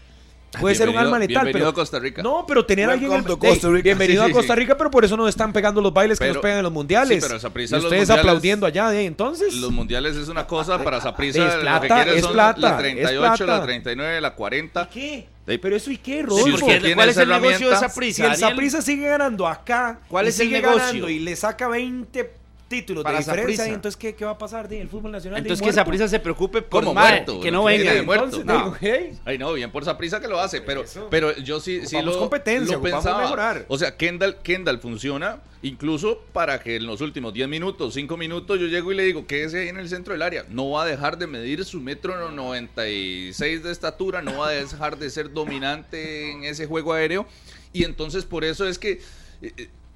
[0.59, 1.43] puede ser un Bienvenido- arma letal.
[1.45, 2.21] bienvenido Pero, a Costa Rica.
[2.23, 3.83] No, pero tener a alguien en Welcome Costa Rica.
[3.83, 4.59] Bienvenido Sí, sí, a Costa sí.
[4.59, 6.71] Rica, pero por eso no están pegando los bailes que Pero- nos pegan en los
[6.73, 7.23] mundiales.
[7.23, 9.05] sí, pero Saprissa y los ustedes mundiales- aplaudiendo allá, ¿eh?
[9.05, 9.53] entonces.
[9.55, 12.59] Los mundiales es una cosa, para Saprissa Es lo plata, que quiere es son plata,
[12.59, 13.63] la es 38, la plata.
[13.65, 14.83] 39, la 40.
[14.83, 15.27] ¿Y qué?
[15.61, 16.65] Pero eso y qué, Si Rodolfo.
[16.65, 18.15] usted ¿Cuál es el negocio de herramienta, esa prisa?
[18.25, 20.79] si el Saprissa sigue ganando acá, ¿Cuál y es el sigue negocio?
[20.81, 22.31] ganando y le saca 20
[22.67, 23.73] títulos Para de diferencia, Saprissa.
[23.75, 24.67] entonces ¿qué, qué va a pasar?
[24.67, 25.81] Di, El fútbol nacional de Entonces que muerto.
[25.81, 27.93] esa prisa se preocupe por Como muerto, que no venga.
[27.93, 28.25] de muerto.
[28.25, 28.57] Entonces, No.
[28.57, 31.07] digo, hey, Ay, no, bien por Saprissa que lo hace, pero, Eso.
[31.09, 33.21] pero yo sí, sí Ocupamos lo, competencia, lo pensaba.
[33.21, 33.65] mejorar.
[33.69, 38.59] O sea, Kendall, Kendall funciona incluso para que en los últimos 10 minutos, 5 minutos,
[38.59, 40.45] yo llego y le digo, quédese ahí en el centro del área.
[40.49, 44.97] No va a dejar de medir su metro 96 de estatura, no va a dejar
[44.97, 47.25] de ser dominante en ese juego aéreo.
[47.73, 49.01] Y entonces por eso es que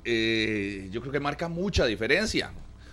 [0.04, 2.52] eh, yo creo que marca mucha diferencia.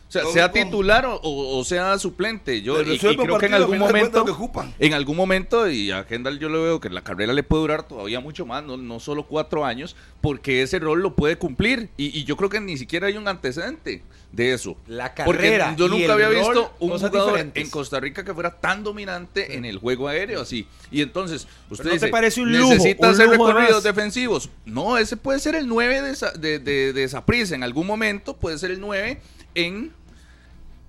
[0.09, 2.63] O sea, sea titular o, sea suplente.
[2.63, 6.07] Yo y- y, creo que en algún momento, lo que en algún momento, y a
[6.07, 9.01] Kendall yo le veo que la carrera le puede durar todavía mucho más, no, no
[9.01, 11.91] solo cuatro años, porque ese rol lo puede cumplir.
[11.99, 14.03] Y, y yo creo que ni siquiera hay un antecedente
[14.33, 14.77] de eso.
[14.87, 17.65] La Porque carrera yo nunca había rol, visto un jugador diferentes.
[17.65, 20.67] en Costa Rica que fuera tan dominante en el juego aéreo así.
[20.91, 24.49] Y entonces, usted ¿no te dice, parece un lujo, necesita un hacer lujo recorridos defensivos.
[24.65, 27.55] No, ese puede ser el 9 de, esa- de, de, de Saprissa.
[27.55, 29.21] En algún momento puede ser el 9
[29.55, 29.93] en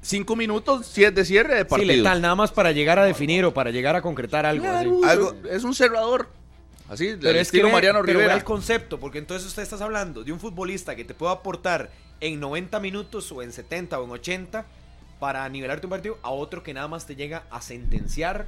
[0.02, 1.94] 5 minutos si es de cierre de Sí, partido.
[1.96, 4.66] letal, nada más para llegar a definir o para llegar a concretar algo.
[4.66, 4.86] así.
[4.90, 6.28] Claro, Algo- es un cerrador.
[6.90, 8.34] Así, del Pero es que estilo ve- Mariano pero ve Rivera.
[8.36, 12.40] el concepto, porque entonces usted estás hablando de un futbolista que te puede aportar en
[12.40, 14.66] 90 minutos o en 70 o en 80
[15.20, 18.48] para nivelarte un partido a otro que nada más te llega a sentenciar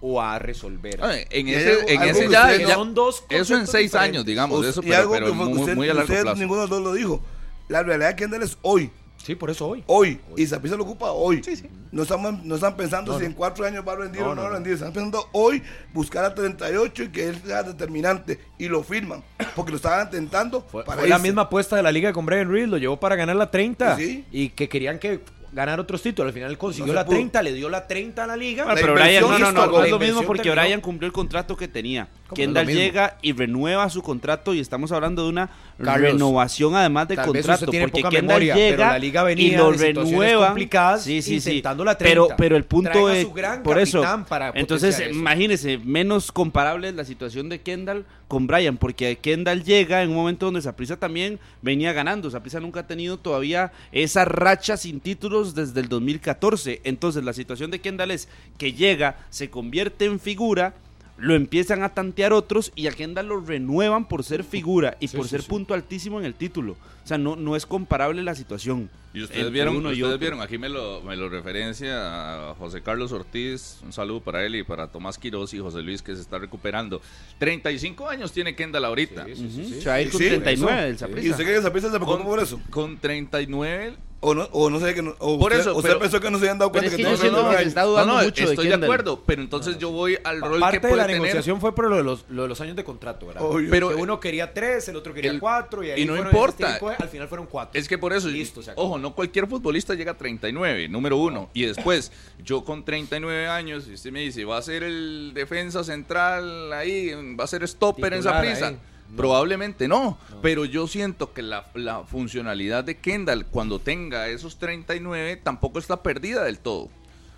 [0.00, 0.98] o a resolver.
[1.02, 3.94] Ah, En ese, en ese que ya, ya- son dos eso en seis diferentes.
[3.94, 6.40] años, digamos, eso, y pero, algo pero que muy, usted- muy a largo usted, plazo.
[6.40, 7.22] ninguno de los dos lo dijo.
[7.68, 8.90] La realidad Kendall es hoy.
[9.26, 9.82] Sí, por eso hoy.
[9.88, 10.20] Hoy.
[10.36, 11.42] Y Saprissa lo ocupa hoy.
[11.90, 14.46] No, estamos, no están pensando si en cuatro años va a rendir o no, va
[14.46, 14.74] a rendir.
[14.74, 18.38] Están pensando hoy buscar a 38 y que él sea determinante.
[18.56, 19.24] Y lo firman.
[19.56, 22.48] Porque lo estaban intentando Fue, para fue la misma apuesta de la liga con Brian
[22.48, 24.24] Reed, lo llevó para ganar la 30 Sí.
[24.30, 25.18] y que querían que
[25.56, 26.28] ganar otros títulos.
[26.28, 27.16] Al final consiguió No la pudo.
[27.16, 28.64] 30, le dio la 30 a la liga.
[28.64, 30.62] Bueno, La pero Brian, no, no, no, es lo mismo porque terminó.
[30.62, 32.08] Brian cumplió el contrato que tenía.
[32.28, 35.50] ¿Cómo Kendall llega y renueva su contrato y estamos hablando de una
[35.82, 39.72] Carlos, renovación además de contrato porque Kendall memoria, llega pero la liga venía y lo
[39.72, 41.50] renueva complicadas sí, sí, sí.
[41.50, 42.14] intentando la 30.
[42.14, 46.94] Pero pero el punto es su gran por eso para entonces imagínese menos comparable es
[46.94, 51.38] la situación de Kendall con Brian porque Kendall llega en un momento donde Saprissa también
[51.62, 52.30] venía ganando.
[52.30, 56.80] Saprissa nunca ha tenido todavía esa racha sin títulos desde el 2014.
[56.84, 58.28] Entonces la situación de Kendall es
[58.58, 60.74] que llega, se convierte en figura,
[61.18, 65.16] lo empiezan a tantear otros y a Kendall lo renuevan por ser figura y Sí,
[65.16, 65.48] por sí, ser sí.
[65.48, 66.72] punto altísimo en el título.
[67.04, 68.90] O sea, no, no es comparable la situación.
[69.14, 72.82] Y ustedes vieron, uno y ustedes vieron, aquí me lo, me lo referencia a José
[72.82, 76.20] Carlos Ortiz, un saludo para él y para Tomás Quiroz y José Luis que se
[76.20, 77.00] está recuperando.
[77.38, 79.24] 35 años tiene Kendall ahorita.
[79.24, 79.80] Ujú.
[79.80, 82.24] Se va a ir con Sí, 39 del ¿Y usted cree que Saprissa se preocupa
[82.24, 82.60] por eso?
[82.68, 86.00] con 39 O no, o no sé que no, o Por usted, eso, usted pero-
[86.00, 87.54] pensó que no se habían dado cuenta es que que yo tenía siento que 39
[87.54, 87.68] se años.
[87.68, 90.58] está dudando no, no, mucho estoy de, acuerdo, pero entonces yo voy al rol que
[90.60, 91.20] Parte de la tener.
[91.20, 93.42] negociación fue por lo de, los, lo de los años de contrato, ¿verdad?
[93.44, 93.70] Obvio.
[93.70, 96.78] Pero- que uno quería tres, el otro quería el- cuatro y ahí y no importa.
[96.98, 97.78] al final fueron cuatro.
[97.78, 101.50] Es que por eso, Listo, ojo, no cualquier futbolista llega a 39, número uno.
[101.52, 102.10] Y después,
[102.42, 107.12] yo con 39 años, y usted me dice, va a ser el defensa central ahí,
[107.38, 108.68] va a ser stopper en esa prisa.
[108.68, 108.78] ahí.
[109.10, 109.16] No.
[109.16, 115.36] Probablemente no, pero yo siento que la, la funcionalidad de Kendall cuando tenga esos 39
[115.36, 116.88] tampoco está perdida del todo.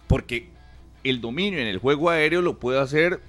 [0.07, 0.49] Porque
[1.05, 3.21] el dominio en el juego aéreo lo puede hacer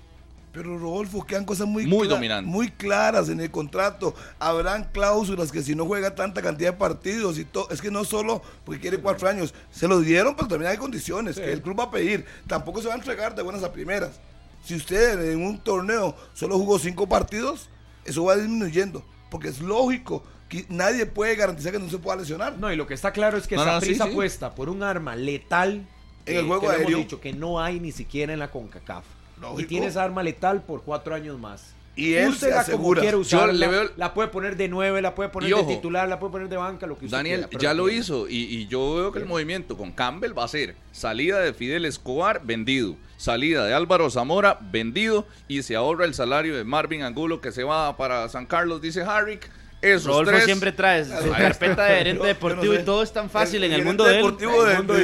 [0.52, 2.52] Pero Rodolfo, quedan cosas muy, Muy dominantes.
[2.52, 4.16] muy claras en el contrato.
[4.40, 8.04] Habrán cláusulas que si no juega tanta cantidad de partidos y todo, es que no
[8.04, 11.80] solo porque quiere cuatro años, se lo dieron, pero también hay condiciones que el club
[11.80, 12.26] va a pedir.
[12.48, 14.20] Tampoco se va a entregar de buenas a primeras.
[14.66, 17.70] Si usted en un torneo solo jugó cinco partidos,
[18.10, 22.58] eso va disminuyendo, porque es lógico que nadie puede garantizar que no se pueda lesionar.
[22.58, 24.14] No, y lo que está claro es que No, no, Saprissa sí, sí.
[24.14, 25.86] apuesta por un arma letal
[26.26, 26.98] En el que- juego que lo hemos aéreo.
[26.98, 29.04] dicho que no hay ni siquiera en la CONCACAF.
[29.40, 29.62] Lógico.
[29.62, 31.74] Y tiene esa arma letal por cuatro años más.
[31.96, 33.02] Y él se Úsela asegura.
[33.02, 33.54] como quiere Yo usarla.
[33.54, 36.48] le veo- La puede poner de nueve, la puede poner de titular, la puede poner
[36.50, 39.20] de banca, lo que usted Daniel quiera, ya lo hizo y, y yo veo que
[39.20, 42.96] el movimiento con Campbell va a ser salida de Fidel Escobar, vendido.
[43.18, 45.28] Salida de Álvaro Zamora, vendido.
[45.50, 49.02] Y se ahorra el salario de Marvin Angulo que se va para San Carlos, dice
[49.02, 49.50] Harrick.
[49.82, 50.44] Esos Rodolfo tres.
[50.44, 52.82] siempre trae su carpeta de gerente deportivo no sé.
[52.82, 54.18] y todo es tan fácil en el mundo de él.
[54.18, 54.96] deportivo de, mundo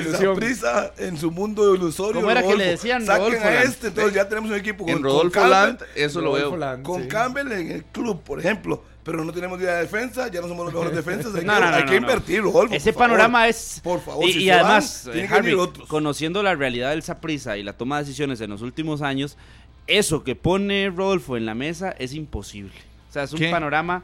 [0.98, 2.20] en su mundo ilusorio.
[2.20, 3.06] ¿Cómo era que le decían?
[3.06, 5.80] Saquen Rodolfo a este, entonces ya tenemos un equipo con, En con Rodolfo Campbell, Land,
[5.96, 6.58] eso lo Rodolfo veo.
[6.58, 7.08] Land, con sí.
[7.08, 8.84] Campbell en el club, por ejemplo.
[9.06, 11.34] Pero no tenemos día de defensa, ya no somos los mejores defensas.
[11.36, 12.02] Hay, No, que, no, no, hay no, que no.
[12.02, 12.74] invertir, Rodolfo.
[12.76, 13.10] Ese por favor.
[13.18, 13.80] panorama es.
[13.84, 15.56] Por favor, y, si y además, van, eh, Harry,
[15.88, 19.38] conociendo la realidad del Saprissa y la toma de decisiones en los últimos años,
[19.88, 22.74] eso que pone Rodolfo en la mesa es imposible.
[23.10, 24.04] O sea, es un panorama.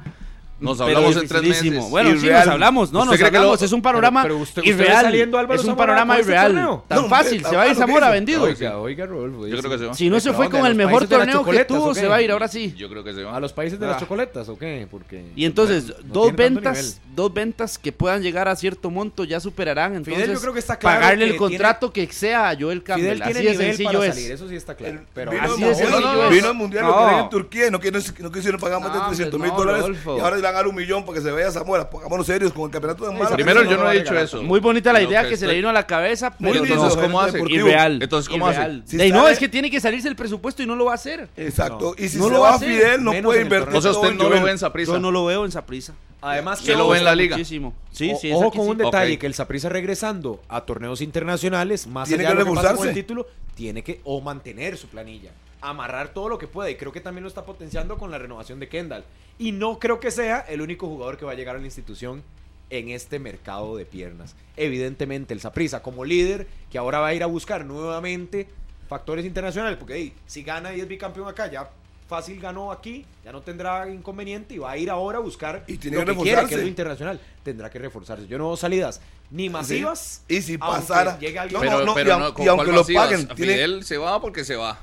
[0.61, 1.89] Nos hablamos en tres meses.
[1.89, 2.45] Bueno, sí, Irreal.
[2.45, 3.59] nos hablamos, no, ¿Usted nos hablamos.
[3.59, 5.01] lo- es un panorama Pero- pero usted- usted irreal.
[5.05, 6.81] saliendo a Álvaro es un Zamora panorama este irreal.
[6.87, 7.75] Tan No, fácil, se va a ir.
[7.75, 8.43] Zamora vendido.
[8.43, 9.47] Oiga, oiga, Rodolfo.
[9.47, 9.93] Yo creo que se va.
[9.95, 12.21] Si no se ¿Pero fue con ¿A el mejor torneo que tuvo, se va a
[12.21, 12.73] ir ahora sí.
[12.77, 13.39] Yo creo que se ¿A va.
[13.39, 13.89] los países de Ah.
[13.89, 14.87] las chocoletas o qué?
[14.89, 19.95] Porque Y entonces, dos ventas, dos ventas que puedan llegar a cierto monto ya superarán.
[19.95, 22.83] Entonces, Fidel, yo creo que está claro pagarle que el contrato que sea a Joel
[22.83, 23.17] Campbell.
[23.17, 24.15] Fidel tiene Así de nivel sencillo para es.
[24.15, 24.93] salir, eso sí está claro.
[24.93, 26.43] El- Pero vino, así de vino- sencillo vino es.
[26.45, 27.19] al mundial lo No.
[27.23, 27.79] en Turquía y no,
[28.19, 30.17] no quisieron pagar más de No, 300 mil no, dólares Rodolfo.
[30.17, 31.89] y ahora le van a dar un millón para que se vaya a Zamora.
[31.89, 33.35] Pongámonos serios con el campeonato de malo.
[33.35, 34.41] Primero, yo no he dicho eso.
[34.43, 36.63] Muy bonita la Lo idea que que se le vino a la cabeza, Muy no.
[36.65, 37.39] Entonces, ¿cómo hace?
[37.49, 38.01] Irreal.
[38.01, 38.81] Entonces, ¿cómo hace?
[39.11, 41.27] No, es que tiene que salirse el presupuesto y no lo va a hacer.
[41.37, 41.95] Exacto.
[41.97, 43.75] Y si No se lo va Fidel, no puede invertir.
[43.75, 44.93] O sea, usted no lo ve en Saprissa.
[44.93, 45.93] Yo no lo veo en esa prisa.
[46.21, 47.35] Además, ¿Quién lo ve en la liga?
[47.35, 47.73] Muchísimo.
[47.91, 48.83] Sí, O- sí, ojo con un sí.
[48.83, 52.55] detalle, que el Saprissa regresando a torneos internacionales, más Tiene allá que de lo que
[52.55, 55.31] pasa con el título, tiene que o mantener su planilla,
[55.61, 56.71] amarrar todo lo que puede.
[56.71, 59.03] Y creo que también lo está potenciando con la renovación de Kendall.
[59.39, 62.21] Y no creo que sea el único jugador que va a llegar a la institución
[62.69, 64.35] en este mercado de piernas.
[64.55, 68.47] Evidentemente, el Saprissa como líder, que ahora va a ir a buscar nuevamente
[68.87, 71.69] factores internacionales, porque hey, si gana y es bicampeón acá, ya
[72.11, 75.77] fácil ganó aquí, ya no tendrá inconveniente y va a ir ahora a buscar Y
[75.77, 77.19] tiene lo que que quiere, que es lo internacional.
[77.41, 78.27] Tendrá que reforzarse.
[78.27, 78.99] Yo no veo salidas
[79.31, 80.21] ni masivas.
[80.27, 81.13] Y si pasara.
[81.13, 83.97] alguien- No, Pero, no, pero y, no, ¿con y aunque lo paguen, tiene- Fidel se
[83.97, 84.77] va porque se va.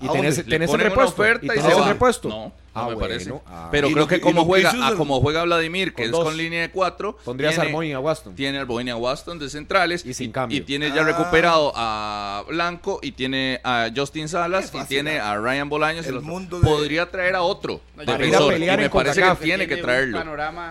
[0.00, 0.36] Y ¿A tenés?
[0.36, 1.12] Le tenés el repuesto.
[1.14, 1.88] oferta y y tenés se el va.
[1.88, 2.28] repuesto.
[2.28, 2.52] No.
[2.76, 3.08] No Ah, me bueno.
[3.08, 3.32] parece.
[3.46, 3.68] Ah.
[3.72, 5.94] Pero Y creo lo que que- y como que juega, ah, como juega Vladimir, que
[5.94, 6.24] Con es dos.
[6.24, 8.34] con línea de cuatro, Pondrías tiene- Armón y a Waston.
[8.34, 10.58] tiene al Bohemia Waston de centrales Y sin cambio.
[10.58, 11.04] y tiene ya Ah.
[11.04, 16.06] recuperado a Blanco y tiene a Justin Salas y tiene a Ryan Bolaños.
[16.06, 19.66] El y mundo de- Podría traer a otro No, a y me parece que tiene
[19.66, 20.18] que traerlo.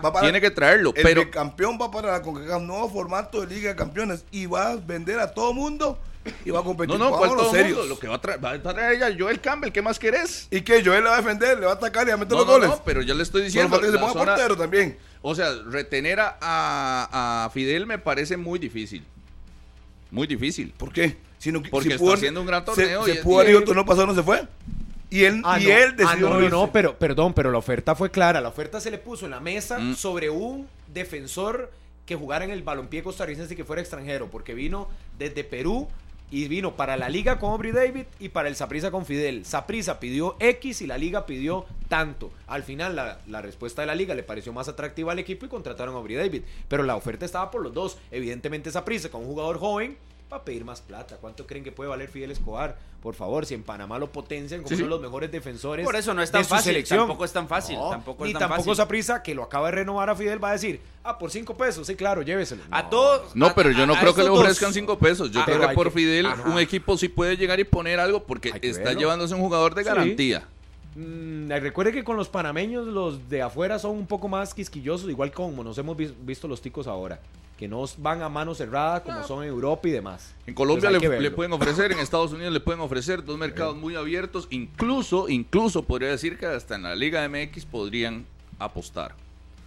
[0.01, 3.69] para- Tiene que traerlo, El pero campeón va para la CONCACAF, nuevo formato de Liga
[3.69, 5.97] de Campeones y va a vender a todo mundo
[6.43, 6.97] y va a competir.
[6.97, 7.77] no, no, ¿cuál Vámonos todo serios.
[7.77, 7.93] mundo?
[7.93, 10.47] Lo que va a traer, va a traer ella, Joel Campbell, ¿qué más querés?
[10.51, 12.39] ¿Y que Joel le va a defender, le va a atacar y a meter No,
[12.39, 12.69] los no, goles?
[12.69, 13.79] no, pero yo le estoy diciendo.
[13.79, 14.97] que se ponga zona- portero también.
[15.21, 19.03] O sea, retener a, a- a Fidel me parece muy difícil.
[20.11, 20.73] Muy difícil.
[20.77, 21.17] ¿Por qué?
[21.37, 23.85] Si no, Porque si está haciendo un gran torneo Se, y se pudo haber torneo
[23.85, 24.43] pasado, no se fue.
[25.09, 25.71] Y él, Ah, y no.
[25.71, 28.41] él Ah, decidió no, no no, no, pero perdón, pero la oferta fue clara.
[28.41, 29.95] La oferta se le puso en la mesa Mm.
[29.95, 31.71] sobre un defensor
[32.05, 34.87] que jugara en el balompié costarricense y que fuera extranjero, porque vino
[35.17, 35.87] desde Perú
[36.35, 39.45] y vino para la liga con Aubrey David y para el Saprisa con Fidel.
[39.45, 42.29] Saprisa pidió X y la liga pidió tanto.
[42.47, 42.93] Al final
[43.25, 46.17] la, respuesta de la liga le pareció más atractiva al equipo y contrataron a Aubrey
[46.17, 46.43] David.
[46.67, 47.97] Pero la oferta estaba por los dos.
[48.11, 49.97] Evidentemente Saprisa con un jugador joven
[50.31, 51.17] va a pedir más plata.
[51.21, 52.77] ¿Cuánto creen que puede valer Fidel Escobar?
[53.01, 54.81] Por favor, si en Panamá lo potencian como Sí, sí.
[54.81, 55.85] uno de los mejores defensores.
[55.85, 56.99] Por eso no es tan fácil, selección.
[56.99, 58.75] tampoco es tan fácil, No, tampoco ni es tan tampoco fácil.
[58.75, 61.85] Saprisa, que lo acaba de renovar a Fidel, va a decir, ah, por cinco pesos,
[61.85, 62.63] sí, claro, lléveselo.
[62.71, 63.35] A todos.
[63.35, 65.29] No, pero yo a- no a creo que le dos- ofrezcan cinco pesos.
[65.31, 66.49] Yo Ah, creo que por que- Fidel Ajá.
[66.49, 68.99] un equipo sí puede llegar y poner algo porque está verlo.
[68.99, 69.89] llevándose un jugador de Sí.
[70.95, 75.31] Mm, recuerde que con los panameños, los de afuera son un poco más quisquillosos, igual
[75.31, 77.19] como nos hemos vis- visto los ticos ahora.
[77.57, 80.33] Que no van a mano cerrada como son en Europa y demás.
[80.45, 84.47] En Colombia le, pueden ofrecer, en Estados Unidos le pueden ofrecer dos mercados muy abiertos.
[84.49, 88.25] Incluso, incluso podría decir que hasta en la Liga MX podrían
[88.59, 89.15] apostar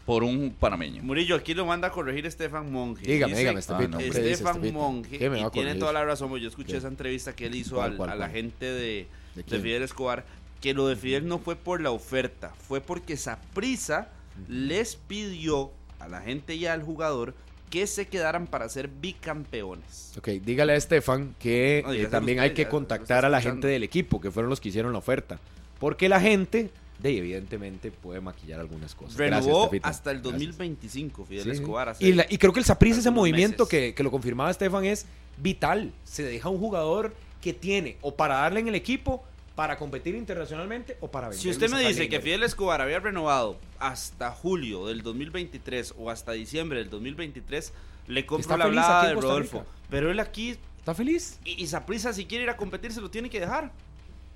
[0.04, 1.02] por un panameño.
[1.02, 3.06] Murillo, aquí lo manda a corregir Estefan Monge.
[3.06, 4.72] Dígame, Dice- dígame, Ah, no, ¿qué dice, Estefan?
[4.72, 6.78] Monge, ¿Qué me va y a tiene toda la razón, porque yo escuché ¿Qué?
[6.78, 9.60] esa entrevista que él hizo ¿Cuál, al- cuál, a la gente de, ¿De de?
[9.60, 10.24] Fidel Escobar,
[10.60, 14.08] que lo de Fidel no fue por la oferta, fue porque Saprisa
[14.48, 15.70] les pidió
[16.00, 17.34] a la gente y al jugador
[17.70, 20.14] que se quedaran para ser bicampeones.
[20.16, 23.62] Ok, dígale a Estefan que No, eh, también usted, hay que contactar a la escuchando.
[23.62, 25.38] gente del equipo, que fueron los que hicieron la oferta.
[25.78, 29.16] Porque la gente, de, evidentemente, puede maquillar algunas cosas.
[29.16, 29.86] Gracias, Renovó Estefito.
[29.88, 30.40] hasta el Gracias.
[30.40, 31.50] 2025 Fidel Sí.
[31.50, 31.96] Escobar.
[32.00, 35.06] Y, la- y creo que el Saprissa, ese movimiento que, que lo confirmaba Estefan, es
[35.36, 35.92] vital.
[36.04, 39.22] Se deja un jugador que tiene o para darle en el equipo,
[39.58, 41.42] para competir internacionalmente o para vender.
[41.42, 42.20] Si usted me dice que.
[42.20, 47.72] Fidel Escobar había renovado hasta julio del 2023 o hasta diciembre del 2023,
[48.06, 49.66] le compro la hablada de Rodolfo.
[49.90, 51.40] Pero él aquí, ¿Está feliz?
[51.44, 53.72] y, y Saprissa, si quiere ir a competir, se lo tiene que dejar.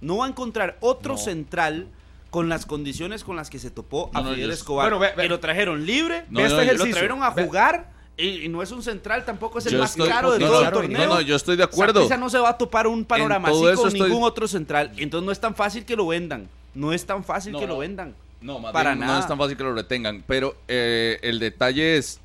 [0.00, 1.18] No va a encontrar otro No.
[1.18, 1.86] central
[2.30, 4.86] con las condiciones con las que se topó a No, no, Fidel yo- Escobar.
[4.86, 7.92] Bueno, ve- ve- que lo trajeron libre, No, no, este lo trajeron a ve- jugar.
[8.16, 10.46] Y, y no es un central, tampoco es el Yo más estoy- caro de no,
[10.46, 11.06] todo no, el no, torneo.
[11.06, 12.00] no, yo estoy de acuerdo.
[12.02, 14.92] Saprissa no se va a topar un panorama así con estoy- ningún otro central.
[14.98, 16.48] Entonces no es tan fácil que lo vendan.
[16.74, 17.74] No es tan fácil No, que no.
[17.74, 18.14] lo vendan.
[18.42, 19.20] No, más Para bien, no nada.
[19.20, 20.22] es tan fácil que lo retengan.
[20.26, 22.20] Pero eh, el detalle es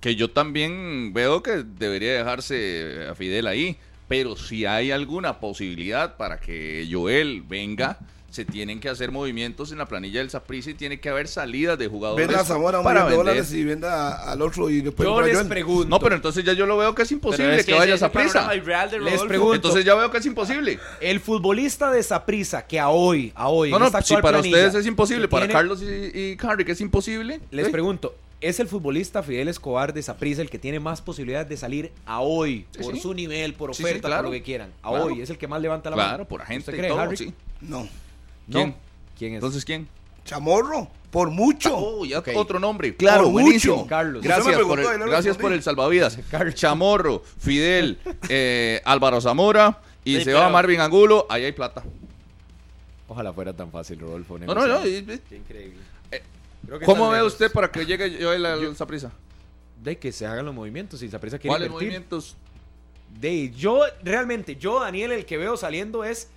[0.00, 3.76] que yo también veo que debería dejarse a Fidel ahí.
[4.08, 7.98] Pero si hay alguna posibilidad para que Joel venga,
[8.36, 11.78] se tienen que hacer movimientos en la planilla del Saprissa y tiene que haber salidas
[11.78, 13.16] de jugadores Venda a Zamora para vender.
[13.16, 15.48] dólares y venda al otro y después Yo les Joel.
[15.48, 15.88] pregunto.
[15.88, 18.52] No, pero entonces ya yo lo veo que es imposible es que, vaya a Saprissa.
[18.52, 19.54] Les pregunto.
[19.54, 20.78] Entonces ya veo que es imposible.
[21.00, 24.74] El futbolista de Saprissa que a hoy, a hoy, No, no, si para planilla, ustedes
[24.74, 27.40] es imposible, que para tiene- Carlos y, y Henry que es imposible.
[27.50, 31.56] Les pregunto, ¿es el futbolista Fidel Escobar de Saprissa el que tiene más posibilidades de
[31.56, 32.66] salir a hoy?
[32.72, 33.00] Sí, por sí.
[33.00, 34.16] su nivel, por oferta, sí, claro.
[34.24, 34.70] por lo que quieran.
[34.82, 35.06] A Claro.
[35.06, 36.08] hoy, es el que más levanta la mano.
[36.10, 37.16] Claro, por agente ¿Usted y cree, todo, Harry?
[37.16, 37.32] sí.
[38.46, 38.58] No.
[38.58, 38.74] ¿Quién?
[39.18, 39.36] ¿Quién es?
[39.36, 39.88] Entonces, ¿quién?
[40.24, 41.76] Chamorro, por mucho.
[41.76, 42.96] Oh, ya otro nombre.
[42.96, 43.76] Claro, Por buenísimo.
[43.76, 43.88] mucho.
[43.88, 44.22] Carlos.
[44.22, 45.42] Gracias, por el, y no le gracias respondí.
[45.42, 46.18] por el salvavidas.
[46.30, 46.54] Carlos.
[46.54, 47.98] Chamorro, Fidel,
[48.28, 51.26] eh, Álvaro Zamora y Sí, se va Marvin Angulo.
[51.30, 51.82] Ahí hay plata.
[53.08, 54.38] Ojalá fuera tan fácil, Rodolfo.
[54.38, 54.86] No, no, no.
[54.86, 55.78] y- y- Qué increíble.
[56.10, 56.22] Eh,
[56.66, 59.12] Creo que ¿Cómo ve usted para que llegue yo al Saprissa?
[59.82, 60.98] De que se hagan los movimientos.
[61.00, 62.36] Si Saprissa quiere ¿Cuáles movimientos?
[63.20, 66.28] De, yo, realmente, yo, Daniel, el que veo saliendo es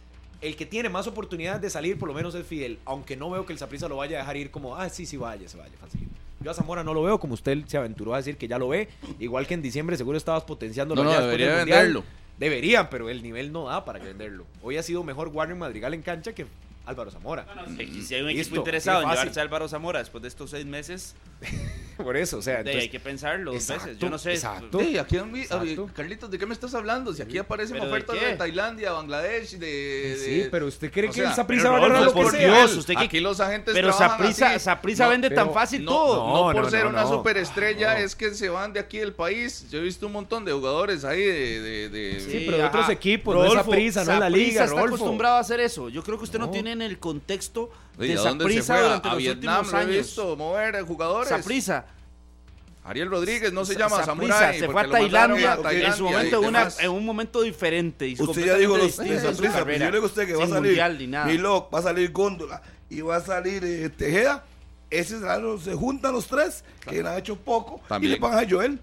[0.42, 2.80] el que tiene más oportunidades de salir, por lo menos es Fidel.
[2.86, 5.18] Aunque no veo que el Saprissa lo vaya a dejar ir como, ah, sí, sí,
[5.18, 6.08] vaya, se vaya, fácil.
[6.42, 8.70] Yo a Zamora no lo veo, como usted se aventuró a decir que ya lo
[8.70, 8.88] ve.
[9.20, 12.04] Igual que en diciembre seguro estabas potenciando No, no, debería venderlo.
[12.38, 14.46] Deberían, pero el nivel no da para venderlo.
[14.62, 16.46] Hoy ha sido mejor Warren Madrigal en cancha que
[16.86, 17.46] Álvaro Zamora.
[17.78, 20.52] Y si hay un Listo, equipo interesado en llevarse a Álvaro Zamora después de estos
[20.52, 21.16] seis meses,
[22.04, 24.00] Por eso, o sea, de, entonces, hay que pensarlo dos Exacto, veces.
[24.00, 24.32] Yo no sé.
[24.34, 24.80] exacto.
[24.80, 25.90] Sí, aquí Exacto.
[25.94, 27.14] Carlitos, ¿de qué me estás hablando?
[27.14, 28.36] Si aquí aparecen ¿Pero de ofertas de, qué?
[28.36, 29.68] Tailandia, Bangladesh, de...
[29.68, 32.14] de- sí, pero usted cree o que sea, el Saprissa pero va a Rodolfo, lo
[32.14, 32.48] que por sea.
[32.58, 33.92] Dios, usted que- Aquí los agentes Pero.
[33.94, 36.28] Saprissa No, vende pero- tan fácil No, todo.
[36.28, 37.10] no, No, por no, ser no, una no.
[37.10, 38.00] superestrella No.
[38.00, 39.68] es que se van de aquí del país.
[39.70, 41.60] Yo he visto un montón de jugadores ahí de...
[41.62, 44.80] de- de- Sí, pero de otros equipos, no es Saprissa, no es la liga, está
[44.82, 45.90] acostumbrado a hacer eso.
[45.90, 46.50] Yo creo que usted no,
[48.08, 50.18] de Saprisa durante los últimos años.
[50.38, 51.30] Mover jugadores.
[51.30, 51.86] Saprisa.
[52.84, 54.58] Ariel Rodríguez no se llama Samurai.
[54.58, 56.42] Se fue a Tailandia, en, su momento,
[56.80, 58.16] en un momento diferente.
[58.18, 60.46] Usted ya dijo los de Saprisa, pero pues yo le digo a usted que va
[60.46, 60.82] a salir
[61.26, 64.44] Milok, va a salir Góndola y va a salir eh, Tejeda.
[64.90, 68.80] Ese ah, se juntan los tres, que han hecho poco, y le pagan a Joel.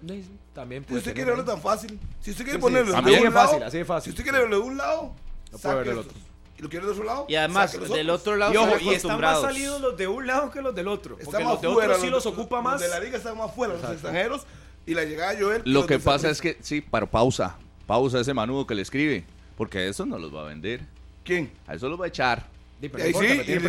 [0.53, 3.03] También si usted quiere verlo tan fácil, si usted quiere sí, ponerlo sí.
[3.03, 4.03] de un fácil, así de fácil.
[4.05, 5.13] si usted quiere verlo de un lado,
[5.51, 6.17] no puede verlo del otro
[6.57, 7.25] y lo quieren de su lado.
[7.29, 10.87] Y además, del otro lado, están más salidos los de un lado que los del
[10.87, 11.17] otro.
[11.23, 12.79] Porque los sí los, ocupa más.
[12.79, 13.93] De la liga están más fuera, Exacto.
[13.93, 14.47] los extranjeros.
[14.85, 15.61] Y la llegada de Joel.
[15.65, 17.57] Lo que pasa es que, sí, para pausa.
[17.85, 19.25] Pausa ese manudo que le escribe.
[19.57, 20.81] Porque a eso no los va a vender.
[21.23, 21.51] ¿Quién?
[21.67, 22.45] A eso los va a echar.
[22.79, 23.59] Ahí sí,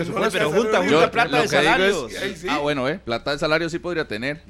[1.10, 2.46] plata de sí.
[2.46, 4.42] Ah, bueno, eh, plata de salario sí podría tener.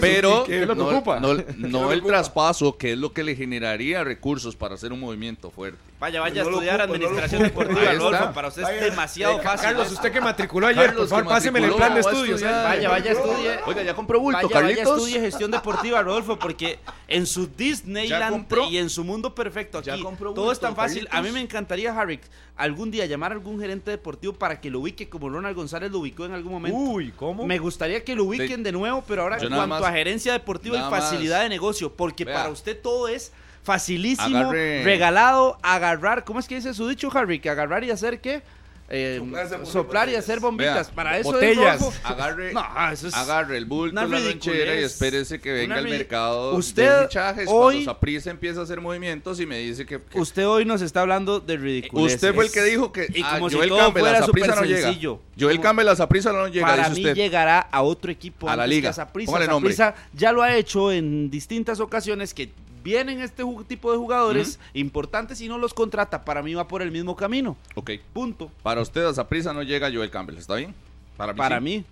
[0.00, 0.46] Pero
[0.76, 5.00] no, no, no el traspaso, que es lo que le generaría recursos para hacer un
[5.00, 5.78] movimiento fuerte.
[6.00, 8.32] Vaya, vaya a estudiar administración deportiva, Adolfo.
[8.32, 9.68] Para usted es demasiado fácil.
[9.68, 12.40] Carlos, usted que matriculó ayer, Carlos, páseme el plan de estudios.
[12.40, 12.46] ¿eh?
[12.46, 13.58] Vaya, vaya, estudie.
[13.66, 14.84] Oiga, ya compró bulto, vaya, Carlitos.
[14.84, 19.90] Vaya, estudie gestión deportiva, Rodolfo, porque en su Disneyland y en su mundo perfecto aquí,
[20.34, 21.08] todo es tan fácil.
[21.10, 22.20] A mí me encantaría, Harry,
[22.56, 25.98] algún día llamar a algún gerente deportivo para que lo ubique como Ronald González lo
[25.98, 26.78] ubicó en algún momento.
[26.78, 27.44] Uy, ¿cómo?
[27.44, 30.90] Me gustaría que lo ubiquen de, nuevo, pero ahora en cuanto a gerencia deportiva y
[30.90, 33.32] facilidad de negocio, porque para usted todo es
[33.68, 36.24] facilísimo, regalado, agarrar.
[36.24, 37.38] ¿Cómo es que dice su dicho, Harry?
[37.38, 38.42] Que agarrar y hacer qué?
[38.90, 39.20] Eh,
[39.64, 40.88] soplar, y hacer bombitas.
[40.90, 41.82] Para eso botellas.
[41.82, 45.84] Es agarre, no, eso es agarre el bulto, la lonchera y espérese que venga al
[45.86, 46.54] mercado.
[46.54, 50.80] Usted de hoy Saprisa empieza a hacer movimientos y me dice que, usted hoy nos
[50.80, 52.14] está hablando de ridiculez.
[52.14, 54.54] Usted fue el que dijo que y ah, como ah, si Joel todo Campbell fuera
[54.54, 54.94] no llega.
[55.38, 56.66] Joel Campbell la Saprisa no llega.
[56.66, 58.94] Para mí llegará a otro equipo a la liga.
[58.94, 62.50] Saprisa, ya lo ha hecho en distintas ocasiones que
[62.82, 66.90] vienen este tipo de jugadores importantes y no los contrata, para mí va por el
[66.90, 67.56] mismo camino.
[67.74, 67.92] Ok.
[68.12, 68.50] Punto.
[68.62, 70.74] Para usted a esa no llega Joel Campbell, ¿está bien?
[71.16, 71.38] Para mí.
[71.38, 71.84] Para mí.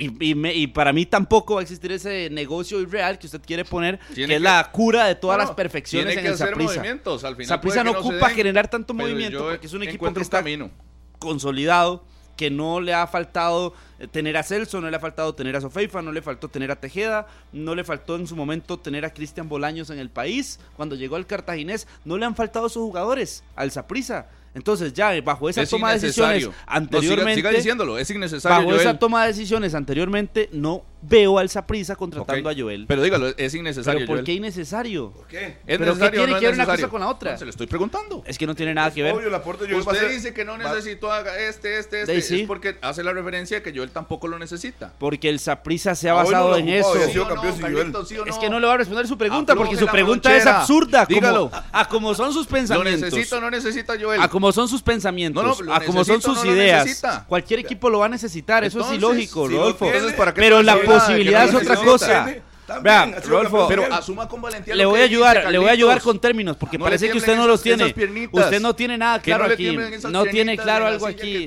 [0.00, 3.64] Y, me, y, para mí tampoco va a existir ese negocio irreal que usted quiere
[3.64, 7.24] poner, que, es la cura de todas las perfecciones tiene que en el hacer movimientos
[7.24, 7.36] al
[7.84, 10.70] no, ocupa generar tanto movimiento porque es un equipo que está camino.
[11.18, 12.04] consolidado
[12.38, 15.60] que no le ha faltado eh, tener a Celso, no le ha faltado tener a
[15.60, 19.12] Sofeifa, no le faltó tener a Tejeda, no le faltó en su momento tener a
[19.12, 23.42] Cristian Bolaños en el país, cuando llegó al cartaginés, no le han faltado esos jugadores,
[23.56, 24.28] al Saprisa.
[24.58, 27.36] Entonces, ya eh, bajo esa toma de decisiones anteriormente.
[27.36, 28.66] Siga, siga, diciéndolo, es innecesario.
[28.66, 32.86] Bajo esa toma de decisiones anteriormente, no veo al Saprisa contratando a Joel.
[32.86, 34.00] Pero dígalo, es innecesario.
[34.00, 35.12] ¿Pero por qué innecesario?
[35.12, 35.46] ¿Por qué?
[35.66, 37.38] ¿Es ¿Pero necesario qué tiene que ver una cosa con la otra?
[37.38, 38.22] Se lo estoy preguntando.
[38.26, 39.14] Es que no tiene nada que ver.
[39.14, 42.20] Obvio, el aporte de Joel Usted dice que no necesitó a este, este, este.
[42.22, 42.40] Sí.
[42.40, 44.92] Es porque hace la referencia que Joel tampoco lo necesita.
[44.98, 46.94] Porque el Saprisa se ha basado en eso.
[46.96, 51.06] Es que no le va a responder su pregunta porque su pregunta es absurda.
[51.06, 51.50] Dígalo.
[51.72, 53.00] A como son sus pensamientos.
[53.00, 54.20] Lo necesito, no necesita Joel.
[54.20, 57.98] A como como son sus pensamientos, no, a como son sus ideas, cualquier equipo lo
[57.98, 59.90] va a necesitar, eso es ilógico, si Rodolfo.
[60.34, 62.34] Pero la posibilidad es otra cosa.
[62.82, 64.74] Vea, Rodolfo, pero asuma con valentía.
[64.74, 67.46] Le voy a ayudar, le voy a ayudar con términos, porque parece que usted no
[67.46, 67.94] los tiene.
[68.32, 69.76] Usted no tiene nada claro aquí.
[70.10, 71.46] No tiene claro algo aquí.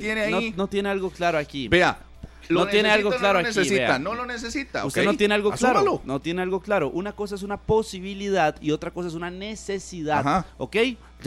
[0.56, 1.66] No, tiene algo claro aquí.
[1.66, 1.98] Vea,
[2.52, 4.84] no tiene algo claro no lo necesita, aquí, no lo necesita.
[4.84, 5.12] Usted okay.
[5.12, 5.80] no tiene algo Asúmalo.
[5.80, 6.02] claro.
[6.04, 6.90] No tiene algo claro.
[6.90, 10.20] Una cosa es una posibilidad y otra cosa es una necesidad.
[10.20, 10.46] Ajá.
[10.58, 10.76] ¿Ok?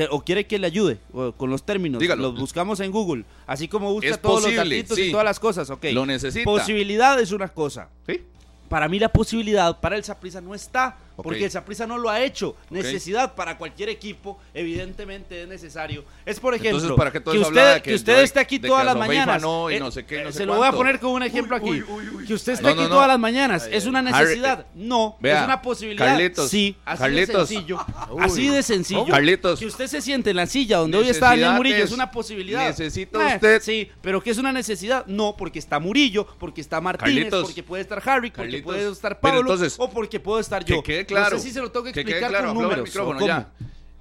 [0.10, 1.00] O quiere que le ayude
[1.38, 2.00] con los términos.
[2.00, 2.24] Dígalo.
[2.24, 3.26] Los buscamos en Google.
[3.48, 5.04] Así como busca es todos posible, los datitos sí.
[5.04, 5.70] y todas las cosas.
[5.70, 5.86] ¿Ok?
[5.94, 6.44] Lo necesita.
[6.44, 7.90] Posibilidad es una cosa.
[8.08, 8.22] Sí.
[8.70, 12.22] Para mí la posibilidad para el Saprisa no está porque el Saprisa no lo ha
[12.22, 12.56] hecho.
[12.70, 16.04] Necesidad para cualquier equipo, evidentemente es necesario.
[16.26, 19.42] Es por ejemplo que, que usted, que, que usted esté aquí todas las mañanas.
[19.42, 21.82] No, eh, no no se lo voy a poner con un ejemplo aquí.
[22.28, 23.68] Que usted esté aquí todas las mañanas.
[23.72, 24.66] ¿Es una necesidad?
[24.74, 25.18] no.
[25.20, 26.20] Vea, es una posibilidad.
[26.48, 26.76] Sí.
[26.86, 27.86] Así de sencillo.
[28.20, 29.06] Así de sencillo.
[29.06, 29.60] Carlitos.
[29.60, 32.68] Que usted se siente en la silla donde hoy está Daniel Murillo es una posibilidad.
[32.68, 33.62] Necesita eh, usted.
[33.62, 35.06] Sí, pero que es una necesidad?
[35.08, 39.56] No, porque está Murillo, porque está Martínez, porque puede estar Harry, porque puede estar Pablo
[39.78, 41.36] o porque puedo estar yo claro.
[41.36, 43.52] No sé si se lo tengo que explicar que quede claro, con números, micrófono, ya.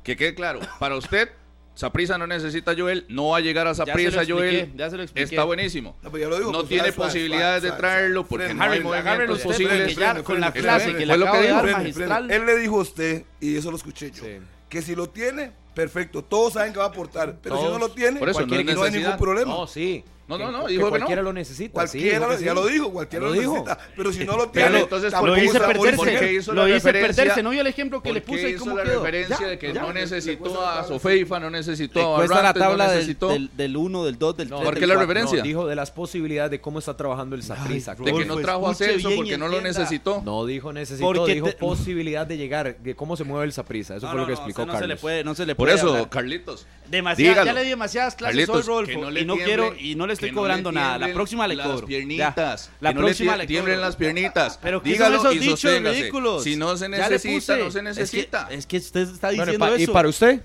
[0.03, 0.61] Que quede claro.
[0.79, 1.31] Para usted,
[1.75, 4.73] Saprisa no necesita a Joel, no va a llegar a Saprisa Joel.
[4.77, 5.25] Ya se lo expliqué.
[5.25, 5.97] Está buenísimo.
[6.03, 9.97] No, pues digo, no pues, tiene posibilidades de traerlo porque freno, no hay movimientos posibles.
[10.23, 12.31] con la clase que le acabo de magistral.
[12.31, 14.25] Él le dijo a usted, y eso lo escuché yo,
[14.69, 16.23] que si lo tiene, perfecto.
[16.23, 17.39] Todos saben que va a aportar.
[17.43, 17.67] Pero Todos.
[17.67, 18.55] si no lo tiene, por eso, no,
[18.85, 19.53] hay ningún problema.
[19.53, 20.05] No, sí.
[20.27, 21.29] No, no, no, dijo que cualquiera no.
[21.29, 21.73] lo necesita.
[21.73, 22.57] Cualquiera, sí, ya sí.
[22.57, 23.53] lo dijo, cualquiera lo, lo dijo.
[23.53, 23.79] necesita.
[23.97, 26.53] Pero si no lo tiene, pero, entonces lo hice perderse.
[26.53, 29.03] Lo hice perderse, no vio el ejemplo que le puse y cómo la quedó?
[29.03, 33.77] referencia ya, de que ya, no necesitó a Sofeifa, no necesitó a la tabla del
[33.77, 34.61] 1, del 2, del 3.
[34.63, 35.43] ¿Por qué la referencia?
[35.43, 37.95] Dijo de las posibilidades de cómo está trabajando el Saprissa.
[37.95, 40.23] De que no pues, trajo a Celso porque no lo necesitó.
[40.25, 43.97] No dijo necesitó, dijo posibilidad de llegar, de cómo se mueve el Saprissa.
[43.97, 44.75] Eso fue lo que explicó Carlos.
[44.75, 45.79] No se le puede, no se le puede.
[45.79, 46.67] Por eso, Carlitos.
[46.91, 49.11] Ya le di demasiadas clases hoy, Rolfo.
[49.11, 50.99] Y no quiero, y no le estoy cobrando nada.
[50.99, 51.83] La próxima le las.
[51.83, 52.71] Piernitas.
[52.81, 54.59] La que próxima no le, tiemblen las piernitas.
[54.63, 56.43] Pero esos y dichos ridículos.
[56.43, 58.49] Si no se necesita, no se necesita.
[58.51, 60.43] Es que, usted está diciendo ¿Y para usted?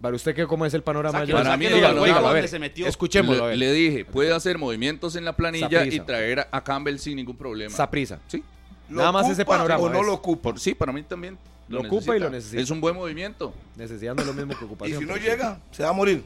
[0.00, 1.26] ¿Para usted qué, cómo es el panorama?
[1.26, 2.86] Para mí, dígalo, dígalo, a ver, se metió.
[2.86, 3.44] escuchémoslo.
[3.44, 3.58] A ver.
[3.58, 7.36] Le, le, dije, puede hacer movimientos en la planilla y traer a Campbell sin ningún
[7.36, 7.76] problema.
[7.76, 8.18] Saprisa.
[8.26, 8.42] Sí.
[8.88, 9.82] Nada más ese panorama.
[9.82, 10.52] O no lo ocupa.
[10.56, 11.38] Sí, para mí también.
[11.68, 12.60] Lo, ocupa y lo necesita.
[12.60, 13.54] Es un buen movimiento.
[13.76, 15.02] Necesitando lo mismo que ocupación.
[15.02, 16.24] y si no llega, se va a morir.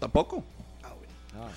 [0.00, 0.42] Tampoco.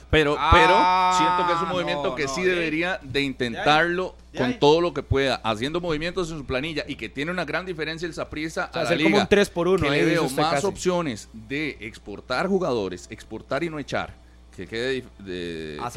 [0.10, 0.76] Pero, pero
[1.18, 5.36] siento que es un movimiento que sí debería de, intentarlo con todo lo que pueda,
[5.44, 8.84] haciendo movimientos en su planilla y que tiene una gran diferencia el Saprisa o a
[8.84, 13.08] la liga, como un 3 por 1 que le veo más opciones de exportar jugadores,
[13.10, 14.14] exportar y no echar,
[14.56, 15.90] que quede de, a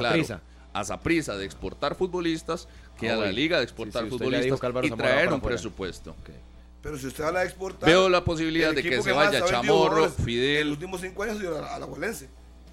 [0.85, 1.36] Saprisa.
[1.36, 6.15] De exportar futbolistas que a la liga de exportar futbolistas y traer un presupuesto.
[6.23, 6.36] Okay.
[6.82, 7.89] Pero si usted habla de exportar.
[7.89, 10.62] Veo la posibilidad de que se vaya Chamorro, Fidel.
[10.62, 11.86] En los últimos cinco años ha sido a la,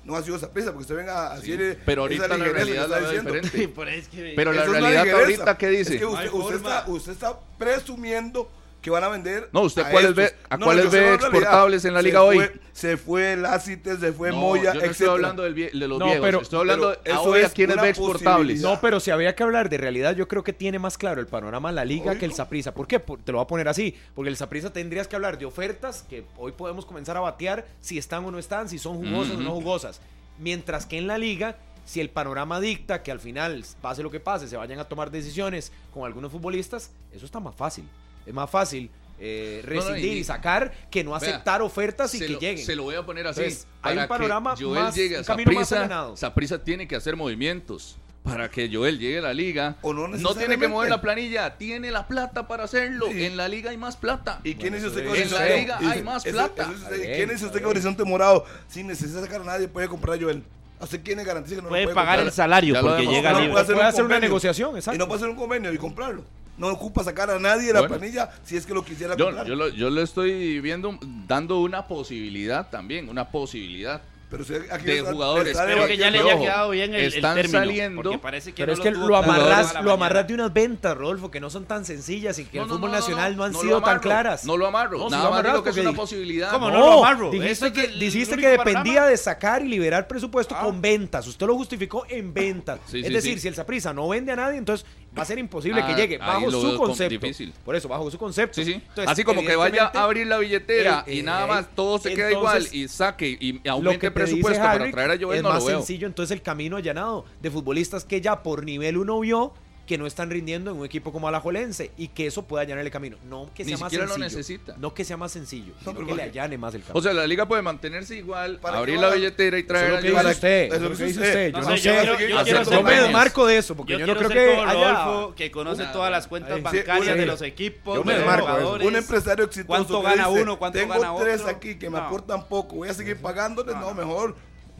[0.07, 1.75] no ha sido prisa porque se venga a decir.
[1.75, 3.67] Sí, pero ahorita la realidad la diferente.
[3.75, 5.95] pero, es que, pero la realidad ahorita, ¿qué dice?
[5.95, 8.49] Es que usted, usted, está, usted está presumiendo
[8.89, 9.49] van a vender.
[9.51, 12.39] No, ¿usted a cuáles ve, a cuáles ve exportables en la liga hoy?
[12.71, 16.59] Se fue Lácites, se fue Moya, yo estoy hablando del de los no, pero, estoy
[16.59, 18.61] hablando pero ahora es quiénes ve exportables.
[18.61, 21.27] No, pero si había que hablar de realidad, yo creo que tiene más claro el
[21.27, 22.73] panorama la liga que el Saprisa.
[22.73, 22.99] ¿Por qué?
[22.99, 26.05] Por, te lo voy a poner así, porque el Saprisa tendrías que hablar de ofertas
[26.09, 29.41] que hoy podemos comenzar a batear si están o no están, si son jugosas o
[29.41, 30.01] no jugosas.
[30.39, 31.57] Mientras que en la liga
[31.87, 35.09] si el panorama dicta que al final, pase lo que pase, se vayan a tomar
[35.09, 37.85] decisiones con algunos futbolistas, eso está más fácil
[38.27, 42.65] es más fácil eh, rescindir y, sacar que no aceptar ofertas y que lo, lleguen.
[42.65, 43.41] Se lo voy a poner así.
[43.81, 48.49] Hay un panorama que Joel más, llegue a Saprisa, Saprisa tiene que hacer movimientos para
[48.49, 49.77] que Joel llegue a la liga.
[49.83, 53.07] No, tiene que mover la planilla, tiene la plata para hacerlo.
[53.07, 54.39] En la liga hay más plata.
[54.43, 56.71] ¿Y quién es usted con En la liga hay más plata.
[56.89, 58.45] ¿Quién es usted con Horizonte Morado?
[58.67, 60.43] Sin necesidad de sacar a nadie puede comprar a Joel.
[60.79, 63.31] ¿A usted quién le garantiza que no puede, lo puede pagar el salario porque llega
[63.31, 63.53] no, libre.
[63.53, 64.77] Puede hacer, puede un hacer una negociación.
[64.77, 66.23] Y no puede hacer un convenio y comprarlo
[66.57, 69.31] no ocupa sacar a nadie de la bueno, planilla si es que lo quisiera yo.
[69.45, 70.97] Yo, lo, estoy viendo,
[71.27, 74.01] dando una posibilidad también, una posibilidad.
[74.29, 75.51] Pero si de jugadores.
[75.51, 78.73] está pero que ya le haya quedado bien el, están término, saliendo parece que pero
[78.73, 82.37] es que lo, amarras lo amarras de unas ventas Rodolfo que no son tan sencillas
[82.37, 84.43] y que no, el fútbol nacional no han sido tan claras.
[84.43, 86.51] no lo amarro no, lo amarras, más que es una posibilidad.
[86.51, 90.79] ¿Cómo no, amarro dijiste, que, dijiste que, dependía de sacar y liberar presupuesto con ah.
[90.81, 91.25] ventas.
[91.25, 92.81] Usted lo justificó en ventas.
[92.93, 94.85] Es decir si el Saprisa no vende a nadie entonces
[95.17, 96.17] va a ser imposible que ah, llegue.
[96.17, 97.09] Bajo su concepto.
[97.09, 97.53] Difícil.
[97.65, 98.63] Por eso, bajo su concepto.
[98.63, 101.97] Sí, Así como que vaya a abrir la billetera eh, y eh, nada más todo
[101.99, 105.43] se queda igual y saque y aumente el presupuesto para traer a Joel.
[105.43, 105.61] Lo veo.
[105.61, 109.53] sencillo entonces el camino allanado de futbolistas que ya por nivel uno vio
[109.87, 112.91] que no están rindiendo en un equipo como Alajuelense y que eso pueda allanarle el
[112.91, 113.17] camino.
[113.27, 114.19] No que sea Ni más siquiera sencillo.
[114.19, 114.75] lo necesita.
[114.77, 116.99] No que sea más sencillo, no, sino que le allane más el camino.
[116.99, 120.09] O sea, la liga puede mantenerse igual, ¿Para abrir la billetera y traer lo que
[120.09, 121.53] dice usted.
[121.53, 122.67] Yo no, sé.
[122.69, 126.61] Yo, me desmarco de eso porque yo, no creo que que conoce todas las cuentas
[126.61, 128.87] bancarias de los equipos, yo me de.
[128.87, 130.59] Un empresario exitoso ¿Cuánto gana uno?
[130.59, 131.25] ¿Cuánto gana otro?
[131.25, 132.75] Tengo tres aquí que me aportan poco.
[132.75, 133.75] Voy a seguir pagándoles.
[133.77, 134.35] No, mejor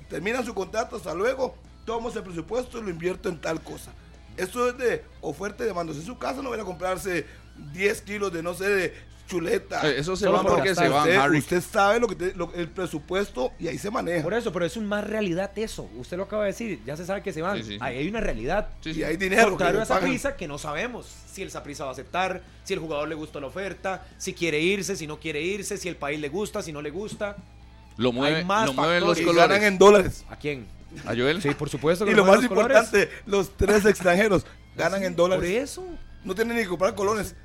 [0.09, 1.55] terminan su contrato, hasta luego,
[1.85, 3.91] tomo ese presupuesto y lo invierto en tal cosa.
[4.37, 5.93] Esto es de oferta y demanda.
[5.93, 7.25] Si en su casa no van a comprarse
[7.73, 8.93] 10 kilos de, no sé, de
[9.27, 9.87] chuleta.
[9.87, 12.69] Eh, eso se va porque se van, usted, Usted sabe lo que te, lo, el
[12.69, 14.23] presupuesto y ahí se maneja.
[14.23, 15.89] Por eso, pero es un más realidad eso.
[15.97, 17.57] Usted lo acaba de decir, ya se sabe que se van.
[17.57, 17.77] Sí, sí.
[17.81, 18.69] Ahí hay una realidad.
[18.81, 19.49] Sí, y hay dinero.
[19.49, 22.79] Contrario a esa prisa que no sabemos si el Saprisa va a aceptar, si el
[22.79, 26.19] jugador le gusta la oferta, si quiere irse, si no quiere irse, si el país
[26.19, 27.35] le gusta, si no le gusta.
[27.97, 29.49] Lo mueve, hay más lo mueven los colores.
[29.49, 30.25] ganan en dólares.
[30.29, 30.65] ¿A quién?
[31.05, 31.41] ¿A Joel?
[31.41, 32.07] Sí, por supuesto.
[32.07, 34.45] Y lo más importante, los tres extranjeros
[34.75, 35.49] ganan en dólares.
[35.49, 35.85] Por eso.
[36.23, 37.35] No tienen ni que comprar colones.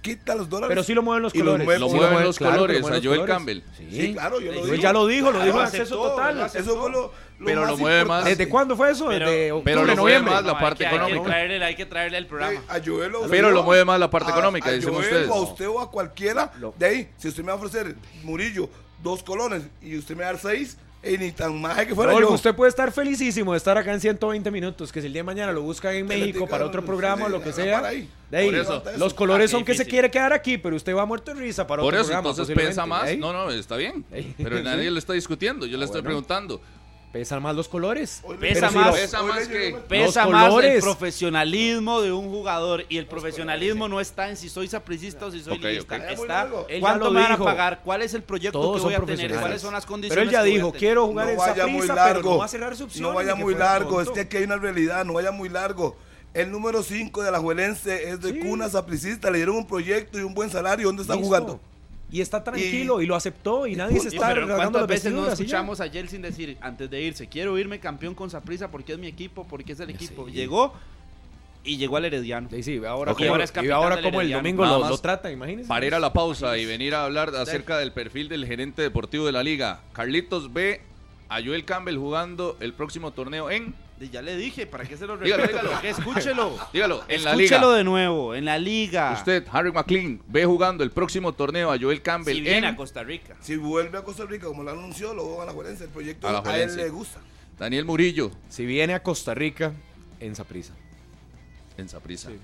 [0.00, 0.68] Quita los dólares.
[0.68, 1.60] Pero sí lo mueven los colores.
[1.78, 3.26] Lo, mueven los colores, a Joel colores.
[3.26, 3.62] Campbel.
[3.88, 4.82] Sí, claro, yo lo pues digo.
[4.82, 6.50] ya lo dijo, lo dijo en acceso total.
[6.52, 8.24] Eso fue lo, lo pero lo mueve más.
[8.24, 9.06] ¿Desde cuándo fue eso?
[9.06, 10.32] Pero, octubre, pero lo noviembre.
[10.32, 11.22] mueve más la parte no, hay económica.
[11.22, 12.52] Que traerle, hay que traerle el programa.
[12.52, 15.28] Sí, a Joel, pero lo mueve más la parte económica, a dicen ustedes.
[15.28, 16.52] A usted o a cualquiera.
[16.76, 17.94] De ahí, si usted me va a ofrecer
[18.24, 18.68] Murillo
[19.04, 22.18] dos colones y usted me va a dar seis, y ni tan maje que fuera
[22.18, 22.30] yo.
[22.30, 25.24] Usted puede estar felicísimo de estar acá en 120 minutos, que si el día de
[25.24, 27.82] mañana lo buscan en México para otro programa o lo que sea.
[28.30, 31.32] De ahí, eso, los colores son que se quiere quedar aquí, pero usted va muerto
[31.32, 32.30] en risa para Por eso, programa.
[32.30, 33.16] Entonces piensa más.
[33.18, 34.04] No, no, está bien.
[34.38, 35.66] Pero nadie lo está discutiendo.
[35.66, 36.60] Yo le ah, estoy preguntando
[37.12, 38.22] pesan más los colores.
[38.40, 43.86] Pesa más, pesa más, que, pesa más el profesionalismo de un jugador y el profesionalismo
[43.86, 45.96] no está en si soy sapricista o si soy okay, lista.
[45.96, 46.14] Okay.
[46.14, 46.48] Está
[46.80, 49.74] cuánto me van a pagar, cuál es el proyecto que voy a tener, cuáles son
[49.74, 50.16] las condiciones.
[50.16, 53.02] Pero él ya dijo, quiero jugar en vaya pero no va a cerrar su opción.
[53.02, 55.96] No vaya muy largo, es que aquí hay una realidad, no vaya muy largo.
[56.32, 60.22] El número 5 de la Juelense es de cuna sapricista, le dieron un proyecto y
[60.22, 61.60] un buen salario, ¿dónde está jugando?
[62.12, 65.22] Y está tranquilo y, lo aceptó y nadie se está rasgando ¿cuántas las veces no
[65.22, 65.32] y ya?
[65.32, 69.06] escuchamos a Yeltsin decir antes de irse, quiero irme campeón con Saprissa porque es mi
[69.06, 70.26] equipo, porque es el equipo?
[70.26, 70.32] Sí.
[70.32, 70.74] Llegó
[71.64, 72.48] y llegó al Herediano.
[72.50, 73.18] Sí, sí, ahora, Ok.
[73.18, 75.68] como, Ahora es y ahora como el domingo lo, trata, imagínense.
[75.68, 79.26] Para ir a la pausa y venir a hablar acerca del perfil del gerente deportivo
[79.26, 79.80] de la liga.
[79.92, 80.82] Carlitos ve
[81.28, 83.74] a Joel Campbell jugando el próximo torneo en.
[84.02, 85.36] Y Ya le dije, ¿para qué se lo repito?
[85.82, 86.58] Escúchelo.
[86.72, 87.76] Dígalo, en la Escúchelo liga.
[87.76, 89.12] de nuevo, en la liga.
[89.12, 92.64] Usted, Harry McLean, ve jugando el próximo torneo a Joel Campbell si viene en.
[92.74, 93.36] a Costa Rica.
[93.40, 95.84] Si vuelve a Costa Rica, como lo anunció, lo van a Juelense.
[95.84, 96.74] El proyecto A a, Alajuelense.
[96.80, 97.20] él le gusta.
[97.58, 99.72] Daniel Murillo Si viene a Costa Rica,
[100.18, 100.72] en Saprisa.
[101.76, 102.28] en Saprissa.
[102.30, 102.38] Sí.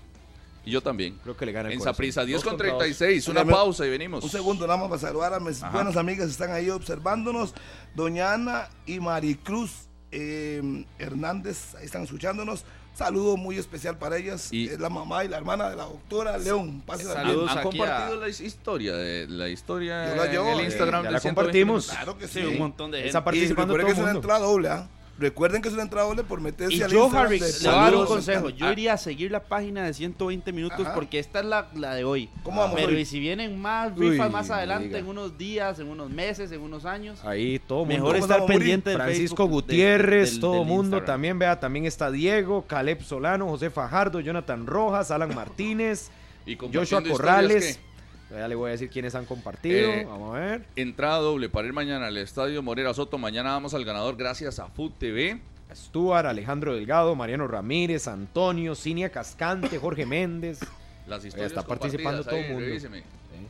[0.64, 1.18] Y yo también.
[1.22, 1.80] Creo que le gana el En.
[1.80, 2.78] Saprissa, 10 Dos con contra dos.
[2.78, 3.26] 36.
[3.28, 4.22] Una pausa y venimos.
[4.22, 5.72] Un segundo nada más para saludar a mis Ajá.
[5.72, 7.54] buenas amigas que están ahí observándonos.
[7.94, 12.64] Doña Ana y Maricruz eh, Hernández, ahí están escuchándonos.
[12.94, 14.52] Saludo muy especial para ellas.
[14.52, 16.82] Y- es la mamá y la hermana de la doctora León.
[16.88, 20.60] Saludos ¿Han aquí compartido a- la historia de la historia Yo la llevo, en el
[20.60, 21.86] eh, Instagram ya la 120 compartimos.
[21.90, 22.40] Claro que sí.
[22.40, 23.08] Sí, un montón de gente.
[23.08, 24.88] Está Y participando todo que es una entrada doble, ¿ah?
[25.18, 27.68] Recuerden que es una entrada doble por meterse Y al yo, Instagram Harry, de le
[27.68, 28.50] voy a dar un consejo.
[28.50, 30.94] Yo Ah, iría a seguir la página de 120 minutos Ajá.
[30.94, 32.28] porque esta es la, la de hoy.
[32.44, 33.00] ¿Cómo vamos Pero hoy?
[33.00, 34.98] y si vienen más Uy, rifas más adelante, diga.
[35.00, 37.94] en unos días, en unos meses, en unos años, Ahí todo mundo.
[37.94, 41.06] mejor ¿Cómo estar pendiente del Francisco Facebook, Gutiérrez, del- todo del mundo Instagram.
[41.06, 46.10] también, vea, también está Diego, Caleb Solano, José Fajardo, Jonathan Rojas, Alan Martínez,
[46.46, 47.80] Y Joshua Corrales.
[48.30, 49.90] Ya le voy a decir quiénes han compartido.
[49.90, 50.64] Eh, Vamos a ver.
[50.76, 53.16] Entrada doble para ir mañana al estadio Morera Soto.
[53.16, 55.40] Mañana vamos al ganador gracias a Food TV.
[55.74, 60.60] Stuart, Alejandro Delgado, Mariano Ramírez, Antonio, Cinia Cascante, Jorge Méndez.
[61.06, 62.66] Las historias está participando todo el mundo.
[62.66, 63.02] revíseme.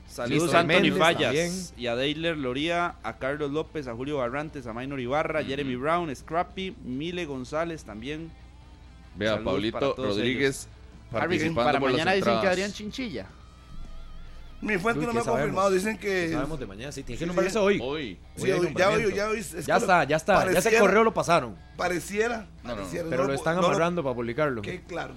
[0.09, 1.53] Saludos a Anthony Fallas también.
[1.77, 6.15] y a Deiler Loría, a Carlos López, a Julio Barrantes, a Maynor Ibarra, Jeremy Brown,
[6.15, 8.31] Scrappy, Mile González también.
[9.17, 10.69] Vea, Saludos todos Rodríguez
[11.11, 12.47] Harry, participando para por las mañana dicen que.
[12.47, 13.27] Adrián Chinchilla.
[14.61, 15.71] Mi fuente Uy, no ¿qué me ha confirmado.
[15.71, 16.33] Dicen ¿Qué que.
[16.33, 16.91] sabemos de mañana?
[16.93, 17.59] Sí, tiene que Sí, nombrarse sí.
[17.59, 17.81] hoy.
[17.81, 18.19] Hoy.
[18.37, 18.75] Sí, ya, hoy-
[19.15, 20.51] ya, hoy- es Ya está, ya está.
[20.53, 21.57] Ya ese correo lo pasaron.
[21.77, 22.47] Pareciera.
[22.65, 24.63] No, no, Pero no lo están no amarrando para publicarlo.
[24.63, 25.15] Que claro.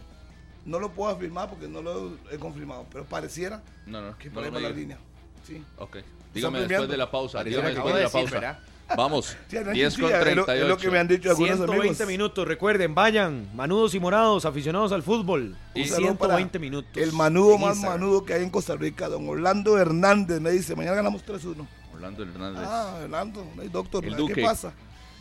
[0.64, 2.86] No lo puedo afirmar porque no lo he confirmado.
[2.92, 5.00] Pero pareciera No, no, que me la línea.
[5.44, 5.64] Sí.
[5.78, 5.98] Ok.
[6.34, 7.44] Dígame después de la pausa.
[7.44, 8.60] Dígame que después de la pausa.
[8.98, 9.36] Vamos.
[9.48, 10.64] Sí, Adrián 10 con Chinchilla, es lo- 38.
[10.64, 12.08] Es lo que me han dicho algunos 120 amigos.
[12.08, 15.56] minutos, recuerden, vayan, manudos y morados, aficionados al fútbol.
[15.76, 16.92] Y Un saludo para 120 minutos.
[16.96, 18.00] El manudo más Instagram.
[18.02, 21.66] manudo que hay en Costa Rica, don Orlando Hernández, me dice, mañana ganamos 3-1.
[21.94, 22.64] Orlando Hernández.
[22.66, 24.42] Ah, Orlando, no hay doctor, El ¿qué Duque.
[24.42, 24.74] pasa?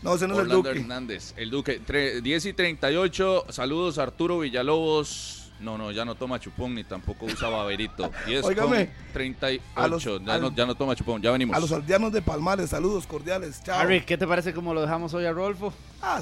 [0.03, 0.81] No, ese no es el Orlando Duque.
[0.81, 1.35] Hernández.
[1.37, 1.81] El Duque.
[1.87, 3.45] Tre- 10 y 38.
[3.51, 5.40] Saludos Arturo Villalobos.
[5.61, 8.11] No, no, ya no toma chupón ni tampoco usa baberito.
[8.27, 9.63] 10 con Óigame, 38.
[9.77, 11.21] a los- ya, al- no, ya no toma chupón.
[11.21, 11.57] Ya venimos.
[11.57, 13.79] A los aldeanos de Palmares, saludos cordiales, chao.
[13.79, 15.73] Harry, ¿qué te parece como lo dejamos hoy a Rodolfo?
[16.01, 16.21] Ah,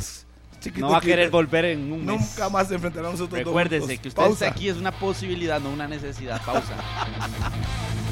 [0.61, 2.21] chiquito No va a querer volver en un mes.
[2.21, 4.47] Nunca más se enfrentarán a nosotros Recuérdese que usted Pausa.
[4.47, 6.43] está aquí es una posibilidad, no una necesidad.
[6.45, 6.75] Pausa.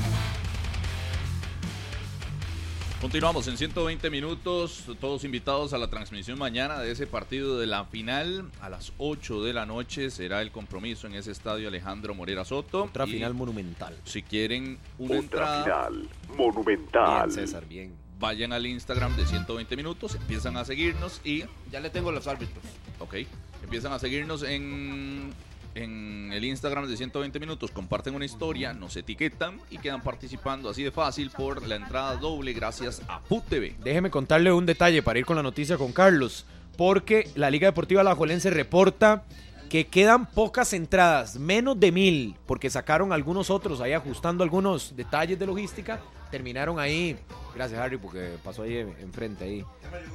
[3.06, 7.84] Continuamos en 120 minutos, todos invitados a la transmisión mañana de ese partido de la
[7.84, 8.50] final.
[8.60, 12.82] A las 8 de la noche será el compromiso en ese estadio Alejandro Morera Soto.
[12.82, 13.96] Otra Y final monumental.
[14.02, 17.28] Si quieren una Otra entrada, final monumental.
[17.28, 17.94] Bien, César, bien.
[18.18, 22.64] vayan al Instagram de 120 minutos, empiezan a seguirnos y, Ya le tengo los árbitros.
[22.98, 23.14] ok,
[23.62, 25.32] empiezan a seguirnos en,
[25.76, 30.82] en el Instagram de 120 minutos, comparten una historia, nos etiquetan y quedan participando así
[30.82, 33.74] de fácil por la entrada doble gracias a Food TV.
[33.84, 36.46] Déjeme contarle un detalle para ir con la noticia con Carlos.
[36.76, 39.24] Porque la Liga Deportiva Alajuelense reporta
[39.70, 45.38] que quedan pocas entradas, menos de mil, porque sacaron algunos otros ahí ajustando algunos detalles
[45.38, 46.00] de logística.
[46.30, 47.16] Terminaron ahí.
[47.54, 49.64] Gracias, Harry, porque pasó ahí en- enfrente ahí.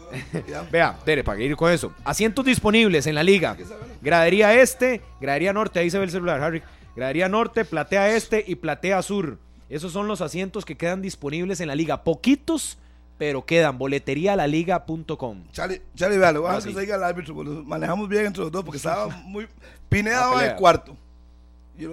[0.72, 1.94] Vea, Tere, para ir con eso.
[2.04, 3.56] Asientos disponibles en la liga.
[4.02, 6.62] Gradería este, gradería norte, ahí se ve el celular, Harry.
[6.96, 9.38] Gradería norte, platea este y platea sur.
[9.70, 12.04] Esos son los asientos que quedan disponibles en la liga.
[12.04, 12.78] Poquitos,
[13.18, 13.78] pero quedan.
[13.78, 15.44] Boletería laliga.com.
[15.54, 17.34] Charlie, Charlie, vea, le voy a dejar que se diga el árbitro,
[17.64, 19.48] manejamos bien entre los dos, porque estaba muy...
[19.88, 20.98] Pineda va de cuarto.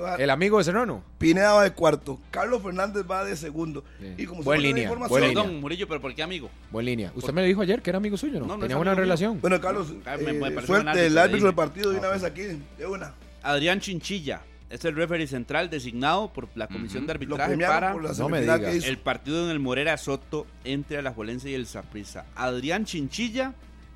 [0.07, 1.03] A El amigo de Serrano.
[1.19, 2.19] Pineda va de cuarto.
[2.31, 3.85] Carlos Fernández va de segundo.
[4.01, 4.15] Sí.
[4.19, 5.61] Y como Buena se línea, información- buena línea.
[5.61, 6.51] Murillo, pero ¿por qué amigo?
[6.71, 7.13] Buen línea.
[7.15, 8.47] Usted me lo dijo ayer que era amigo suyo, ¿no?
[8.47, 9.01] No, no Tenía buena mío.
[9.01, 9.41] relación.
[9.41, 12.25] Bueno, Carlos, Ah, me- eh, suerte, buen árbitro, el árbitro del partido de una vez
[12.25, 12.43] aquí,
[12.77, 13.15] de una.
[13.43, 14.41] Adrián Chinchilla
[14.71, 19.45] es el referee central designado por la Comisión de Arbitraje para No me el partido
[19.47, 22.27] en el Morera Soto entre Alajuelense y el Saprissa.
[22.37, 23.55] Adrián Chinchilla,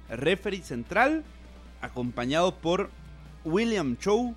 [0.09, 1.24] referee central,
[1.82, 2.90] acompañado por
[3.44, 4.35] William Chow.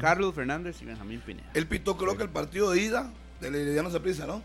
[0.00, 1.50] Carlos Fernández y Benjamín Pineda.
[1.54, 4.42] Él pitó, creo que el partido de ida del Herediano Saprissa, ¿no?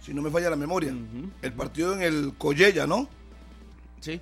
[0.00, 0.94] Si no me falla la memoria.
[1.42, 3.08] El partido en el Collella, ¿no?
[4.00, 4.20] Sí,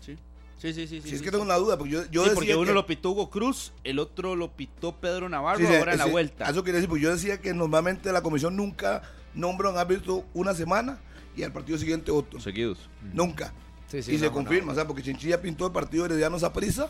[0.00, 0.16] sí,
[0.58, 0.86] Sí, sí, sí.
[0.86, 1.30] Si sí, es sí, que sí.
[1.30, 3.72] tengo una duda, porque yo, yo Sí, decía porque uno que- lo pitó Hugo Cruz,
[3.84, 6.48] el otro lo pitó Pedro Navarro Sí, sí, ahora en la vuelta.
[6.48, 9.02] Eso quería decir, pues yo decía que normalmente la comisión nunca
[9.34, 10.98] nombra un árbitro una semana
[11.36, 12.40] y al partido siguiente otro.
[12.40, 12.78] Seguidos.
[13.12, 13.52] Nunca.
[13.88, 14.72] Sí, sí, y no, se confirma, no.
[14.72, 16.88] o sea, porque Chinchilla pintó el partido Herediano Zaprisa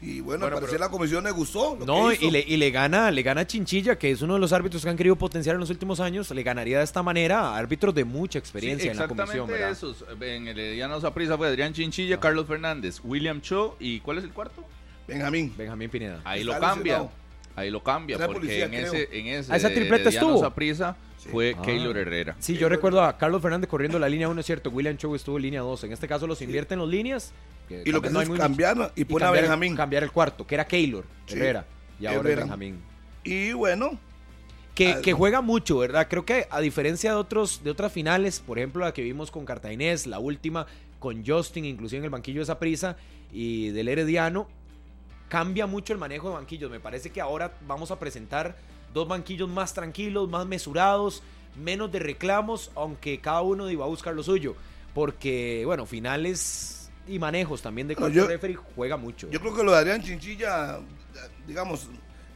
[0.00, 1.76] y bueno, Bueno, al parecer pero- la comisión le gustó.
[1.78, 2.24] Lo No, que hizo.
[2.26, 4.90] y le, y le gana, le gana Chinchilla, que es uno de los árbitros que
[4.90, 8.04] han querido potenciar en los últimos años, le ganaría de esta manera a árbitros de
[8.04, 9.70] mucha experiencia Sí, en la comisión, exactamente ¿verdad?
[9.70, 10.04] esos.
[10.20, 14.30] En el Herediano Zaprisa fue Adrián Chinchilla, Carlos Fernández, William Cho y ¿cuál es el
[14.32, 14.64] cuarto?
[15.08, 15.54] Benjamín.
[15.56, 16.20] Benjamín Pineda.
[16.24, 17.08] Ahí Está lo cambia.
[17.54, 18.92] Ahí lo cambia porque policía, en, creo.
[18.92, 20.38] ese, en ese ¿A esa tripleta estuvo?
[20.40, 20.94] Saprissa
[21.30, 21.62] fue Ah.
[21.62, 22.36] Keylor Herrera.
[22.38, 24.70] Sí, yo recuerdo a Carlos Fernández corriendo la línea 1, es cierto.
[24.70, 25.84] William Chow estuvo en línea 2.
[25.84, 27.32] En este caso los invierten los líneas.
[27.84, 29.74] Y lo que no es muy- cambiar y pone a cambiar, Benjamín.
[29.76, 31.64] cambiar el cuarto, que era Keylor Sí, Herrera.
[31.98, 32.40] Y ahora es Herrera.
[32.42, 32.80] Benjamín.
[33.24, 33.98] Y bueno,
[34.74, 36.06] Que, Ah, que juega mucho, ¿verdad?
[36.06, 39.46] Creo que a diferencia de otros de otras finales, por ejemplo la que vimos con
[39.46, 40.66] Cartaginés, la última
[40.98, 42.98] con Justin, inclusive en el banquillo de Saprissa
[43.32, 44.48] y del Herediano,
[45.30, 46.70] cambia mucho el manejo de banquillos.
[46.70, 48.54] Me parece que ahora vamos a presentar
[48.92, 51.22] dos banquillos más tranquilos, más mesurados,
[51.56, 54.54] menos de reclamos, aunque cada uno iba a buscar lo suyo.
[54.94, 59.28] Porque, bueno, finales y manejos también de No, yo- referee juega mucho.
[59.30, 60.78] yo creo que lo de Adrián Chinchilla,
[61.46, 61.88] digamos,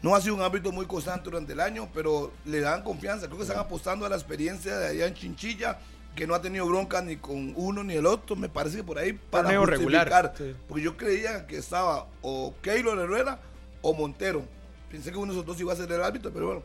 [0.03, 3.27] no ha sido un árbitro muy constante durante el año, pero le dan confianza.
[3.27, 5.79] Creo que están apostando a la experiencia de Adrián Chinchilla,
[6.15, 8.35] que no ha tenido bronca ni con uno ni el otro.
[8.37, 10.55] Me parece que por ahí para Torneo regular, sí.
[10.69, 13.41] Porque yo creía que estaba o Keylor Herrera
[13.83, 14.45] o Montero.
[14.91, 16.63] Pensé que uno de esos dos iba a ser el árbitro, pero bueno,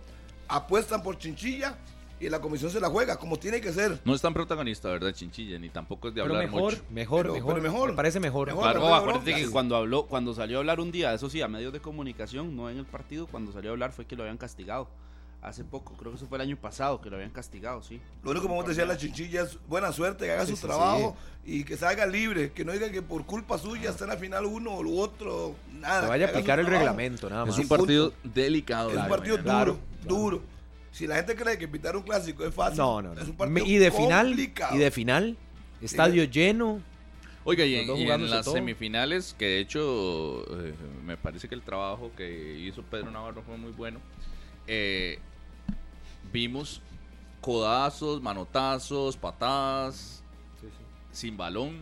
[0.47, 1.77] apuestan por Chinchilla
[2.19, 3.99] y la comisión se la juega, como tiene que ser.
[4.05, 5.59] No es tan protagonista, ¿verdad, Chinchilla?
[5.59, 6.83] Ni tampoco es de Pero hablar mejor, mucho.
[6.89, 7.89] mejor, Pero- mejor, pero mejor.
[7.91, 8.47] Me parece mejor.
[8.47, 8.63] Mejor.
[8.63, 11.73] Claro, acuérdate que cuando habló, cuando salió a hablar un día, eso sí, a medios
[11.73, 14.87] de comunicación, no en el partido, cuando salió a hablar fue que lo habían castigado.
[15.45, 18.01] Hace poco, creo que eso fue el año pasado que lo habían castigado, sí.
[18.23, 20.51] Lo único que vamos a decir a la chinchilla es buena suerte, que haga Sí,
[20.51, 21.15] su sí, trabajo
[21.45, 24.45] y que salga libre, que no diga que por culpa suya está en la final
[24.47, 26.01] uno o lo otro, nada.
[26.01, 26.83] Que vaya a aplicar el trabajo.
[26.85, 27.53] reglamento, nada más.
[27.55, 28.89] Es un partido delicado.
[28.89, 30.41] Es un partido duro, Claro, duro.
[30.91, 33.21] Si la gente cree que pitar un clásico es fácil, No, no, no.
[33.21, 35.37] es un partido y de final, y de final,
[35.79, 36.81] estadio lleno.
[37.43, 38.55] Oiga, y en, y las todo.
[38.55, 40.73] semifinales, que de hecho eh,
[41.05, 43.99] me parece que el trabajo que hizo Pedro Navarro fue muy bueno,
[44.65, 45.19] eh,
[46.35, 46.81] vimos
[47.41, 50.23] codazos, manotazos, patadas,
[51.11, 51.77] sin balón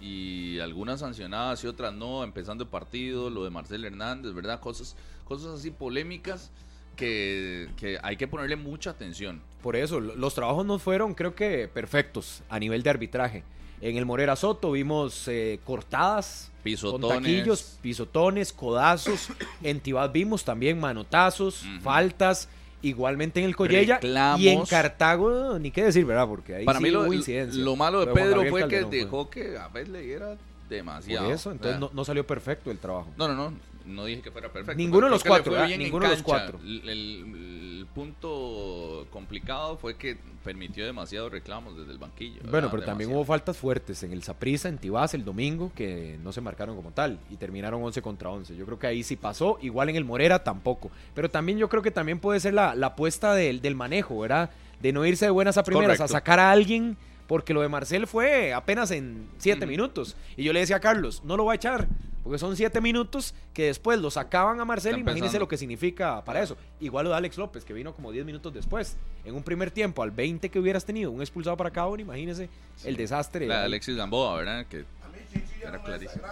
[0.00, 4.58] y algunas sancionadas y otras no, empezando el partido, lo de Marcel Hernández, ¿verdad?
[4.60, 6.50] Cosas, cosas así polémicas
[6.96, 9.40] que, que hay que ponerle mucha atención.
[9.62, 13.44] Por eso, lo- los trabajos no fueron, creo que, perfectos a nivel de arbitraje.
[13.80, 17.08] En el Morera Soto vimos eh, cortadas, Pisotones.
[17.14, 19.28] con taquillos, pisotones, codazos.
[19.62, 22.48] en Tibás vimos también manotazos, faltas.
[22.82, 24.40] Igualmente en el Collella Reclamos.
[24.40, 26.26] y en Cartago, ni qué decir, ¿verdad?
[26.26, 27.62] Porque ahí Para sí mí lo, hubo incidencia.
[27.62, 28.98] lo malo de Pedro fue que Calderón fue.
[28.98, 30.36] dejó que a veces le diera
[30.68, 31.26] demasiado.
[31.26, 33.08] Por eso, entonces no, no salió perfecto el trabajo.
[33.16, 33.52] No, no, no,
[33.86, 34.76] no dije que fuera perfecto.
[34.76, 36.58] Ninguno de los cuatro, Ninguno de los cuatro.
[36.64, 42.40] El, punto complicado fue que permitió demasiados reclamos desde el banquillo.
[42.50, 46.32] Bueno, pero también hubo faltas fuertes en el Saprissa, en Tibás el domingo, que no
[46.32, 48.56] se marcaron como tal y terminaron 11 contra 11.
[48.56, 50.90] Yo creo que ahí sí pasó, igual en el Morera tampoco.
[51.14, 54.50] Pero también yo creo que también puede ser la, la apuesta del, del manejo, ¿verdad?
[54.80, 56.04] De no irse de buenas a primeras, Correcto.
[56.04, 56.96] a sacar a alguien,
[57.26, 59.66] porque lo de Marcel fue apenas en 7 Ujú.
[59.70, 60.16] minutos.
[60.36, 61.88] Y yo le decía a Carlos, no lo va a echar,
[62.22, 65.38] porque son 7 minutos que después lo sacaban a Marcel, empezando.
[65.40, 66.56] lo que significa para eso.
[66.80, 68.96] Igual lo de Alex López, que vino como 10 minutos después.
[69.24, 72.48] En un primer tiempo, al 20 que hubieras tenido, un expulsado para cada uno, imagínese
[72.84, 73.46] el desastre.
[73.46, 73.64] La de.
[73.66, 74.66] Alexis Gamboa, ¿verdad?
[74.66, 76.22] Que A mí Chinchilla Era no me clarísimo.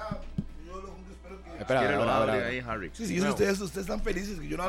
[1.59, 2.91] Espera, ahora, ahora, ahí, Harry.
[2.95, 4.65] Sí, sí, ustedes, ustedes están felices que yo no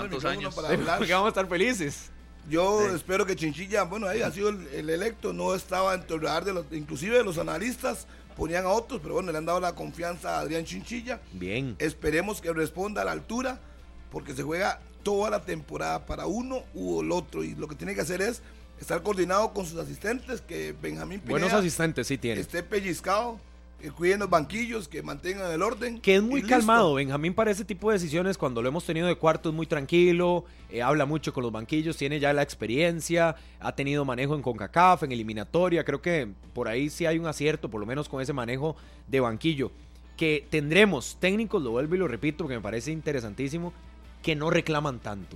[0.51, 0.97] para hablar.
[0.97, 2.11] Porque vamos a estar felices.
[2.49, 6.45] Yo espero que Chinchilla, bueno, ahí ha sido el, el electo, no estaba en el
[6.45, 9.75] de los, inclusive de los analistas, ponían a otros, pero bueno, le han dado la
[9.75, 11.21] confianza a Adrián Chinchilla.
[11.33, 11.75] Bien.
[11.79, 13.59] Esperemos que responda a la altura,
[14.11, 17.95] porque se juega toda la temporada para uno u el otro, y lo que tiene
[17.95, 18.41] que hacer es
[18.79, 22.41] estar coordinado con sus asistentes, que Benjamín Pineda Buenos asistentes sí tiene.
[22.41, 23.39] esté pellizcado,
[23.81, 25.99] que cuiden los banquillos, que mantengan el orden.
[25.99, 26.55] Que es muy listo.
[26.55, 26.93] calmado.
[26.93, 30.45] Benjamín para ese tipo de decisiones, cuando lo hemos tenido de cuarto, es muy tranquilo,
[30.69, 35.03] eh, habla mucho con los banquillos, tiene ya la experiencia, ha tenido manejo en CONCACAF,
[35.03, 35.83] en eliminatoria.
[35.83, 38.75] Creo que por ahí sí hay un acierto, por lo menos con ese manejo
[39.07, 39.71] de banquillo.
[40.15, 43.73] Que tendremos técnicos, lo vuelvo y lo repito, porque me parece interesantísimo,
[44.21, 45.35] que no reclaman tanto.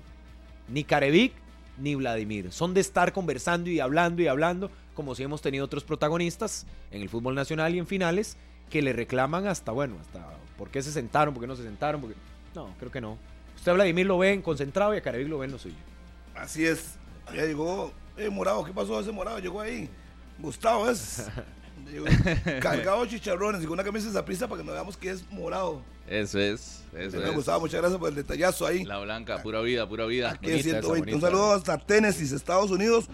[0.68, 1.34] Ni Carevic
[1.78, 2.52] ni Vladimir.
[2.52, 7.02] Son de estar conversando y hablando y hablando, como si hemos tenido otros protagonistas en
[7.02, 8.38] el fútbol nacional y en finales,
[8.70, 10.26] que le reclaman hasta, bueno, hasta
[10.58, 12.16] por qué se sentaron, por qué no se sentaron, porque...
[12.54, 13.18] No, creo que no.
[13.56, 15.76] Usted a Vladimir lo ve en concentrado y a Carevic lo ve en lo suyo.
[16.36, 16.96] Así es.
[17.34, 19.40] Ya llegó, eh, Morado, ¿qué pasó ese Morado?
[19.40, 19.90] Llegó ahí.
[20.40, 21.28] Gustavo es.
[22.62, 25.30] Cargado de chicharrones y con una camisa de zaprisa para que no veamos que es
[25.32, 25.82] morado.
[26.08, 27.34] Eso es, eso Me es.
[27.34, 28.84] gustaba, muchas gracias por el detallazo ahí.
[28.84, 30.32] La blanca, pura vida, pura vida.
[30.32, 31.16] Aquí en bonita esa, 120.
[31.16, 33.06] Un saludo hasta Tennessee, Estados Unidos,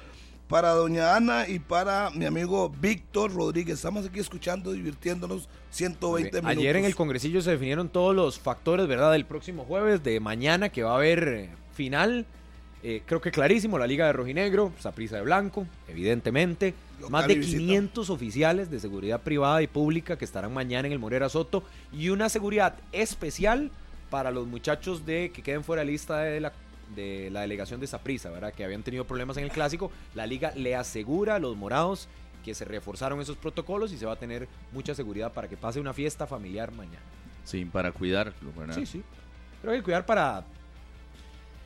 [0.49, 3.75] para doña Ana y para mi amigo Víctor Rodríguez.
[3.75, 6.57] Estamos aquí escuchando, divirtiéndonos 120 minutos.
[6.57, 9.13] Ayer en el congresillo se definieron todos los factores, ¿verdad?
[9.13, 12.25] Del próximo jueves, de mañana, que va a haber eh, final.
[12.83, 16.73] Eh, creo que clarísimo, la Liga de Rojinegro, Saprisa de Blanco, evidentemente.
[17.09, 17.57] Más de visita.
[17.57, 21.63] 500 oficiales de seguridad privada y pública que estarán mañana en el Morera Soto.
[21.91, 23.71] Y una seguridad especial
[24.09, 26.53] para los muchachos de que queden fuera de lista de la,
[26.95, 28.53] de la delegación de Saprisa, ¿verdad?
[28.53, 29.91] Que habían tenido problemas en el clásico.
[30.15, 32.07] La liga le asegura a los morados
[32.43, 35.79] que se reforzaron esos protocolos y se va a tener mucha seguridad para que pase
[35.79, 36.99] una fiesta familiar mañana.
[37.45, 38.75] Sí, para cuidarlo, ¿verdad?
[38.75, 39.03] Sí, sí.
[39.61, 40.43] Pero hay que cuidar para,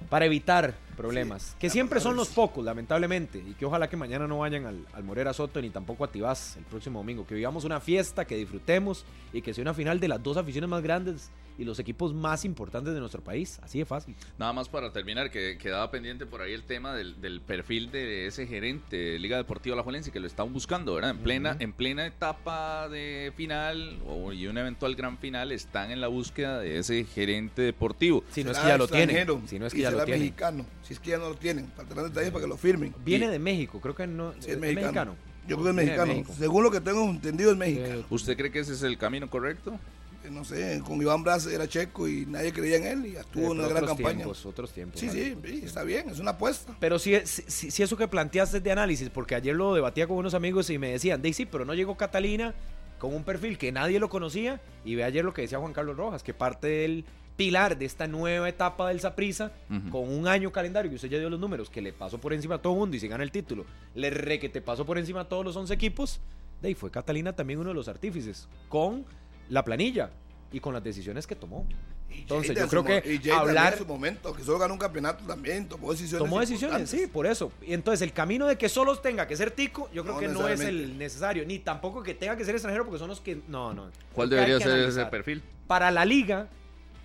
[0.09, 1.55] para evitar problemas.
[1.59, 3.39] que siempre son los pocos, lamentablemente.
[3.39, 6.57] Y que ojalá que mañana no vayan al, al Morera Soto ni tampoco a Tibás
[6.57, 7.25] el próximo domingo.
[7.27, 10.69] Que vivamos una fiesta, que disfrutemos y que sea una final de las dos aficiones
[10.69, 13.59] más grandes y los equipos más importantes de nuestro país.
[13.63, 14.13] Así de fácil.
[14.37, 18.27] Nada más para terminar, que quedaba pendiente por ahí el tema del, del perfil de
[18.27, 21.11] ese gerente de Liga Deportiva Alajuelense que lo están buscando, ¿verdad?
[21.11, 26.01] En plena, en plena etapa de final o, y un eventual gran final están en
[26.01, 28.25] la búsqueda de ese gerente deportivo.
[28.31, 29.09] Si no es que ya lo tienen.
[29.11, 30.23] extranjero Si no es que ya lo será tienen.
[30.23, 30.65] mexicano.
[30.87, 31.67] Si es que ya no lo tienen.
[31.75, 32.93] Faltarán detalles para que lo firmen.
[33.03, 34.33] Viene Y- de México, creo que no.
[34.39, 35.15] Sí, es mexicano.
[35.47, 36.23] Yo creo que es mexicano.
[36.37, 37.95] Según lo que tengo entendido, es mexicano.
[38.01, 39.79] Eh, ¿Usted cree que ese es el camino correcto?
[40.23, 43.45] Eh, No sé, con Iván Braz era checo y nadie creía en él y tuvo
[43.45, 44.25] eh, una pero gran campaña.
[44.27, 44.99] Otros tiempos.
[44.99, 46.75] Sí, sí, sí, está bien, es una apuesta.
[46.79, 50.17] Pero si, si, si eso que planteaste es de análisis, porque ayer lo debatía con
[50.17, 52.53] unos amigos y me decían, Daisy, pero no llegó Catalina
[52.97, 54.59] con un perfil que nadie lo conocía.
[54.83, 57.05] Y ve ayer lo que decía Juan Carlos Rojas, que parte del
[57.35, 59.51] pilar de esta nueva etapa del Saprisa,
[59.91, 62.55] con un año calendario, que usted ya dio los números, que le pasó por encima
[62.55, 65.21] a todo mundo y se gana el título, le re que te pasó por encima
[65.21, 66.21] a todos los 11 equipos,
[66.61, 69.05] de ahí fue Catalina también uno de los artífices, con
[69.49, 70.09] la planilla
[70.51, 71.67] y con las decisiones que tomó.
[72.09, 75.67] Entonces, yo creo su que hablar- en su momento, que solo ganó un campeonato también,
[75.67, 76.23] tomó decisiones.
[76.25, 77.51] Tomó decisiones, sí, por eso.
[77.61, 80.27] Y entonces el camino de que solo tenga que ser tico, yo creo No que
[80.29, 81.45] no es el necesario.
[81.45, 83.41] Ni tampoco que tenga que ser extranjero, porque son los que.
[83.49, 83.89] No, no.
[84.13, 85.01] ¿Cuál debería ser analizar.
[85.01, 85.43] ese perfil?
[85.67, 86.47] Para la liga,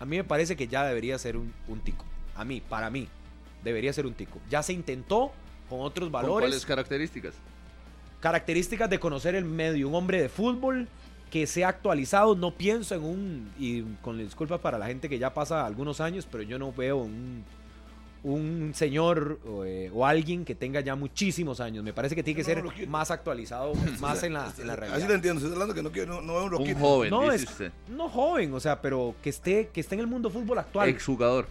[0.01, 2.05] a mí me parece que ya debería ser un, un tico.
[2.35, 3.07] A mí, para mí,
[3.63, 4.41] debería ser un tico.
[4.49, 5.31] Ya se intentó
[5.69, 7.35] con otros ¿Con valores, cuáles características?
[8.21, 9.89] características de conocer el medio.
[9.89, 10.89] Un hombre de fútbol
[11.31, 12.35] que sea actualizado.
[12.35, 13.53] No pienso en un.
[13.59, 16.97] Y con disculpas para la gente que ya pasa algunos años, pero yo no veo
[16.97, 17.45] un.
[18.23, 21.83] Un señor o, eh, o alguien que tenga ya muchísimos años.
[21.83, 24.75] Me parece que tiene que No, ser no más actualizado, más en la, en la
[24.75, 25.11] Así lo realidad.
[25.13, 27.51] entiendo, estoy hablando que no, quiero, no, no es un Un joven, No, dice es-
[27.51, 27.73] usted.
[27.89, 30.89] No joven, o sea, pero que esté, que esté en el mundo fútbol actual.
[30.91, 31.47] Exjugador.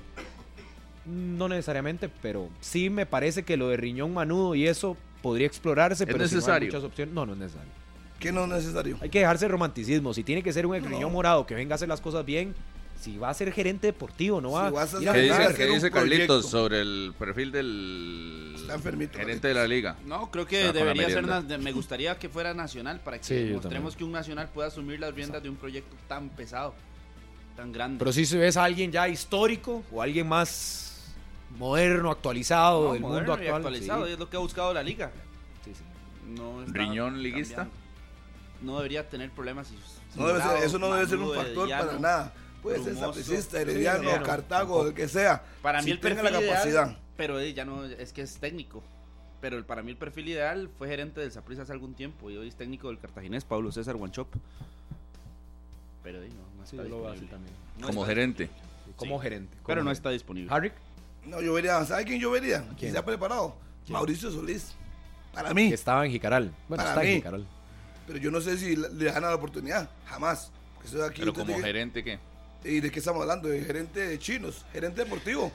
[1.06, 6.06] No necesariamente, pero sí me parece que lo de riñón manudo y eso podría explorarse.
[6.06, 6.68] pero si no hay necesario?
[6.68, 7.16] muchas opciones.
[7.16, 7.72] No, no es necesario.
[8.20, 8.98] Que no es necesario.
[9.02, 10.14] Hay que dejarse romanticismo.
[10.14, 10.88] Si tiene que ser un No.
[10.88, 12.54] riñón morado que venga a hacer las cosas bien,
[13.00, 15.54] si va a ser gerente deportivo, no va, Si vas a ir a ¿Qué dice,
[15.56, 19.96] qué dice Carlitos sobre el perfil del Está enfermito, gerente de la liga?
[20.06, 21.60] No, creo que debería ser.
[21.60, 25.14] me gustaría que fuera nacional para que Sí, mostremos que un nacional pueda asumir las
[25.14, 26.74] riendas de un proyecto tan pesado,
[27.56, 28.00] tan grande.
[28.00, 31.14] Pero si ves a alguien ya histórico o alguien más
[31.58, 33.62] moderno, actualizado No, del moderno mundo y actual.
[33.62, 34.12] actualizado, sí.
[34.14, 35.12] es lo que ha buscado la liga.
[35.64, 35.82] Sí, sí.
[36.36, 37.56] No ¿Riñón liguista?
[37.56, 37.80] cambiando.
[38.62, 39.68] No debería tener problemas.
[39.68, 39.76] si-
[40.16, 42.34] No debe ser- Morado, eso no debe ser un factor para nada.
[42.62, 44.88] Puede ser Sí, herediano, no, Cartago, tampoco.
[44.88, 45.44] el que sea.
[45.62, 46.66] Para si mí el perfil la capacidad.
[46.88, 48.84] ideal, pero eh, ya no, es que es técnico.
[49.42, 52.36] Pero el- para mí el perfil ideal fue gerente del Saprissa hace algún tiempo y
[52.38, 54.28] hoy es técnico del cartaginés, Pablo César Guanchop.
[56.04, 57.54] Pero eh, no, no Sí, está lo también.
[57.80, 58.50] No Como está gerente.
[58.96, 59.56] Como Sí, gerente.
[59.58, 60.54] como Pero no está disponible.
[60.54, 60.72] Harry,
[61.26, 62.62] No, yo vería, ¿sabe quién yo vería?
[62.64, 62.76] ¿Quién?
[62.76, 63.56] ¿Quién se ha preparado?
[63.86, 63.94] ¿Quién?
[63.94, 64.74] Mauricio Solís.
[65.34, 65.70] Para mí.
[65.70, 66.52] que estaba en Jicaral.
[66.68, 67.16] Bueno, Para está en mí.
[67.16, 67.48] Jicaral.
[68.08, 69.90] Pero yo no sé si le dan la oportunidad.
[70.06, 70.52] Jamás.
[70.82, 72.20] Que estoy aquí, Pero como tiene- gerente, ¿qué?
[72.64, 73.48] ¿Y de qué estamos hablando?
[73.48, 75.52] De gerente de chinos, gerente deportivo.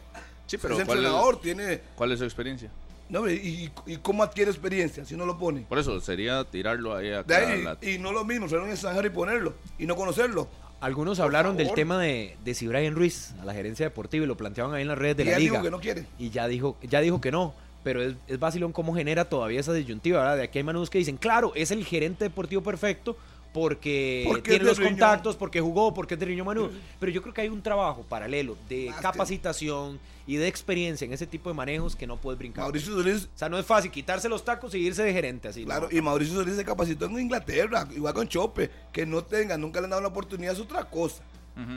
[0.47, 1.81] Sí, es pero ¿cuál entrenador, es, tiene.
[1.97, 2.71] cuál es su experiencia?
[3.09, 5.63] No, y, y- y cómo adquiere experiencia si no lo pone?
[5.63, 7.37] Por eso, sería tirarlo ahí De acá.
[7.39, 10.49] ahí, a la- y no lo mismo, ser un extranjero y ponerlo y no conocerlo.
[10.81, 14.37] Algunos hablaron del tema de, de si Brian Ruiz a la gerencia deportiva y lo
[14.37, 15.53] planteaban ahí en las redes de y la él liga.
[15.53, 16.07] dijo que no quiere.
[16.19, 17.55] Y ya dijo, ya dijo que no.
[17.83, 20.37] Pero es, es vacilón cómo genera todavía esa disyuntiva, ¿verdad?
[20.39, 23.17] De aquí hay manudos que dicen, claro, es el gerente deportivo perfecto
[23.55, 26.73] porque, Porque tiene los contactos, porque jugó, porque es de Riñón Manudo.
[26.99, 31.25] Pero yo creo que hay un trabajo paralelo de capacitación y de experiencia en ese
[31.29, 32.65] tipo de manejos que no puedes brincar.
[32.65, 35.65] Mauricio Solís, O sea, no es fácil quitarse los tacos y irse de gerente así.
[35.65, 35.97] claro, no.
[35.97, 38.71] y Mauricio Solís se capacitó en Inglaterra, igual con Chope.
[38.93, 41.23] Que no tenga, nunca le han dado la oportunidad es otra cosa.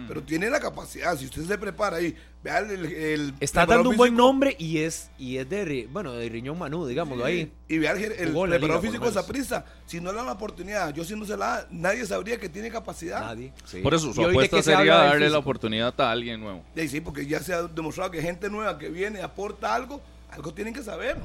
[0.08, 1.16] Pero tiene la capacidad.
[1.18, 2.86] Si usted se prepara ahí, vea el.
[2.86, 6.58] el Está dando un buen físico nombre y es y es de bueno de riñón
[6.58, 7.52] Manú, digámoslo ahí.
[7.68, 9.14] Y vea el, el la preparador liga, físico menos.
[9.14, 9.66] Saprissa.
[9.86, 12.49] Si no le dan la oportunidad, yo si no se la da, nadie sabría que
[12.49, 13.22] tiene capacidad.
[13.22, 13.54] Nadie.
[13.66, 13.82] sí.
[13.82, 15.40] Por eso ¿Y su apuesta se sería del darle la físico?
[15.40, 16.64] oportunidad a alguien nuevo.
[16.76, 20.02] Y sí, porque ya se ha demostrado que gente nueva que viene aporta algo,
[20.32, 21.18] algo tienen que saber.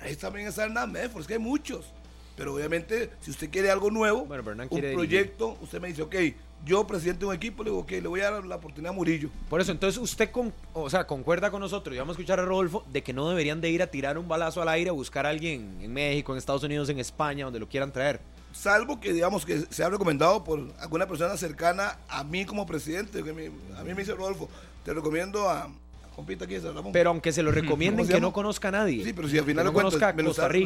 [0.00, 1.92] Ahí también está Hernán Medford, es que hay muchos.
[2.36, 6.14] Pero obviamente, si usted quiere algo nuevo, Bueno, un proyecto, usted me dice, ok,
[6.64, 8.94] yo presidente de un equipo, le digo, ok, le voy a dar la oportunidad a
[8.96, 9.30] Murillo.
[9.48, 12.44] Por eso, entonces usted con, o sea, concuerda con nosotros, y vamos a escuchar a
[12.44, 15.24] Rodolfo, de que no deberían de ir a tirar un balazo al aire a buscar
[15.26, 18.20] a alguien en México, en Estados Unidos, en España, donde lo quieran traer.
[18.52, 23.22] Salvo que, digamos, que sea recomendado por alguna persona cercana a mí como presidente.
[23.22, 23.46] que me-
[23.78, 24.48] a mí me dice Rodolfo,
[24.84, 25.70] te recomiendo a,
[26.16, 26.56] compita aquí.
[26.92, 29.04] Pero aunque se lo recomienden, ¿Cómo se que no conozca a nadie.
[29.04, 30.16] Sí, pero si al Que final no me lo, está, Rica.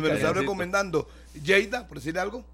[0.03, 1.07] me lo está recomendando
[1.45, 2.45] Jada, por decir algo,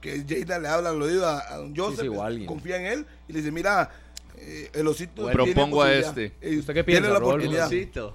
[0.00, 2.46] que Jada le habla al oído a, a don Joseph, sí, o alguien.
[2.46, 3.90] confía en él y le dice, mira,
[4.38, 6.32] eh, el osito Bueno, propongo a este.
[6.40, 7.28] Eh, ¿Usted qué tiene piensa, la Rodolfo?
[7.36, 7.66] oportunidad.
[7.66, 8.14] Osito.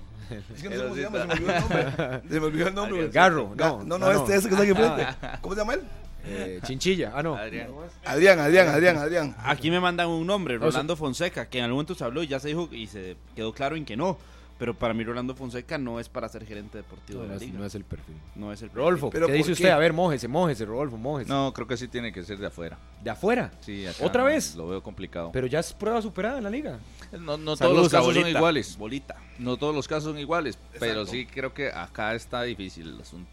[0.56, 2.22] Es que no sé cómo se llama, se me olvidó el nombre.
[2.30, 3.10] Se me olvidó el nombre.
[3.10, 3.84] Garro, Ga- no.
[3.84, 5.08] No, no, Ah, este, ese que está aquí enfrente.
[5.42, 5.82] ¿Cómo se llama él?
[6.28, 7.12] Eh, Chinchilla.
[7.14, 7.36] Ah, no.
[7.36, 7.68] Adrián.
[8.04, 9.36] Adrián, Adrián, Adrián, Adrián.
[9.44, 10.58] Aquí me mandan un nombre.
[10.58, 13.54] Rolando Fonseca, que en algún momento se habló y ya se dijo y se quedó
[13.54, 14.18] claro en que no.
[14.58, 17.42] Pero para mí Rolando Fonseca no es para ser gerente deportivo de No, la es,
[17.42, 17.60] liga.
[17.60, 18.16] no es el perfil.
[18.36, 19.52] No es el Rodolfo, ¿Pero ¿qué dice qué?
[19.54, 19.70] usted?
[19.70, 21.30] A ver, mójese, mójese, Rodolfo, mójese.
[21.30, 22.78] No, creo que sí tiene que ser de afuera.
[23.04, 23.52] ¿De afuera?
[23.60, 24.56] Sí, acá ¿Otra no, vez?
[24.56, 25.32] Lo veo complicado.
[25.34, 26.80] Pero ya es prueba superada en la liga.
[27.20, 28.78] no no todos los casos son iguales.
[28.78, 29.16] Bolita.
[29.40, 30.58] No todos los casos son iguales.
[30.80, 33.30] Pero sí creo que acá está difícil el asunto.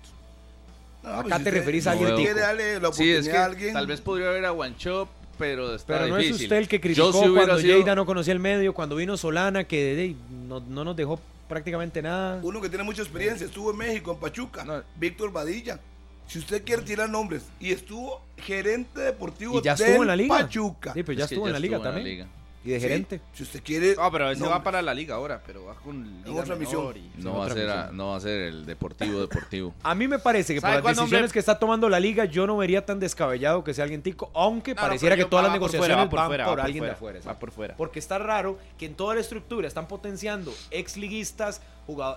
[1.05, 3.37] No, Acá pues, te usted- referís a alguien quiere darle la Sí, oportunidad es que
[3.37, 3.73] a alguien.
[3.75, 5.09] tal vez podría haber a One Shop,
[5.43, 6.37] pero está Pero no difícil.
[6.37, 9.17] es usted el que criticó si cuando sido- Lleida no conocía el medio, cuando vino
[9.17, 10.17] Solana, que de-
[10.47, 12.39] no, no nos dejó prácticamente nada.
[12.45, 14.83] Uno que tiene mucha experiencia, estuvo en México, en Pachuca, No.
[14.97, 15.81] Víctor Badilla.
[16.29, 20.17] Si usted quiere tirar nombres, y estuvo gerente deportivo Y ya del estuvo en la
[20.17, 20.39] liga.
[20.39, 20.93] Pachuca.
[20.95, 22.17] Sí, pero ya Es que estuvo en la liga estuvo en también.
[22.19, 22.29] liga.
[22.65, 23.21] Y de Sí, gerente.
[23.33, 23.97] Si usted quiere.
[23.99, 26.95] Ah, pero ese no, va para la liga ahora, pero va con liga otra misión.
[26.97, 29.75] y- No va, a otra ser a- no va a ser el deportivo deportivo.
[29.83, 31.33] A mí me parece que por ¿Sabe las decisiones nombre?
[31.33, 34.75] que está tomando la liga, yo no vería tan descabellado que sea alguien tico, aunque
[34.75, 36.65] No, no, pareciera que todas las negociaciones fuera, va por van fuera, por va por
[36.67, 37.21] alguien fuera, de afuera.
[37.27, 37.77] va por fuera.
[37.77, 41.63] Porque está raro que en toda la estructura están potenciando exliguistas,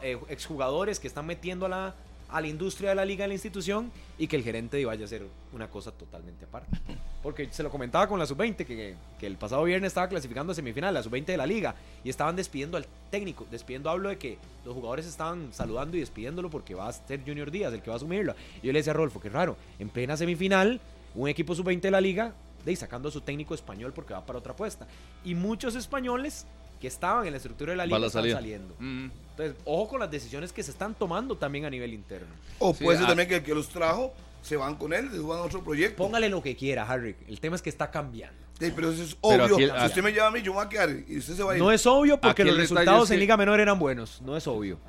[0.04, 1.96] eh, exjugadores que están metiendo a la,
[2.36, 5.08] a la industria de la liga, de la institución, y que el gerente vaya a
[5.08, 6.78] ser una cosa totalmente aparte.
[7.24, 10.56] Porque se lo comentaba con la sub-20, que, que el pasado viernes estaba clasificando a
[10.56, 13.48] semifinal, la sub-20 de la liga, y estaban despidiendo al técnico.
[13.50, 17.50] Despidiendo hablo de que los jugadores estaban saludando y despidiéndolo porque va a ser Junior
[17.52, 18.36] Díaz el que va a asumirlo.
[18.62, 20.82] Y yo le decía a Rolfo, que raro, en plena semifinal,
[21.16, 22.34] un equipo sub-20 de la liga,
[22.66, 24.88] de ahí sacando a su técnico español porque va para otra apuesta.
[25.24, 26.46] Y muchos españoles
[26.82, 28.76] que estaban en la estructura de la liga la están saliendo.
[28.78, 29.08] Mm.
[29.38, 32.28] Entonces, ojo con las decisiones que se están tomando también a nivel interno.
[32.60, 33.10] O Sí, puede ser ah.
[33.10, 35.98] también que el que los trajo se van con él, se van a otro proyecto.
[36.02, 37.16] Póngale lo que quiera, Harry.
[37.28, 38.38] El tema es que está cambiando.
[38.60, 39.44] Sí, pero eso es obvio.
[39.56, 39.86] aquí- si ah.
[39.88, 41.56] usted me llama a mí, yo me voy a quedar y usted se va a
[41.58, 41.62] ir.
[41.62, 44.22] No es obvio porque Aquí los resultados es en que- Liga Menor eran buenos.
[44.22, 44.80] No es obvio.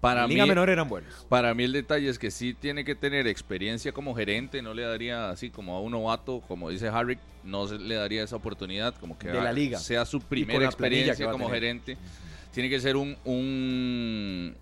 [0.00, 1.26] Para en mí, Liga Menor eran buenos.
[1.28, 4.82] para mí el detalle es que sí tiene que tener experiencia como gerente, no le
[4.82, 8.94] daría así como a un novato, como dice Harry, no se le daría esa oportunidad,
[8.94, 9.80] como que De la liga.
[9.80, 11.98] sea su primera experiencia como gerente.
[12.52, 14.54] Tiene que ser un, un,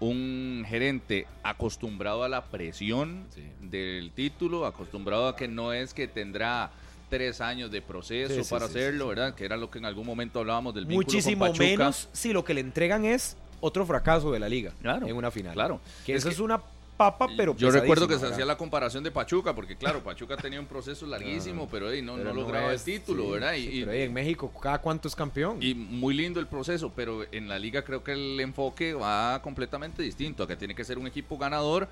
[0.00, 3.42] un gerente acostumbrado a la presión Sí.
[3.62, 6.70] del título, acostumbrado a que no es que tendrá
[7.08, 9.34] tres años de proceso Sí, para sí, hacerlo, ¿verdad?
[9.34, 12.44] Que era lo que en algún momento hablábamos del vínculo Muchísimo con menos si lo
[12.44, 15.54] que le entregan es otro fracaso de la liga Claro, en una final.
[15.54, 15.80] claro.
[16.04, 16.60] Que Es eso que- es una
[16.96, 20.58] papa, pero Yo recuerdo que se hacía la comparación de Pachuca, porque claro, Pachuca tenía
[20.60, 23.52] un proceso larguísimo, pero no, Pero no lograba es- el título, sí, ¿verdad?
[23.54, 25.58] sí, Y, pero en México, ¿cada cuánto es campeón?
[25.62, 30.02] y muy lindo el proceso, pero en la liga creo que el enfoque va completamente
[30.02, 31.88] distinto, a que tiene que ser un equipo ganador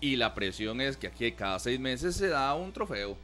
[0.00, 3.16] y la presión es que aquí cada seis meses se da un trofeo.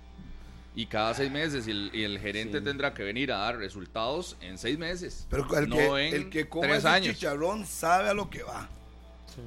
[0.78, 2.64] Y cada seis meses y el, y el gerente Sí.
[2.64, 5.26] tendrá que venir a dar resultados en seis meses.
[5.30, 7.14] Pero el no que, en el que tres ese años.
[7.14, 8.68] chicharrón sabe a lo que va.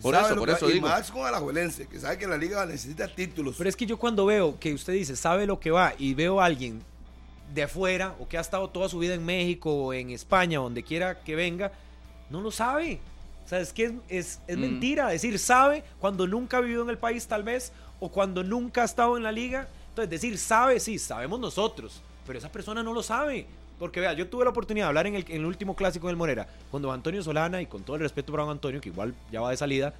[0.01, 0.69] Por eso, por que eso.
[0.69, 0.87] Y digo.
[0.87, 3.55] más con Alajuelense, que sabe que la liga necesita títulos.
[3.57, 6.39] Pero es que yo cuando veo que usted dice, sabe lo que va, y veo
[6.41, 6.81] a alguien
[7.53, 10.83] de afuera, o que ha estado toda su vida en México, o en España, donde
[10.83, 11.71] quiera que venga,
[12.29, 12.99] no lo sabe.
[13.45, 14.61] O sea, es que es, es- es Mm.
[14.61, 18.83] mentira decir sabe cuando nunca ha vivido en el país tal vez, o cuando nunca
[18.83, 19.67] ha estado en la liga.
[19.89, 23.47] Entonces, decir sabe, sí, sabemos nosotros, pero esa persona no lo sabe.
[23.79, 26.81] Porque vea, yo tuve la oportunidad de hablar en el, último clásico del Morera con
[26.81, 29.57] don Antonio Solana y con todo el respeto para Antonio, que igual ya va de
[29.57, 29.93] salida,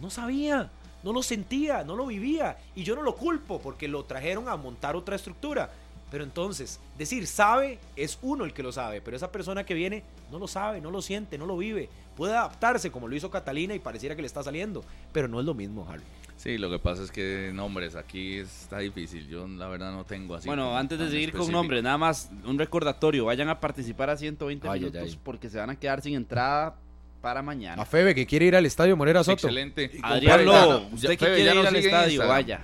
[0.00, 0.70] no sabía,
[1.02, 2.56] no lo sentía, no lo vivía.
[2.74, 5.70] Y yo no lo culpo porque lo trajeron a montar otra estructura.
[6.10, 10.02] Pero entonces, decir sabe es uno el que lo sabe, pero esa persona que viene
[10.30, 11.90] no lo sabe, no lo siente, no lo vive.
[12.16, 15.46] Puede adaptarse como lo hizo Catalina y pareciera que le está saliendo, pero no es
[15.46, 16.04] lo mismo, Harry.
[16.46, 19.26] Sí, lo que pasa es que nombres aquí está difícil.
[19.26, 20.46] Yo la verdad no tengo así.
[20.46, 23.24] Bueno, antes de seguir con nombres, nada más un recordatorio.
[23.24, 25.18] Vayan a participar a 120 Ay, minutos ay.
[25.24, 26.76] porque se van a quedar sin entrada
[27.20, 27.84] para A mañana.
[27.84, 29.32] Febe, que quiere ir al estadio Morera Soto.
[29.48, 29.90] Excelente.
[30.04, 32.60] Adrián Lobo, usted ya- que Febe, quiere ir al estadio, vaya.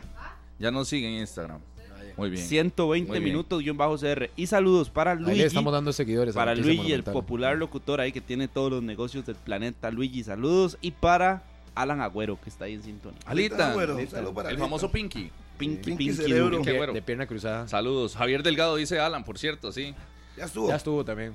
[0.60, 1.60] Ya nos sigue en Instagram.
[2.16, 2.44] Muy bien.
[2.46, 3.32] 120 Muy bien.
[3.32, 4.30] minutos guion bajo CR.
[4.36, 5.38] Y saludos para Ahí Luigi.
[5.40, 6.36] le estamos dando seguidores.
[6.36, 9.90] a Para Luigi, el popular locutor ahí que tiene todos los negocios del planeta.
[9.90, 10.78] Luigi, saludos.
[10.82, 11.42] Y para
[11.74, 13.18] Alan Agüero, que está ahí en sintonía.
[13.26, 14.16] Alita, Bueno, Alita.
[14.16, 14.64] saludo para el Alita.
[14.64, 15.30] famoso Pinky.
[15.58, 16.12] Pinky, Pinky Pinky,
[16.62, 16.92] Cerebro.
[16.92, 17.68] De pierna cruzada.
[17.68, 18.16] Saludos.
[18.16, 19.94] Javier Delgado dice Alan, por cierto, sí.
[20.36, 20.68] Ya estuvo.
[20.68, 21.34] Ya estuvo también.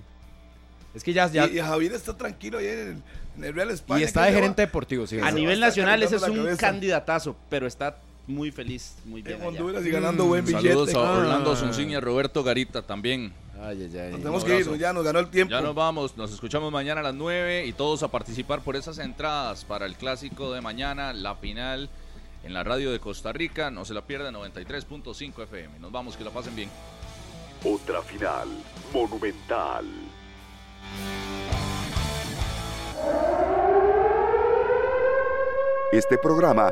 [0.93, 3.03] Es que ya, ya Y, y Javier está tranquilo ahí en el,
[3.37, 4.01] en el Real España.
[4.01, 5.19] y está de va- gerente deportivo, sí.
[5.19, 6.57] A nivel nacional ese es un cabeza.
[6.57, 7.97] candidatazo, pero está
[8.27, 9.35] muy feliz, muy bien.
[9.37, 9.49] En allá.
[9.49, 10.67] Honduras y ganando buen billete.
[10.69, 11.55] Saludos a Orlando Ah.
[11.55, 13.33] Zunzín y a Roberto Garita también.
[13.59, 14.11] Ay, ay, ay.
[14.11, 15.51] Nos tenemos que ir, ya nos ganó el tiempo.
[15.51, 18.99] Ya nos vamos, nos escuchamos mañana a las 9 y todos a participar por esas
[18.99, 21.89] entradas para el clásico de mañana, la final
[22.43, 23.71] en la radio de Costa Rica.
[23.71, 25.79] No se la pierdan, 93.5 FM.
[25.79, 26.69] Nos vamos, que la pasen bien.
[27.63, 28.47] Otra final
[28.93, 29.85] monumental.
[35.91, 36.71] Este programa